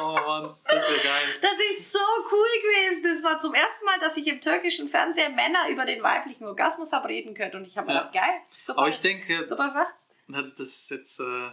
oh 0.00 0.12
Mann, 0.14 0.56
das 0.64 0.88
ist 0.88 1.04
ja 1.04 1.10
geil. 1.10 1.24
Das 1.42 1.58
ist 1.70 1.92
so 1.92 1.98
cool 1.98 2.46
gewesen. 2.62 3.02
Das 3.02 3.22
war 3.22 3.38
zum 3.38 3.54
ersten 3.54 3.84
Mal, 3.84 3.98
dass 4.00 4.16
ich 4.16 4.26
im 4.26 4.40
türkischen 4.40 4.88
Fernsehen 4.88 5.34
Männer 5.34 5.68
über 5.70 5.84
den 5.84 6.02
weiblichen 6.02 6.44
Orgasmus 6.44 6.92
habe 6.92 7.08
reden 7.08 7.34
können. 7.34 7.56
Und 7.56 7.66
ich 7.66 7.76
habe 7.76 7.90
ja. 7.90 7.98
gedacht, 7.98 8.14
geil, 8.14 8.40
super. 8.60 8.78
Aber 8.78 8.88
ich 8.88 9.00
denke, 9.00 9.46
super 9.46 9.68
Sache. 9.68 9.92
Das 10.28 10.68
ist 10.68 10.90
jetzt, 10.90 11.20
äh, 11.20 11.50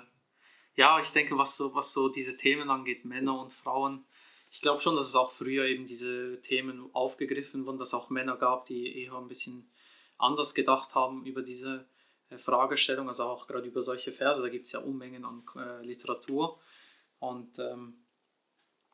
ja, 0.76 1.00
ich 1.00 1.12
denke, 1.12 1.38
was 1.38 1.56
so, 1.56 1.74
was 1.74 1.94
so 1.94 2.10
diese 2.10 2.36
Themen 2.36 2.70
angeht, 2.70 3.06
Männer 3.06 3.40
und 3.40 3.54
Frauen, 3.54 4.06
ich 4.52 4.62
glaube 4.62 4.82
schon, 4.82 4.96
dass 4.96 5.08
es 5.08 5.16
auch 5.16 5.32
früher 5.32 5.66
eben 5.66 5.86
diese 5.86 6.42
Themen 6.42 6.90
aufgegriffen 6.94 7.66
wurden, 7.66 7.78
dass 7.78 7.90
es 7.90 7.94
auch 7.94 8.10
Männer 8.10 8.38
gab, 8.38 8.66
die 8.66 9.04
eher 9.04 9.14
ein 9.16 9.28
bisschen 9.28 9.70
anders 10.18 10.54
gedacht 10.54 10.96
haben 10.96 11.26
über 11.26 11.42
diese 11.42 11.90
äh, 12.30 12.38
Fragestellung, 12.38 13.10
also 13.10 13.24
auch 13.26 13.48
gerade 13.48 13.68
über 13.68 13.82
solche 13.82 14.12
Verse. 14.12 14.42
Da 14.42 14.50
gibt 14.50 14.68
es 14.68 14.72
ja 14.72 14.80
Unmengen 14.80 15.26
an 15.26 15.44
äh, 15.58 15.86
Literatur. 15.86 16.60
Und 17.20 17.58
ähm, 17.60 18.06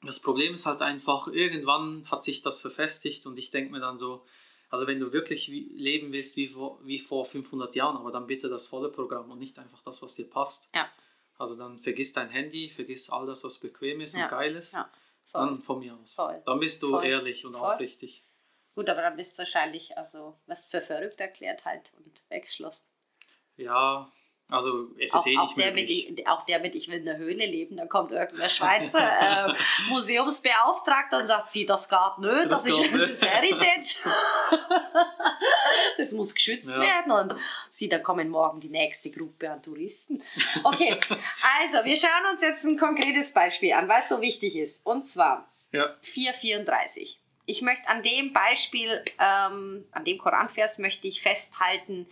das 0.03 0.21
Problem 0.21 0.53
ist 0.53 0.65
halt 0.65 0.81
einfach, 0.81 1.27
irgendwann 1.27 2.09
hat 2.09 2.23
sich 2.23 2.41
das 2.41 2.61
verfestigt 2.61 3.25
und 3.25 3.37
ich 3.37 3.51
denke 3.51 3.71
mir 3.71 3.79
dann 3.79 3.97
so, 3.97 4.25
also 4.69 4.87
wenn 4.87 4.99
du 4.99 5.11
wirklich 5.11 5.47
leben 5.47 6.11
willst 6.13 6.37
wie 6.37 6.47
vor, 6.47 6.79
wie 6.85 6.99
vor 6.99 7.25
500 7.25 7.75
Jahren, 7.75 7.97
aber 7.97 8.11
dann 8.11 8.25
bitte 8.25 8.49
das 8.49 8.67
volle 8.67 8.89
Programm 8.89 9.29
und 9.29 9.37
nicht 9.39 9.59
einfach 9.59 9.81
das, 9.83 10.01
was 10.01 10.15
dir 10.15 10.29
passt. 10.29 10.69
Ja. 10.73 10.89
Also 11.37 11.55
dann 11.55 11.77
vergiss 11.79 12.13
dein 12.13 12.29
Handy, 12.29 12.69
vergiss 12.69 13.09
all 13.09 13.25
das, 13.25 13.43
was 13.43 13.59
bequem 13.59 13.99
ist 14.01 14.15
Ja. 14.15 14.23
und 14.23 14.29
geil 14.31 14.55
ist. 14.55 14.73
Ja, 14.73 14.89
Dann 15.33 15.59
von 15.61 15.79
mir 15.79 15.95
aus. 15.95 16.15
Voll. 16.15 16.41
Dann 16.45 16.59
bist 16.59 16.81
du 16.83 16.89
Voll. 16.91 17.05
ehrlich 17.05 17.45
und 17.45 17.55
Voll. 17.57 17.73
aufrichtig. 17.73 18.23
Gut, 18.75 18.87
aber 18.89 19.01
dann 19.01 19.17
bist 19.17 19.33
du 19.33 19.39
wahrscheinlich 19.39 19.97
also 19.97 20.39
was 20.45 20.65
für 20.65 20.81
verrückt 20.81 21.19
erklärt 21.19 21.65
halt 21.65 21.91
und 21.97 22.21
weggeschlossen. 22.29 22.85
Ja, 23.57 24.09
also 24.51 24.89
es 24.97 25.05
ist 25.05 25.15
Auch, 25.15 25.25
eh 25.25 25.37
auch, 25.37 25.43
nicht 25.47 25.57
der 25.59 25.65
mit, 25.71 25.75
möglich. 25.89 26.13
ich, 26.19 26.27
auch 26.27 26.45
der 26.45 26.59
mit 26.59 26.75
Ich 26.75 26.87
will 26.89 26.97
in 26.99 27.05
der 27.05 27.17
Höhle 27.17 27.45
leben, 27.45 27.77
da 27.77 27.85
kommt 27.87 28.11
irgendein 28.11 28.49
Schweizer 28.57 29.47
äh, 29.49 29.53
Museumsbeauftragter 29.89 31.17
und 31.19 31.25
sagt, 31.27 31.49
sie, 31.49 31.65
das 31.65 31.87
geht 31.89 31.97
nicht, 32.19 32.51
das, 32.51 32.63
Das 32.63 32.65
ist 32.67 32.79
das 32.91 32.99
nicht." 32.99 33.09
ist 33.11 33.25
Heritage. 33.25 33.95
das 35.97 36.11
muss 36.11 36.33
geschützt 36.33 36.69
Ja. 36.69 36.81
werden 36.81 37.11
und 37.11 37.35
sie, 37.69 37.89
da 37.89 37.99
kommen 37.99 38.29
morgen 38.29 38.59
die 38.59 38.69
nächste 38.69 39.09
Gruppe 39.09 39.49
an 39.49 39.61
Touristen. 39.63 40.21
Okay, 40.63 40.99
also 41.59 41.83
wir 41.85 41.95
schauen 41.95 42.31
uns 42.33 42.41
jetzt 42.41 42.65
ein 42.65 42.77
konkretes 42.77 43.31
Beispiel 43.33 43.73
an, 43.73 43.87
weil 43.87 44.01
es 44.01 44.09
so 44.09 44.21
wichtig 44.21 44.55
ist. 44.55 44.81
Und 44.85 45.07
zwar 45.07 45.47
Ja, 45.71 45.95
4,34. 46.03 47.15
Ich 47.45 47.61
möchte 47.61 47.87
an 47.89 48.03
dem 48.03 48.33
Beispiel, 48.33 49.03
ähm, 49.19 49.85
an 49.91 50.05
dem 50.05 50.17
Koranvers 50.17 50.77
möchte 50.77 51.07
ich 51.07 51.21
festhalten, 51.21 52.07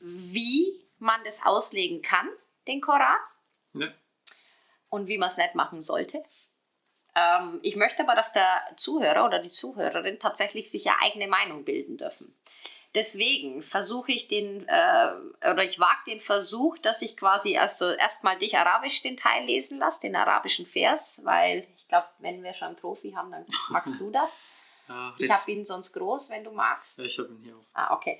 wie 0.00 0.80
man 0.98 1.22
das 1.24 1.44
auslegen 1.44 2.02
kann, 2.02 2.28
den 2.66 2.80
Koran, 2.80 3.16
ja. 3.74 3.88
und 4.88 5.08
wie 5.08 5.18
man 5.18 5.28
es 5.28 5.36
nicht 5.36 5.54
machen 5.54 5.80
sollte. 5.80 6.22
Ähm, 7.14 7.60
ich 7.62 7.76
möchte 7.76 8.02
aber, 8.02 8.14
dass 8.14 8.32
der 8.32 8.60
Zuhörer 8.76 9.24
oder 9.24 9.40
die 9.40 9.50
Zuhörerin 9.50 10.18
tatsächlich 10.18 10.70
sich 10.70 10.84
ja 10.84 10.96
eigene 11.00 11.28
Meinung 11.28 11.64
bilden 11.64 11.96
dürfen. 11.96 12.34
Deswegen 12.94 13.62
versuche 13.62 14.12
ich 14.12 14.28
den, 14.28 14.66
äh, 14.66 15.10
oder 15.50 15.62
ich 15.62 15.78
wage 15.78 16.04
den 16.06 16.20
Versuch, 16.20 16.78
dass 16.78 17.02
ich 17.02 17.16
quasi 17.16 17.52
erst 17.52 17.82
erstmal 17.82 18.38
dich 18.38 18.56
arabisch 18.56 19.02
den 19.02 19.16
Teil 19.16 19.44
lesen 19.44 19.78
lasse, 19.78 20.00
den 20.00 20.16
arabischen 20.16 20.64
Vers, 20.64 21.20
weil 21.24 21.66
ich 21.76 21.86
glaube, 21.86 22.08
wenn 22.18 22.42
wir 22.42 22.54
schon 22.54 22.68
einen 22.68 22.76
Profi 22.76 23.12
haben, 23.12 23.30
dann 23.30 23.46
magst 23.68 24.00
du 24.00 24.10
das. 24.10 24.38
ja 24.88 25.14
Ich 25.18 25.30
habe 25.30 25.50
ihn 25.50 25.64
sonst 25.64 25.92
groß, 25.92 26.30
wenn 26.30 26.44
du 26.44 26.50
magst. 26.50 26.98
ja, 26.98 27.04
ich 27.04 27.18
habe 27.18 27.28
ihn 27.28 27.40
hier 27.42 27.56
auf. 27.56 27.64
Ah, 27.74 27.94
okay. 27.94 28.18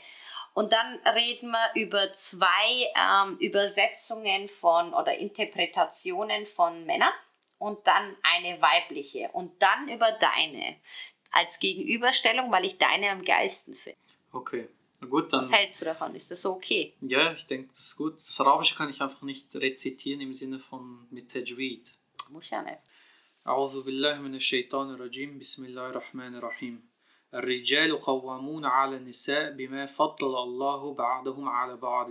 Und 0.54 0.72
dann 0.72 0.98
reden 1.14 1.50
wir 1.50 1.70
über 1.74 2.12
zwei 2.12 2.88
ähm, 2.96 3.36
Übersetzungen 3.38 4.48
von 4.48 4.92
oder 4.94 5.16
Interpretationen 5.16 6.46
von 6.46 6.84
Männern 6.84 7.12
und 7.58 7.86
dann 7.86 8.16
eine 8.22 8.60
weibliche 8.60 9.30
und 9.32 9.60
dann 9.62 9.88
über 9.88 10.12
deine 10.12 10.76
als 11.30 11.58
Gegenüberstellung, 11.58 12.50
weil 12.50 12.64
ich 12.64 12.78
deine 12.78 13.10
am 13.10 13.22
geilsten 13.22 13.74
finde. 13.74 13.98
Okay, 14.32 14.68
na 15.00 15.06
gut, 15.08 15.32
dann. 15.32 15.40
Was 15.40 15.52
hältst 15.52 15.80
du 15.80 15.84
davon? 15.84 16.14
Ist 16.14 16.30
das 16.30 16.42
so 16.42 16.52
okay? 16.52 16.94
Ja, 17.02 17.32
ich 17.32 17.46
denke, 17.46 17.68
das 17.74 17.86
ist 17.86 17.96
gut. 17.96 18.16
Das 18.26 18.40
Arabische 18.40 18.74
kann 18.74 18.90
ich 18.90 19.00
einfach 19.00 19.22
nicht 19.22 19.54
rezitieren 19.54 20.20
im 20.20 20.34
Sinne 20.34 20.58
von 20.58 21.06
mit 21.10 21.30
Tajweed. 21.30 21.86
Muss 22.30 22.50
ja 22.50 22.62
nicht. 22.62 22.78
أعوذ 23.48 23.82
بالله 23.82 24.22
من 24.22 24.34
الشيطان 24.34 24.90
الرجيم. 24.90 25.38
بسم 25.38 25.64
الله 25.64 25.86
الرحمن 25.86 26.34
الرحيم. 26.34 26.88
الرجال 27.34 28.00
قوامون 28.00 28.64
على 28.64 28.96
النساء 28.96 29.52
بما 29.52 29.86
فضل 29.86 30.42
الله 30.42 30.94
بعضهم 30.94 31.48
على 31.48 31.76
بعض 31.76 32.10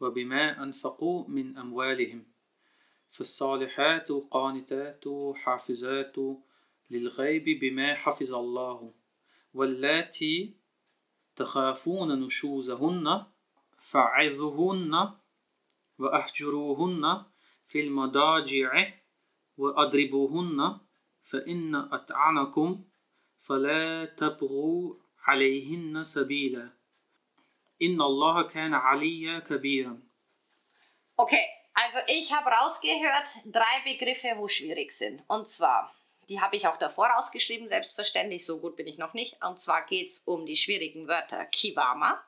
وبما 0.00 0.62
أنفقوا 0.62 1.28
من 1.28 1.58
أموالهم. 1.58 2.26
فالصالحات 3.10 4.12
قانتات 4.12 5.04
حافظات 5.34 6.16
للغيب 6.90 7.60
بما 7.60 7.94
حفظ 7.94 8.34
الله. 8.34 8.94
واللاتي 9.54 10.54
تخافون 11.36 12.20
نشوزهن 12.20 13.26
فعظوهن 13.78 15.10
وأهجروهن 15.98 17.24
في 17.66 17.80
المضاجع 17.80 19.01
وَأَضْرِبُوهُنَّ 19.58 20.80
فَإِنَّ 21.22 21.74
أَطْعَنَكُمْ 21.74 22.84
فَلَا 23.46 24.04
تَبْغُوا 24.04 24.94
عَلَيْهِنَّ 25.26 26.04
سَبِيلًا 26.04 26.70
إِنَّ 27.82 28.00
اللَّهَ 28.00 28.42
كَانَ 28.42 28.74
عَلِيًّا 28.74 29.38
كَبِيرًا 29.38 30.02
Okay, 31.16 31.44
also 31.74 31.98
ich 32.06 32.32
habe 32.32 32.50
rausgehört, 32.50 33.28
drei 33.44 33.82
Begriffe, 33.84 34.34
wo 34.36 34.48
schwierig 34.48 34.92
sind. 34.92 35.22
Und 35.28 35.46
zwar, 35.48 35.94
die 36.28 36.40
habe 36.40 36.56
ich 36.56 36.66
auch 36.66 36.78
davor 36.78 37.08
rausgeschrieben, 37.08 37.68
selbstverständlich, 37.68 38.46
so 38.46 38.60
gut 38.60 38.76
bin 38.76 38.86
ich 38.86 38.98
noch 38.98 39.14
nicht. 39.14 39.42
Und 39.44 39.60
zwar 39.60 39.84
geht 39.86 40.08
es 40.08 40.20
um 40.20 40.46
die 40.46 40.56
schwierigen 40.56 41.08
Wörter 41.08 41.44
Kiwama, 41.46 42.24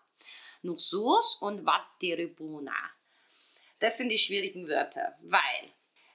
Nuxus 0.63 1.37
und 1.41 1.65
Vattiribuna. 1.65 2.75
Das 3.81 3.99
sind 3.99 4.09
die 4.11 4.19
schwierigen 4.19 4.69
Wörter, 4.69 5.17
weil 5.23 5.73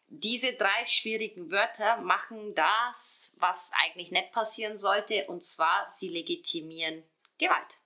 diese 0.10 0.54
drei 0.54 0.86
schwierigen 0.86 1.52
Wörter 1.52 1.98
machen 1.98 2.56
das, 2.56 3.36
was 3.40 3.72
eigentlich 3.84 4.12
nicht 4.12 4.32
passieren 4.32 4.78
sollte, 4.78 5.28
und 5.28 5.44
zwar 5.44 5.88
sie 5.88 6.10
legitimieren 6.10 7.04
Gewalt. 7.38 7.78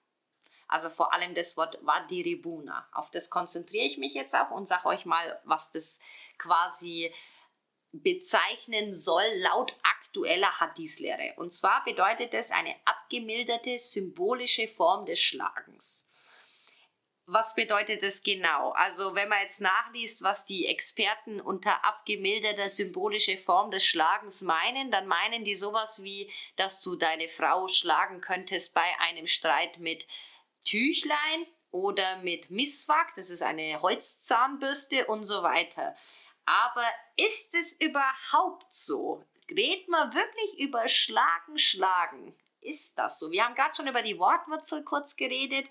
Also 0.67 0.89
vor 0.89 1.13
allem 1.13 1.35
das 1.35 1.57
Wort 1.57 1.77
Wadiribuna. 1.85 2.87
Auf 2.93 3.11
das 3.11 3.29
konzentriere 3.29 3.85
ich 3.85 3.97
mich 3.97 4.13
jetzt 4.13 4.35
auch 4.35 4.51
und 4.51 4.67
sage 4.67 4.87
euch 4.87 5.05
mal, 5.05 5.39
was 5.43 5.69
das 5.71 5.99
quasi 6.37 7.13
bezeichnen 7.91 8.95
soll 8.95 9.25
laut 9.35 9.71
aktueller 9.83 10.59
Hadith-Lehre. 10.59 11.33
Und 11.37 11.53
zwar 11.53 11.83
bedeutet 11.83 12.33
es 12.33 12.51
eine 12.51 12.75
abgemilderte 12.85 13.77
symbolische 13.77 14.67
Form 14.67 15.05
des 15.05 15.19
Schlagens. 15.19 16.09
Was 17.25 17.55
bedeutet 17.55 18.03
das 18.03 18.21
genau? 18.21 18.71
Also 18.71 19.15
wenn 19.15 19.29
man 19.29 19.41
jetzt 19.41 19.61
nachliest, 19.61 20.23
was 20.23 20.45
die 20.45 20.65
Experten 20.67 21.39
unter 21.39 21.85
abgemilderter 21.85 22.67
symbolische 22.67 23.37
Form 23.37 23.71
des 23.71 23.85
Schlagens 23.85 24.41
meinen, 24.41 24.91
dann 24.91 25.07
meinen 25.07 25.45
die 25.45 25.55
sowas 25.55 26.03
wie, 26.03 26.29
dass 26.57 26.81
du 26.81 26.97
deine 26.97 27.29
Frau 27.29 27.69
schlagen 27.69 28.19
könntest 28.19 28.73
bei 28.73 28.99
einem 28.99 29.27
Streit 29.27 29.79
mit 29.79 30.05
Tüchlein 30.65 31.47
oder 31.71 32.17
mit 32.17 32.51
Miswak, 32.51 33.15
das 33.15 33.29
ist 33.29 33.41
eine 33.41 33.81
Holzzahnbürste 33.81 35.07
und 35.07 35.25
so 35.25 35.43
weiter. 35.43 35.95
Aber 36.45 36.85
ist 37.15 37.55
es 37.55 37.71
überhaupt 37.73 38.71
so? 38.71 39.23
Redet 39.49 39.87
man 39.87 40.13
wirklich 40.13 40.59
über 40.59 40.87
Schlagen, 40.87 41.57
Schlagen? 41.57 42.35
Ist 42.59 42.97
das 42.97 43.19
so? 43.19 43.31
Wir 43.31 43.45
haben 43.45 43.55
gerade 43.55 43.75
schon 43.75 43.87
über 43.87 44.01
die 44.01 44.19
Wortwurzel 44.19 44.83
kurz 44.83 45.15
geredet. 45.15 45.67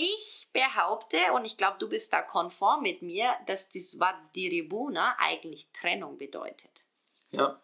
Ich 0.00 0.48
behaupte, 0.52 1.18
und 1.34 1.44
ich 1.44 1.56
glaube, 1.56 1.78
du 1.80 1.88
bist 1.88 2.12
da 2.12 2.22
konform 2.22 2.82
mit 2.82 3.02
mir, 3.02 3.34
dass 3.46 3.68
das 3.68 3.98
Wadiribuna 3.98 5.16
eigentlich 5.18 5.68
Trennung 5.72 6.18
bedeutet. 6.18 6.86
Ja, 7.30 7.60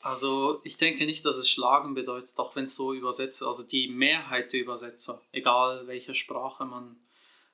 also 0.00 0.60
ich 0.64 0.76
denke 0.76 1.06
nicht, 1.06 1.24
dass 1.24 1.36
es 1.36 1.48
Schlagen 1.48 1.94
bedeutet, 1.94 2.36
auch 2.38 2.56
wenn 2.56 2.64
es 2.64 2.74
so 2.74 2.92
übersetzt, 2.92 3.42
also 3.44 3.62
die 3.62 3.88
Mehrheit 3.88 4.52
der 4.52 4.60
Übersetzer, 4.60 5.22
egal 5.30 5.86
welche 5.86 6.14
Sprache 6.14 6.64
man, 6.64 7.00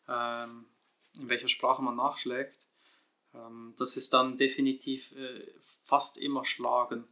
ähm, 0.09 0.67
in 1.15 1.29
welcher 1.29 1.49
Sprache 1.49 1.83
man 1.83 1.97
nachschlägt, 1.97 2.59
ähm, 3.35 3.75
das 3.79 3.97
ist 3.97 4.15
dann 4.15 4.39
definitiv 4.39 5.13
äh, 5.13 5.47
fast 5.85 6.17
immer 6.17 6.47
Schlagen. 6.47 7.07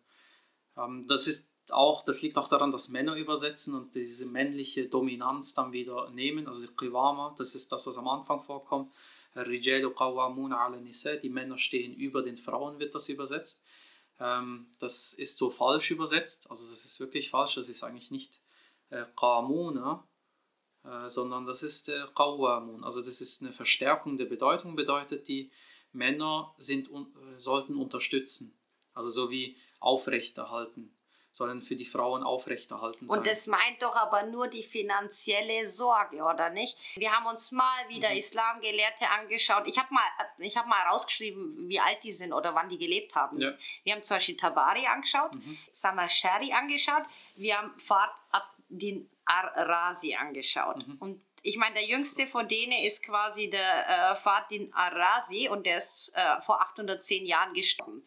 Ähm, 0.78 1.06
das 1.08 1.26
ist 1.26 1.51
auch, 1.70 2.04
das 2.04 2.22
liegt 2.22 2.36
auch 2.38 2.48
daran, 2.48 2.72
dass 2.72 2.88
Männer 2.88 3.14
übersetzen 3.14 3.74
und 3.74 3.94
diese 3.94 4.26
männliche 4.26 4.88
Dominanz 4.88 5.54
dann 5.54 5.72
wieder 5.72 6.10
nehmen, 6.10 6.48
also 6.48 6.66
Qiwama, 6.66 7.34
das 7.38 7.54
ist 7.54 7.70
das, 7.70 7.86
was 7.86 7.96
am 7.96 8.08
Anfang 8.08 8.40
vorkommt. 8.40 8.92
Die 9.34 11.30
Männer 11.30 11.58
stehen 11.58 11.94
über 11.94 12.22
den 12.22 12.36
Frauen, 12.36 12.78
wird 12.78 12.94
das 12.94 13.08
übersetzt. 13.08 13.64
Ähm, 14.20 14.74
das 14.78 15.14
ist 15.14 15.38
so 15.38 15.50
falsch 15.50 15.90
übersetzt, 15.90 16.50
also 16.50 16.68
das 16.68 16.84
ist 16.84 17.00
wirklich 17.00 17.30
falsch, 17.30 17.54
das 17.54 17.68
ist 17.68 17.82
eigentlich 17.82 18.10
nicht 18.10 18.40
äh, 18.90 19.04
Qamuna, 19.16 20.06
äh, 20.84 21.08
sondern 21.08 21.46
das 21.46 21.62
ist 21.62 21.88
äh, 21.88 22.04
Qawwamun. 22.14 22.84
Also 22.84 23.00
das 23.00 23.20
ist 23.20 23.42
eine 23.42 23.52
Verstärkung 23.52 24.18
der 24.18 24.26
Bedeutung, 24.26 24.76
bedeutet 24.76 25.28
die 25.28 25.50
Männer 25.92 26.54
sind, 26.58 26.88
sollten 27.36 27.76
unterstützen, 27.76 28.58
also 28.94 29.10
so 29.10 29.30
wie 29.30 29.56
aufrechterhalten. 29.78 30.94
Sollen 31.32 31.62
für 31.62 31.76
die 31.76 31.84
Frauen 31.86 32.22
aufrechterhalten 32.22 33.08
sein. 33.08 33.18
Und 33.18 33.26
das 33.26 33.46
meint 33.46 33.80
doch 33.80 33.96
aber 33.96 34.24
nur 34.24 34.48
die 34.48 34.62
finanzielle 34.62 35.66
Sorge, 35.66 36.22
oder 36.22 36.50
nicht? 36.50 36.76
Wir 36.96 37.10
haben 37.12 37.26
uns 37.26 37.52
mal 37.52 37.88
wieder 37.88 38.10
Mhm. 38.10 38.16
Islamgelehrte 38.18 39.08
angeschaut. 39.08 39.66
Ich 39.66 39.78
habe 39.78 39.92
mal, 39.92 40.04
ich 40.38 40.56
hab 40.56 40.66
mal 40.66 40.82
rausgeschrieben, 40.88 41.68
wie 41.68 41.80
alt 41.80 42.02
die 42.04 42.10
sind 42.10 42.32
oder 42.34 42.54
wann 42.54 42.68
die 42.68 42.78
gelebt 42.78 43.14
haben. 43.14 43.40
Ja. 43.40 43.52
Wir 43.82 43.94
haben 43.94 44.02
zum 44.02 44.16
Beispiel 44.16 44.36
Tabari 44.36 44.86
angeschaut, 44.86 45.34
Mhm. 45.34 45.58
Samashari 45.72 46.52
angeschaut, 46.52 47.04
wir 47.36 47.56
haben 47.56 47.78
Fard 47.78 48.10
Abdin 48.30 49.08
Ar-Razi 49.24 50.14
angeschaut. 50.14 50.86
Mhm. 50.86 50.96
Und 51.00 51.22
ich 51.42 51.56
meine, 51.56 51.74
der 51.74 51.84
jüngste 51.84 52.26
von 52.26 52.46
denen 52.46 52.84
ist 52.84 53.02
quasi 53.02 53.50
der 53.50 54.12
äh, 54.12 54.16
Fadin 54.16 54.72
Ar-Razi 54.72 55.48
und 55.48 55.66
der 55.66 55.76
ist 55.76 56.12
äh, 56.14 56.40
vor 56.40 56.62
810 56.62 57.26
Jahren 57.26 57.52
gestorben. 57.52 58.02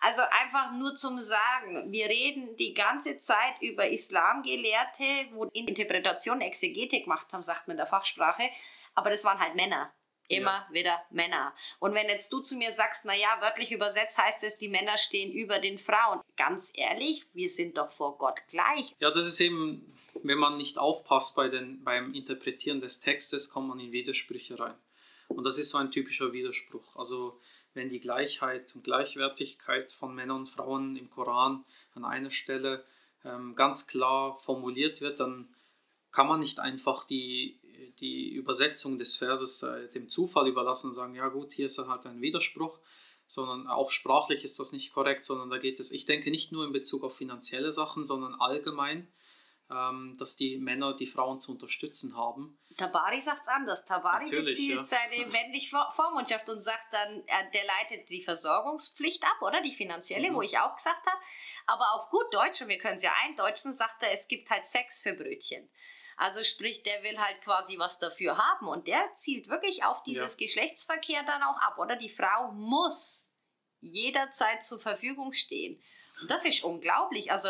Also 0.00 0.22
einfach 0.22 0.72
nur 0.72 0.96
zum 0.96 1.18
Sagen, 1.20 1.92
wir 1.92 2.06
reden 2.06 2.56
die 2.56 2.74
ganze 2.74 3.16
Zeit 3.16 3.60
über 3.60 3.88
Islamgelehrte, 3.88 5.04
wo 5.32 5.44
in 5.44 5.68
Interpretation 5.68 6.40
Exegetik 6.40 7.04
gemacht 7.04 7.32
haben, 7.32 7.42
sagt 7.42 7.68
man 7.68 7.74
in 7.74 7.78
der 7.78 7.86
Fachsprache, 7.86 8.50
aber 8.94 9.10
das 9.10 9.24
waren 9.24 9.38
halt 9.38 9.54
Männer. 9.54 9.92
Immer 10.30 10.66
wieder 10.70 11.02
Männer. 11.10 11.52
Und 11.80 11.94
wenn 11.94 12.08
jetzt 12.08 12.32
du 12.32 12.40
zu 12.40 12.56
mir 12.56 12.72
sagst, 12.72 13.04
naja, 13.04 13.28
wörtlich 13.40 13.72
übersetzt 13.72 14.18
heißt 14.18 14.44
es, 14.44 14.56
die 14.56 14.68
Männer 14.68 14.96
stehen 14.96 15.32
über 15.32 15.58
den 15.58 15.76
Frauen. 15.76 16.20
Ganz 16.36 16.70
ehrlich, 16.74 17.26
wir 17.32 17.48
sind 17.48 17.76
doch 17.76 17.90
vor 17.90 18.16
Gott 18.16 18.40
gleich. 18.48 18.94
Ja, 19.00 19.10
das 19.10 19.26
ist 19.26 19.40
eben, 19.40 19.92
wenn 20.22 20.38
man 20.38 20.56
nicht 20.56 20.78
aufpasst 20.78 21.34
bei 21.34 21.48
den, 21.48 21.82
beim 21.82 22.14
Interpretieren 22.14 22.80
des 22.80 23.00
Textes, 23.00 23.50
kommt 23.50 23.68
man 23.68 23.80
in 23.80 23.92
Widersprüche 23.92 24.58
rein. 24.58 24.74
Und 25.28 25.44
das 25.44 25.58
ist 25.58 25.70
so 25.70 25.78
ein 25.78 25.90
typischer 25.90 26.32
Widerspruch. 26.32 26.96
Also 26.96 27.40
wenn 27.74 27.88
die 27.88 28.00
Gleichheit 28.00 28.74
und 28.74 28.84
Gleichwertigkeit 28.84 29.92
von 29.92 30.14
Männern 30.14 30.38
und 30.38 30.48
Frauen 30.48 30.96
im 30.96 31.10
Koran 31.10 31.64
an 31.94 32.04
einer 32.04 32.30
Stelle 32.30 32.84
ähm, 33.24 33.54
ganz 33.54 33.86
klar 33.86 34.38
formuliert 34.38 35.00
wird, 35.00 35.20
dann 35.20 35.48
kann 36.12 36.26
man 36.26 36.40
nicht 36.40 36.58
einfach 36.58 37.04
die, 37.04 37.59
die 38.00 38.30
Übersetzung 38.32 38.98
des 38.98 39.16
Verses 39.16 39.62
äh, 39.62 39.88
dem 39.90 40.08
Zufall 40.08 40.48
überlassen 40.48 40.88
und 40.90 40.94
sagen, 40.94 41.14
ja 41.14 41.28
gut, 41.28 41.52
hier 41.52 41.66
ist 41.66 41.78
halt 41.78 42.06
ein 42.06 42.20
Widerspruch, 42.20 42.78
sondern 43.26 43.66
auch 43.68 43.90
sprachlich 43.90 44.44
ist 44.44 44.58
das 44.58 44.72
nicht 44.72 44.92
korrekt, 44.92 45.24
sondern 45.24 45.50
da 45.50 45.58
geht 45.58 45.80
es, 45.80 45.90
ich 45.92 46.04
denke 46.06 46.30
nicht 46.30 46.52
nur 46.52 46.64
in 46.64 46.72
Bezug 46.72 47.04
auf 47.04 47.16
finanzielle 47.16 47.72
Sachen, 47.72 48.04
sondern 48.04 48.34
allgemein, 48.40 49.12
ähm, 49.70 50.16
dass 50.18 50.34
die 50.34 50.58
Männer 50.58 50.94
die 50.96 51.06
Frauen 51.06 51.38
zu 51.38 51.52
unterstützen 51.52 52.16
haben. 52.16 52.58
Tabari 52.76 53.20
sagt 53.20 53.42
es 53.42 53.48
anders. 53.48 53.84
Tabari 53.84 54.24
Natürlich, 54.24 54.56
bezieht 54.56 54.74
ja. 54.74 54.82
seine 54.82 55.26
männliche 55.30 55.70
Vor- 55.70 55.92
Vormundschaft 55.94 56.48
und 56.48 56.58
sagt 56.60 56.92
dann, 56.92 57.22
äh, 57.26 57.50
der 57.54 57.64
leitet 57.66 58.10
die 58.10 58.22
Versorgungspflicht 58.22 59.22
ab, 59.22 59.42
oder? 59.42 59.60
Die 59.62 59.72
finanzielle, 59.72 60.30
Mhm. 60.30 60.34
wo 60.34 60.42
ich 60.42 60.58
auch 60.58 60.74
gesagt 60.74 61.06
habe. 61.06 61.20
Aber 61.66 61.84
auf 61.94 62.10
gut 62.10 62.26
Deutsch, 62.32 62.60
und 62.62 62.68
wir 62.68 62.78
können 62.78 62.96
es 62.96 63.02
ja 63.04 63.12
eindeutschen, 63.24 63.70
sagt 63.70 64.02
er, 64.02 64.10
es 64.10 64.26
gibt 64.26 64.50
halt 64.50 64.64
Sex 64.64 65.02
für 65.02 65.12
Brötchen. 65.14 65.70
Also 66.20 66.44
sprich, 66.44 66.82
der 66.82 67.02
will 67.02 67.18
halt 67.18 67.40
quasi 67.40 67.78
was 67.78 67.98
dafür 67.98 68.36
haben 68.36 68.68
und 68.68 68.86
der 68.86 69.02
zielt 69.14 69.48
wirklich 69.48 69.84
auf 69.84 70.02
dieses 70.02 70.36
Geschlechtsverkehr 70.36 71.22
dann 71.22 71.42
auch 71.42 71.58
ab, 71.58 71.78
oder? 71.78 71.96
Die 71.96 72.10
Frau 72.10 72.52
muss 72.52 73.32
jederzeit 73.80 74.62
zur 74.62 74.78
Verfügung 74.78 75.32
stehen. 75.32 75.82
Und 76.20 76.30
das 76.30 76.44
ist 76.44 76.62
unglaublich. 76.62 77.32
Also 77.32 77.48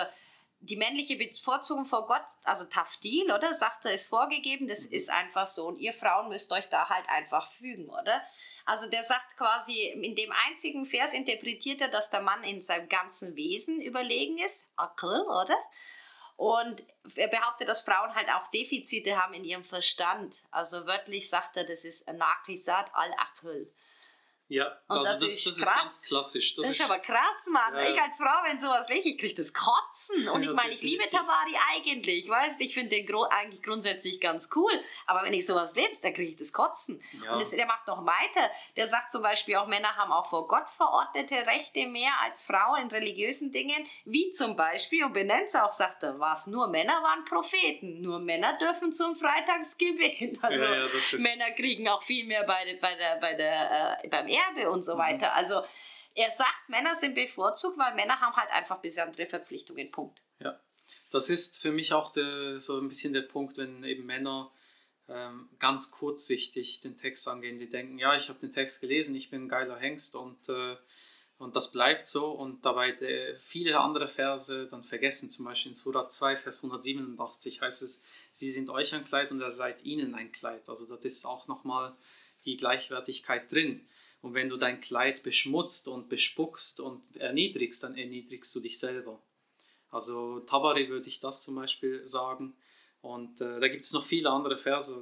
die 0.61 0.77
männliche 0.77 1.16
Bevorzugung 1.16 1.85
vor 1.85 2.07
Gott, 2.07 2.23
also 2.45 2.64
Tafdil, 2.64 3.33
oder? 3.33 3.53
Sagt 3.53 3.85
er, 3.87 3.91
ist 3.91 4.07
vorgegeben, 4.07 4.68
das 4.68 4.85
ist 4.85 5.11
einfach 5.11 5.49
so. 5.49 5.66
Und 5.66 5.81
ihr 5.81 5.93
Frauen 5.93 6.29
müsst 6.29 6.53
euch 6.53 6.68
da 6.68 6.89
halt 6.89 7.09
einfach 7.09 7.51
fügen, 7.55 7.89
oder? 7.89 8.23
Also 8.66 8.89
der 8.89 9.03
sagt 9.03 9.37
quasi, 9.37 9.89
in 10.01 10.14
dem 10.14 10.33
einzigen 10.47 10.87
Vers 10.87 11.12
interpretiert 11.12 11.81
er, 11.81 11.89
dass 11.89 12.11
der 12.11 12.23
Mann 12.23 12.45
in 12.45 12.62
seinem 12.62 12.89
ganzen 12.89 13.35
Wesen 13.35 13.81
überlegen 13.81 14.39
ist. 14.39 14.68
Akl, 14.77 15.23
oder? 15.23 15.57
Und 16.41 16.82
er 17.16 17.28
behauptet, 17.28 17.68
dass 17.68 17.82
Frauen 17.82 18.14
halt 18.14 18.30
auch 18.30 18.49
Defizite 18.49 19.22
haben 19.22 19.34
in 19.34 19.45
ihrem 19.45 19.62
Verstand. 19.62 20.43
Also 20.51 20.86
wörtlich 20.86 21.28
sagt 21.28 21.59
er, 21.59 21.64
das 21.64 21.84
ist 21.84 22.11
Nakisat 22.11 22.95
al-Akl. 22.95 23.70
Ja, 24.51 24.66
Und 24.88 24.98
also 24.98 25.12
das 25.12 25.20
das, 25.20 25.32
ist 25.32 25.46
das 25.46 25.57
ist 25.59 25.62
krass. 25.62 25.82
ganz 25.82 26.03
klassisch. 26.03 26.55
Das, 26.57 26.68
ist 26.68 26.80
aber 26.80 26.98
krass, 26.98 27.46
Mann. 27.48 27.72
Ja. 27.72 27.88
Ich 27.88 28.03
als 28.03 28.18
Frau, 28.18 28.42
wenn 28.44 28.59
sowas 28.59 28.88
lese, 28.88 29.09
ich 29.09 29.16
kriege 29.16 29.34
das 29.34 29.55
Kotzen. 29.55 30.28
Und 30.28 30.42
Ja, 30.42 30.51
ich 30.51 30.57
meine, 30.57 30.74
ich 30.74 30.82
liebe. 30.82 31.05
Tabari 31.09 31.57
eigentlich. 31.72 32.28
Weißt 32.28 32.61
ich 32.61 32.74
finde 32.74 32.90
den 32.90 33.07
gro 33.07 33.22
eigentlich 33.22 33.62
grundsätzlich 33.62 34.20
ganz 34.20 34.51
cool. 34.57 34.72
Aber 35.07 35.22
wenn 35.22 35.32
ich 35.32 35.46
sowas 35.46 35.76
lese, 35.76 36.03
dann 36.03 36.14
kriege 36.14 36.32
ich 36.32 36.36
das 36.36 36.53
Kotzen. 36.53 37.01
Ja. 37.24 37.34
Und 37.34 37.42
es, 37.42 37.51
der 37.51 37.66
macht 37.66 37.86
noch 37.86 38.05
weiter. 38.05 38.51
Der 38.76 38.88
sagt 38.88 39.12
zum 39.12 39.22
Beispiel 39.22 39.55
auch, 39.55 39.68
Männer 39.68 39.94
haben 39.96 40.11
auch 40.11 40.28
vor 40.28 40.48
Gott 40.48 40.68
verordnete 40.76 41.46
Rechte 41.46 41.86
mehr 41.86 42.12
als 42.22 42.44
Frauen 42.44 42.82
in 42.82 42.88
religiösen 42.88 43.53
Dingen. 43.53 43.86
Wie 44.05 44.30
zum 44.30 44.57
Beispiel, 44.57 45.05
und 45.05 45.12
benennt 45.12 45.46
es 45.46 45.55
auch, 45.55 45.70
sagt 45.72 46.03
er, 46.03 46.18
was 46.18 46.48
nur 46.48 46.66
Männer 46.68 47.03
waren 47.05 47.24
Propheten. 47.24 48.01
Nur 48.01 48.18
Männer 48.18 48.59
dürfen 48.59 48.92
zum 48.92 49.14
Freitagsgebet. 49.14 50.38
Also 50.51 50.64
das 50.64 51.12
ist, 51.12 51.20
Männer 51.20 51.51
kriegen 51.53 51.86
auch 51.88 52.03
viel 52.03 52.26
mehr 52.26 52.42
bei, 52.44 52.78
bei 52.80 52.94
der, 52.96 53.16
bei 53.20 53.34
der, 53.34 54.01
äh, 54.03 54.09
beim 54.09 54.26
Erbe 54.49 54.70
und 54.70 54.82
so 54.82 54.95
Mhm. 54.95 54.99
weiter. 54.99 55.34
Also 55.34 55.62
er 56.14 56.30
sagt, 56.30 56.68
Männer 56.68 56.95
sind 56.95 57.14
bevorzugt, 57.14 57.78
weil 57.78 57.95
Männer 57.95 58.20
haben 58.20 58.34
halt 58.36 58.51
einfach 58.51 58.78
besondere 58.78 59.26
Verpflichtungen. 59.26 59.91
Punkt. 59.91 60.20
Das 61.12 61.28
ist 61.28 61.59
für 61.59 61.72
mich 61.72 61.93
auch 61.93 62.12
der, 62.12 62.61
so 62.61 62.78
ein 62.78 62.88
bisschen 62.88 63.12
der 63.12 63.22
Punkt, 63.22 63.59
wenn 63.59 63.82
eben 63.82 64.07
Männer 64.07 64.53
ähm, 65.09 65.49
ganz 65.59 65.91
kurzsichtig 65.91 66.80
den 66.80 66.97
Text 66.97 67.26
angehen. 67.26 67.59
Die 67.59 67.68
denken, 67.68 67.99
ja, 67.99 68.14
ich 68.14 68.28
habe 68.28 68.38
den 68.38 68.53
Text 68.53 68.80
gelesen, 68.80 69.14
ich 69.16 69.28
bin 69.28 69.45
ein 69.45 69.49
geiler 69.49 69.76
Hengst 69.76 70.14
und, 70.14 70.49
äh, 70.49 70.76
und 71.38 71.57
das 71.57 71.72
bleibt 71.72 72.07
so. 72.07 72.30
Und 72.30 72.64
dabei 72.64 72.93
der, 72.93 73.36
viele 73.38 73.80
andere 73.80 74.07
Verse 74.07 74.68
dann 74.68 74.84
vergessen. 74.84 75.30
Zum 75.30 75.47
Beispiel 75.47 75.72
in 75.72 75.74
Surah 75.74 76.09
2, 76.09 76.36
Vers 76.36 76.62
187 76.62 77.61
heißt 77.61 77.82
es, 77.82 78.05
sie 78.30 78.51
sind 78.51 78.70
euch 78.70 78.95
ein 78.95 79.05
Kleid 79.05 79.32
und 79.32 79.41
er 79.41 79.51
seid 79.51 79.82
ihnen 79.82 80.14
ein 80.14 80.30
Kleid. 80.30 80.68
Also 80.68 80.86
das 80.86 81.05
ist 81.05 81.24
auch 81.24 81.49
nochmal 81.49 81.97
die 82.45 82.57
Gleichwertigkeit 82.57 83.51
drin. 83.51 83.86
Und 84.22 84.34
wenn 84.34 84.49
du 84.49 84.57
dein 84.57 84.80
Kleid 84.80 85.22
beschmutzt 85.22 85.88
und 85.88 86.09
bespuckst 86.09 86.80
und 86.80 87.16
erniedrigst, 87.16 87.82
dann 87.82 87.97
erniedrigst 87.97 88.55
du 88.55 88.61
dich 88.61 88.78
selber. 88.78 89.20
Also 89.91 90.41
Tabari 90.41 90.88
würde 90.88 91.09
ich 91.09 91.20
das 91.20 91.43
zum 91.43 91.57
Beispiel 91.57 92.07
sagen. 92.07 92.55
Und 93.03 93.41
äh, 93.41 93.61
da 93.61 93.68
gibt 93.68 93.84
es 93.84 93.93
noch 93.93 94.05
viele 94.05 94.30
andere 94.30 94.57
Verse. 94.57 94.95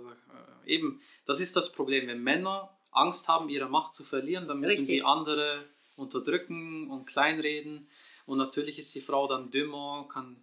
Äh, 0.65 0.75
eben, 0.75 1.01
das 1.27 1.41
ist 1.41 1.57
das 1.57 1.73
Problem. 1.73 2.07
Wenn 2.07 2.23
Männer 2.23 2.77
Angst 2.91 3.29
haben, 3.29 3.49
ihre 3.49 3.69
Macht 3.69 3.95
zu 3.95 4.05
verlieren, 4.05 4.49
dann 4.49 4.61
müssen 4.61 4.71
Richtig. 4.71 4.89
sie 4.89 5.03
andere 5.03 5.65
unterdrücken 5.97 6.89
und 6.91 7.07
kleinreden. 7.07 7.89
Und 8.25 8.39
natürlich 8.39 8.79
ist 8.79 8.95
die 8.95 9.01
Frau 9.01 9.27
dann 9.27 9.51
dümmer, 9.51 10.07
kann, 10.11 10.37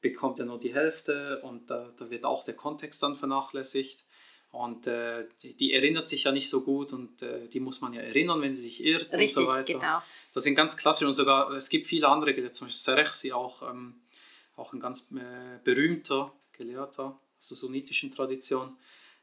bekommt 0.00 0.38
ja 0.38 0.44
nur 0.44 0.60
die 0.60 0.74
Hälfte 0.74 1.40
und 1.42 1.70
da, 1.70 1.92
da 1.96 2.10
wird 2.10 2.24
auch 2.24 2.44
der 2.44 2.54
Kontext 2.54 3.02
dann 3.02 3.16
vernachlässigt. 3.16 4.04
Und 4.52 4.86
äh, 4.86 5.24
die, 5.42 5.54
die 5.54 5.72
erinnert 5.72 6.10
sich 6.10 6.24
ja 6.24 6.32
nicht 6.32 6.48
so 6.50 6.62
gut 6.62 6.92
und 6.92 7.22
äh, 7.22 7.48
die 7.48 7.58
muss 7.58 7.80
man 7.80 7.94
ja 7.94 8.02
erinnern, 8.02 8.42
wenn 8.42 8.54
sie 8.54 8.62
sich 8.62 8.84
irrt 8.84 9.10
Richtig, 9.12 9.38
und 9.38 9.44
so 9.44 9.46
weiter. 9.48 9.72
genau. 9.72 10.02
Das 10.34 10.44
sind 10.44 10.54
ganz 10.54 10.76
klassisch 10.76 11.08
und 11.08 11.14
sogar, 11.14 11.50
es 11.52 11.70
gibt 11.70 11.86
viele 11.86 12.06
andere 12.08 12.34
Gelehrte, 12.34 12.52
zum 12.52 12.66
Beispiel 12.66 12.78
Serechsi, 12.78 13.32
auch, 13.32 13.62
ähm, 13.62 13.94
auch 14.56 14.74
ein 14.74 14.80
ganz 14.80 15.10
äh, 15.12 15.58
berühmter 15.64 16.34
Gelehrter 16.52 17.18
aus 17.38 17.48
der 17.48 17.56
sunnitischen 17.56 18.14
Tradition, 18.14 18.76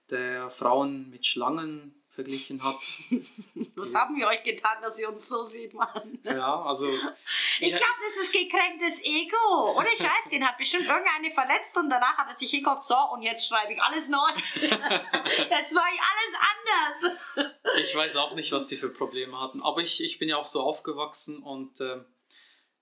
der 0.09 0.49
Frauen 0.49 1.11
mit 1.11 1.27
Schlangen 1.27 1.93
verglichen 2.20 2.61
hat. 2.61 2.76
Was 3.76 3.95
haben 3.95 4.17
wir 4.17 4.28
euch 4.28 4.43
getan, 4.43 4.82
dass 4.82 4.99
ihr 4.99 5.07
uns 5.07 5.30
so 5.30 5.43
sieht, 5.43 5.74
Mann? 5.74 6.20
ja, 6.24 6.61
also 6.63 6.88
Ich 7.61 7.70
glaube, 7.70 7.99
das 8.07 8.24
ist 8.24 8.34
gekränktes 8.34 9.01
Ego. 9.03 9.78
Ohne 9.78 9.89
Scheiß, 9.89 10.30
den 10.32 10.45
hat 10.45 10.57
bestimmt 10.57 10.86
irgendeine 10.86 11.32
verletzt 11.32 11.78
und 11.78 11.89
danach 11.89 12.17
hat 12.17 12.30
er 12.30 12.38
sich 12.38 12.51
hingeguckt, 12.51 12.84
so 12.84 12.97
und 13.13 13.22
jetzt 13.22 13.47
schreibe 13.47 13.74
ich 13.74 13.82
alles 13.82 14.09
neu. 14.09 14.30
jetzt 14.55 15.74
mache 15.74 15.89
ich 15.93 16.01
alles 16.11 16.36
anders. 16.51 17.47
ich 17.80 17.95
weiß 17.95 18.17
auch 18.17 18.36
nicht, 18.36 18.51
was 18.51 18.67
die 18.67 18.76
für 18.76 18.89
Probleme 18.89 19.39
hatten, 19.39 19.61
aber 19.61 19.82
ich, 19.82 20.03
ich 20.03 20.20
bin 20.20 20.28
ja 20.28 20.38
auch 20.38 20.47
so 20.47 20.61
aufgewachsen 20.61 21.39
und 21.39 21.80
äh, 21.80 22.03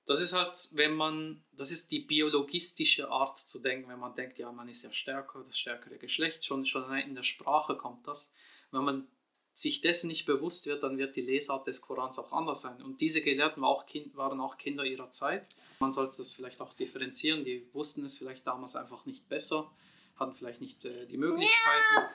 das 0.07 0.21
ist 0.21 0.33
halt, 0.33 0.69
wenn 0.71 0.95
man, 0.95 1.43
das 1.51 1.69
ist 1.69 1.91
die 1.91 1.99
biologistische 1.99 3.11
Art 3.11 3.37
zu 3.37 3.59
denken, 3.59 3.89
wenn 3.89 3.99
man 3.99 4.15
denkt, 4.15 4.39
ja, 4.39 4.51
man 4.51 4.69
ist 4.69 4.83
ja 4.83 4.91
stärker, 4.91 5.43
das 5.43 5.59
stärkere 5.59 5.97
Geschlecht, 5.97 6.45
schon, 6.45 6.65
schon 6.65 6.91
in 6.97 7.13
der 7.13 7.23
Sprache 7.23 7.75
kommt 7.75 8.07
das. 8.07 8.33
Wenn 8.71 8.83
man 8.83 9.07
sich 9.57 9.81
dessen 9.81 10.07
nicht 10.07 10.27
bewusst 10.27 10.67
wird, 10.67 10.83
dann 10.83 10.99
wird 10.99 11.15
die 11.15 11.21
Lesart 11.21 11.65
des 11.65 11.81
Korans 11.81 12.19
auch 12.19 12.31
anders 12.31 12.61
sein. 12.61 12.79
Und 12.83 13.01
diese 13.01 13.21
Gelehrten 13.23 13.63
waren 13.63 13.71
auch, 13.71 13.87
kind, 13.87 14.15
waren 14.15 14.39
auch 14.39 14.55
Kinder 14.57 14.83
ihrer 14.83 15.09
Zeit. 15.09 15.47
Man 15.79 15.91
sollte 15.91 16.17
das 16.17 16.33
vielleicht 16.35 16.61
auch 16.61 16.75
differenzieren. 16.75 17.43
Die 17.43 17.67
wussten 17.73 18.05
es 18.05 18.19
vielleicht 18.19 18.45
damals 18.45 18.75
einfach 18.75 19.07
nicht 19.07 19.27
besser, 19.27 19.67
hatten 20.19 20.33
vielleicht 20.35 20.61
nicht 20.61 20.85
äh, 20.85 21.07
die 21.07 21.17
Möglichkeiten. 21.17 22.05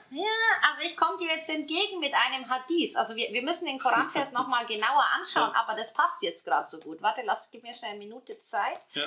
Also 0.61 0.85
ich 0.85 0.95
komme 0.95 1.17
dir 1.17 1.35
jetzt 1.35 1.49
entgegen 1.49 1.99
mit 1.99 2.13
einem 2.13 2.49
Hadith. 2.49 2.95
Also 2.95 3.13
wir, 3.17 3.27
wir 3.33 3.41
müssen 3.43 3.65
den 3.65 3.77
Koranvers 3.77 4.31
nochmal 4.39 4.65
genauer 4.65 5.03
anschauen, 5.19 5.51
Ja. 5.53 5.59
aber 5.67 5.75
das 5.77 5.93
passt 5.93 6.23
jetzt 6.23 6.45
gerade 6.45 6.69
so 6.69 6.79
gut. 6.79 7.01
Warte, 7.01 7.23
lass, 7.25 7.51
gib 7.51 7.63
mir 7.63 7.73
schnell 7.73 7.91
eine 7.91 7.99
Minute 7.99 8.39
Zeit. 8.39 8.79
Ja. 8.93 9.03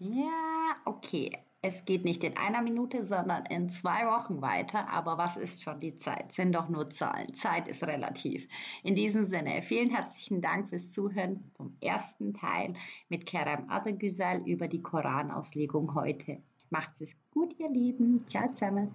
Ja, 0.00 0.76
okay. 0.84 1.44
Es 1.68 1.84
geht 1.84 2.02
nicht 2.02 2.24
in 2.24 2.34
einer 2.38 2.62
Minute, 2.62 3.04
sondern 3.04 3.44
in 3.44 3.68
zwei 3.68 4.06
Wochen 4.06 4.40
weiter. 4.40 4.88
Aber 4.88 5.18
was 5.18 5.36
ist 5.36 5.62
schon 5.62 5.80
die 5.80 5.98
Zeit? 5.98 6.32
Sind 6.32 6.54
doch 6.54 6.70
nur 6.70 6.88
Zahlen. 6.88 7.34
Zeit 7.34 7.68
ist 7.68 7.86
relativ. 7.86 8.48
In 8.82 8.94
diesem 8.94 9.22
Sinne, 9.22 9.60
vielen 9.60 9.90
herzlichen 9.90 10.40
Dank 10.40 10.70
fürs 10.70 10.90
Zuhören 10.90 11.44
vom 11.58 11.76
ersten 11.82 12.32
Teil 12.32 12.72
mit 13.10 13.26
Kerem 13.26 13.68
Adegüzel 13.68 14.44
über 14.46 14.66
die 14.66 14.80
Koranauslegung 14.80 15.94
heute. 15.94 16.38
Macht's 16.70 17.02
es 17.02 17.14
gut, 17.32 17.54
ihr 17.58 17.68
Lieben. 17.68 18.26
Ciao 18.26 18.48
zusammen. 18.48 18.94